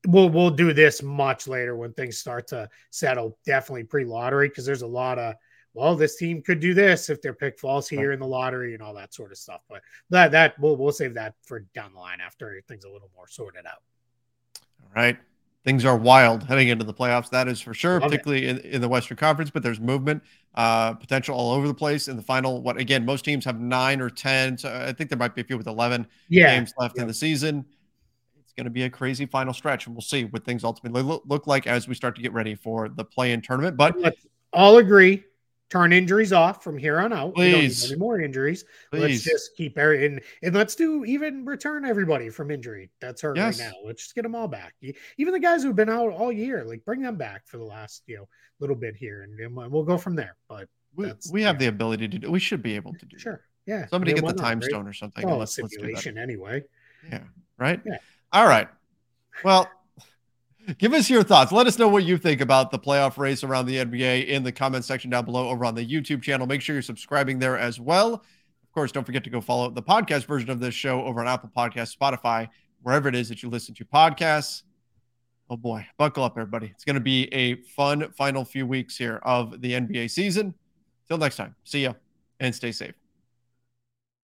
we'll 0.06 0.30
we'll 0.30 0.50
do 0.50 0.72
this 0.72 1.02
much 1.02 1.46
later 1.46 1.76
when 1.76 1.92
things 1.92 2.18
start 2.18 2.48
to 2.48 2.68
settle. 2.90 3.38
Definitely 3.46 3.84
pre 3.84 4.04
lottery 4.04 4.48
because 4.48 4.66
there's 4.66 4.82
a 4.82 4.86
lot 4.86 5.18
of 5.18 5.34
well, 5.72 5.94
this 5.94 6.16
team 6.16 6.42
could 6.42 6.58
do 6.58 6.74
this 6.74 7.10
if 7.10 7.22
their 7.22 7.32
pick 7.32 7.58
falls 7.58 7.88
here 7.88 8.10
in 8.10 8.18
the 8.18 8.26
lottery 8.26 8.74
and 8.74 8.82
all 8.82 8.94
that 8.94 9.14
sort 9.14 9.30
of 9.30 9.38
stuff. 9.38 9.60
But 9.68 9.82
that 10.10 10.32
that 10.32 10.58
we'll 10.58 10.76
we'll 10.76 10.92
save 10.92 11.14
that 11.14 11.34
for 11.42 11.60
down 11.74 11.92
the 11.92 12.00
line 12.00 12.20
after 12.20 12.60
things 12.66 12.84
a 12.84 12.90
little 12.90 13.10
more 13.14 13.28
sorted 13.28 13.66
out. 13.66 13.82
All 14.82 15.02
right. 15.02 15.16
Things 15.64 15.84
are 15.84 15.96
wild 15.96 16.44
heading 16.44 16.68
into 16.68 16.84
the 16.84 16.94
playoffs. 16.94 17.30
That 17.30 17.48
is 17.48 17.60
for 17.60 17.74
sure, 17.74 18.00
Love 18.00 18.10
particularly 18.10 18.48
in, 18.48 18.58
in 18.60 18.80
the 18.80 18.88
Western 18.88 19.16
Conference. 19.16 19.50
But 19.50 19.62
there's 19.62 19.80
movement, 19.80 20.22
uh, 20.54 20.94
potential 20.94 21.36
all 21.36 21.52
over 21.52 21.66
the 21.66 21.74
place 21.74 22.08
in 22.08 22.16
the 22.16 22.22
final. 22.22 22.62
What 22.62 22.76
again? 22.78 23.04
Most 23.04 23.24
teams 23.24 23.44
have 23.44 23.60
nine 23.60 24.00
or 24.00 24.10
ten. 24.10 24.56
So 24.56 24.72
I 24.74 24.92
think 24.92 25.10
there 25.10 25.18
might 25.18 25.34
be 25.34 25.42
a 25.42 25.44
few 25.44 25.58
with 25.58 25.66
eleven 25.66 26.06
Yeah. 26.28 26.54
games 26.56 26.72
left 26.78 26.98
in 26.98 27.06
the 27.06 27.14
season. 27.14 27.64
It's 28.40 28.52
going 28.54 28.64
to 28.64 28.70
be 28.70 28.82
a 28.82 28.90
crazy 28.90 29.26
final 29.26 29.52
stretch, 29.52 29.86
and 29.86 29.94
we'll 29.94 30.02
see 30.02 30.24
what 30.24 30.44
things 30.44 30.64
ultimately 30.64 31.02
look, 31.02 31.22
look 31.26 31.46
like 31.46 31.66
as 31.66 31.86
we 31.86 31.94
start 31.94 32.16
to 32.16 32.22
get 32.22 32.32
ready 32.32 32.54
for 32.54 32.88
the 32.88 33.04
play-in 33.04 33.42
tournament. 33.42 33.76
But 33.76 33.96
Let's 33.98 34.26
all 34.52 34.78
agree. 34.78 35.22
Turn 35.70 35.92
injuries 35.92 36.32
off 36.32 36.64
from 36.64 36.76
here 36.76 36.98
on 36.98 37.12
out. 37.12 37.36
We 37.36 37.52
don't 37.52 37.60
need 37.60 37.68
Please. 37.68 37.92
any 37.92 37.98
more 38.00 38.20
injuries. 38.20 38.64
please, 38.90 39.00
Let's 39.00 39.22
just 39.22 39.56
keep 39.56 39.78
every 39.78 40.04
and, 40.04 40.20
and 40.42 40.52
let's 40.52 40.74
do 40.74 41.04
even 41.04 41.44
return 41.44 41.84
everybody 41.84 42.28
from 42.28 42.50
injury 42.50 42.90
that's 43.00 43.22
hurt 43.22 43.36
Yes. 43.36 43.60
right 43.60 43.68
now. 43.68 43.74
Let's 43.86 44.02
just 44.02 44.16
get 44.16 44.22
them 44.22 44.34
all 44.34 44.48
back. 44.48 44.74
Even 45.16 45.32
the 45.32 45.38
guys 45.38 45.62
who've 45.62 45.76
been 45.76 45.88
out 45.88 46.10
all 46.12 46.32
year, 46.32 46.64
like 46.64 46.84
bring 46.84 47.00
them 47.02 47.14
back 47.16 47.46
for 47.46 47.56
the 47.58 47.64
last 47.64 48.02
you 48.08 48.16
know 48.16 48.28
little 48.58 48.74
bit 48.74 48.96
here, 48.96 49.22
and, 49.22 49.38
and 49.38 49.72
we'll 49.72 49.84
go 49.84 49.96
from 49.96 50.16
there. 50.16 50.34
But 50.48 50.68
we, 50.96 51.04
that's- 51.04 51.30
we 51.32 51.42
have 51.42 51.54
yeah. 51.54 51.58
the 51.60 51.66
ability 51.68 52.08
to 52.08 52.18
do. 52.18 52.30
We 52.32 52.40
should 52.40 52.62
be 52.62 52.74
able 52.74 52.92
to 52.94 53.06
do. 53.06 53.16
sure, 53.16 53.44
yeah. 53.64 53.86
Somebody 53.86 54.10
I 54.10 54.14
mean, 54.16 54.22
get 54.24 54.36
the 54.36 54.42
not, 54.42 54.48
time 54.48 54.58
right? 54.58 54.68
stone 54.70 54.88
or 54.88 54.92
something. 54.92 55.24
Well, 55.24 55.38
let's, 55.38 55.56
let's 55.56 55.76
do 55.76 55.94
that. 55.94 56.16
anyway. 56.16 56.64
Yeah. 57.08 57.22
Right. 57.58 57.80
Yeah. 57.86 57.98
All 58.32 58.46
right. 58.46 58.68
Well, 59.44 59.70
give 60.78 60.92
us 60.92 61.10
your 61.10 61.22
thoughts. 61.22 61.52
Let 61.52 61.66
us 61.66 61.78
know 61.78 61.88
what 61.88 62.04
you 62.04 62.18
think 62.18 62.40
about 62.40 62.70
the 62.70 62.78
playoff 62.78 63.18
race 63.18 63.44
around 63.44 63.66
the 63.66 63.76
NBA 63.76 64.26
in 64.26 64.42
the 64.42 64.52
comment 64.52 64.84
section 64.84 65.10
down 65.10 65.24
below 65.24 65.48
over 65.48 65.64
on 65.64 65.74
the 65.74 65.86
YouTube 65.86 66.22
channel. 66.22 66.46
Make 66.46 66.62
sure 66.62 66.74
you're 66.74 66.82
subscribing 66.82 67.38
there 67.38 67.58
as 67.58 67.80
well. 67.80 68.14
Of 68.14 68.72
course, 68.72 68.92
don't 68.92 69.04
forget 69.04 69.24
to 69.24 69.30
go 69.30 69.40
follow 69.40 69.70
the 69.70 69.82
podcast 69.82 70.26
version 70.26 70.50
of 70.50 70.60
this 70.60 70.74
show 70.74 71.02
over 71.04 71.20
on 71.20 71.28
Apple 71.28 71.50
Podcasts, 71.56 71.96
Spotify, 71.96 72.48
wherever 72.82 73.08
it 73.08 73.14
is 73.14 73.28
that 73.28 73.42
you 73.42 73.48
listen 73.48 73.74
to 73.74 73.84
podcasts. 73.84 74.62
Oh 75.48 75.56
boy, 75.56 75.84
buckle 75.98 76.22
up, 76.22 76.38
everybody. 76.38 76.70
It's 76.72 76.84
going 76.84 76.94
to 76.94 77.00
be 77.00 77.32
a 77.34 77.56
fun 77.62 78.12
final 78.12 78.44
few 78.44 78.66
weeks 78.66 78.96
here 78.96 79.16
of 79.24 79.60
the 79.60 79.72
NBA 79.72 80.10
season. 80.10 80.54
Till 81.08 81.18
next 81.18 81.36
time, 81.36 81.56
see 81.64 81.82
ya 81.82 81.94
and 82.38 82.54
stay 82.54 82.70
safe. 82.70 82.99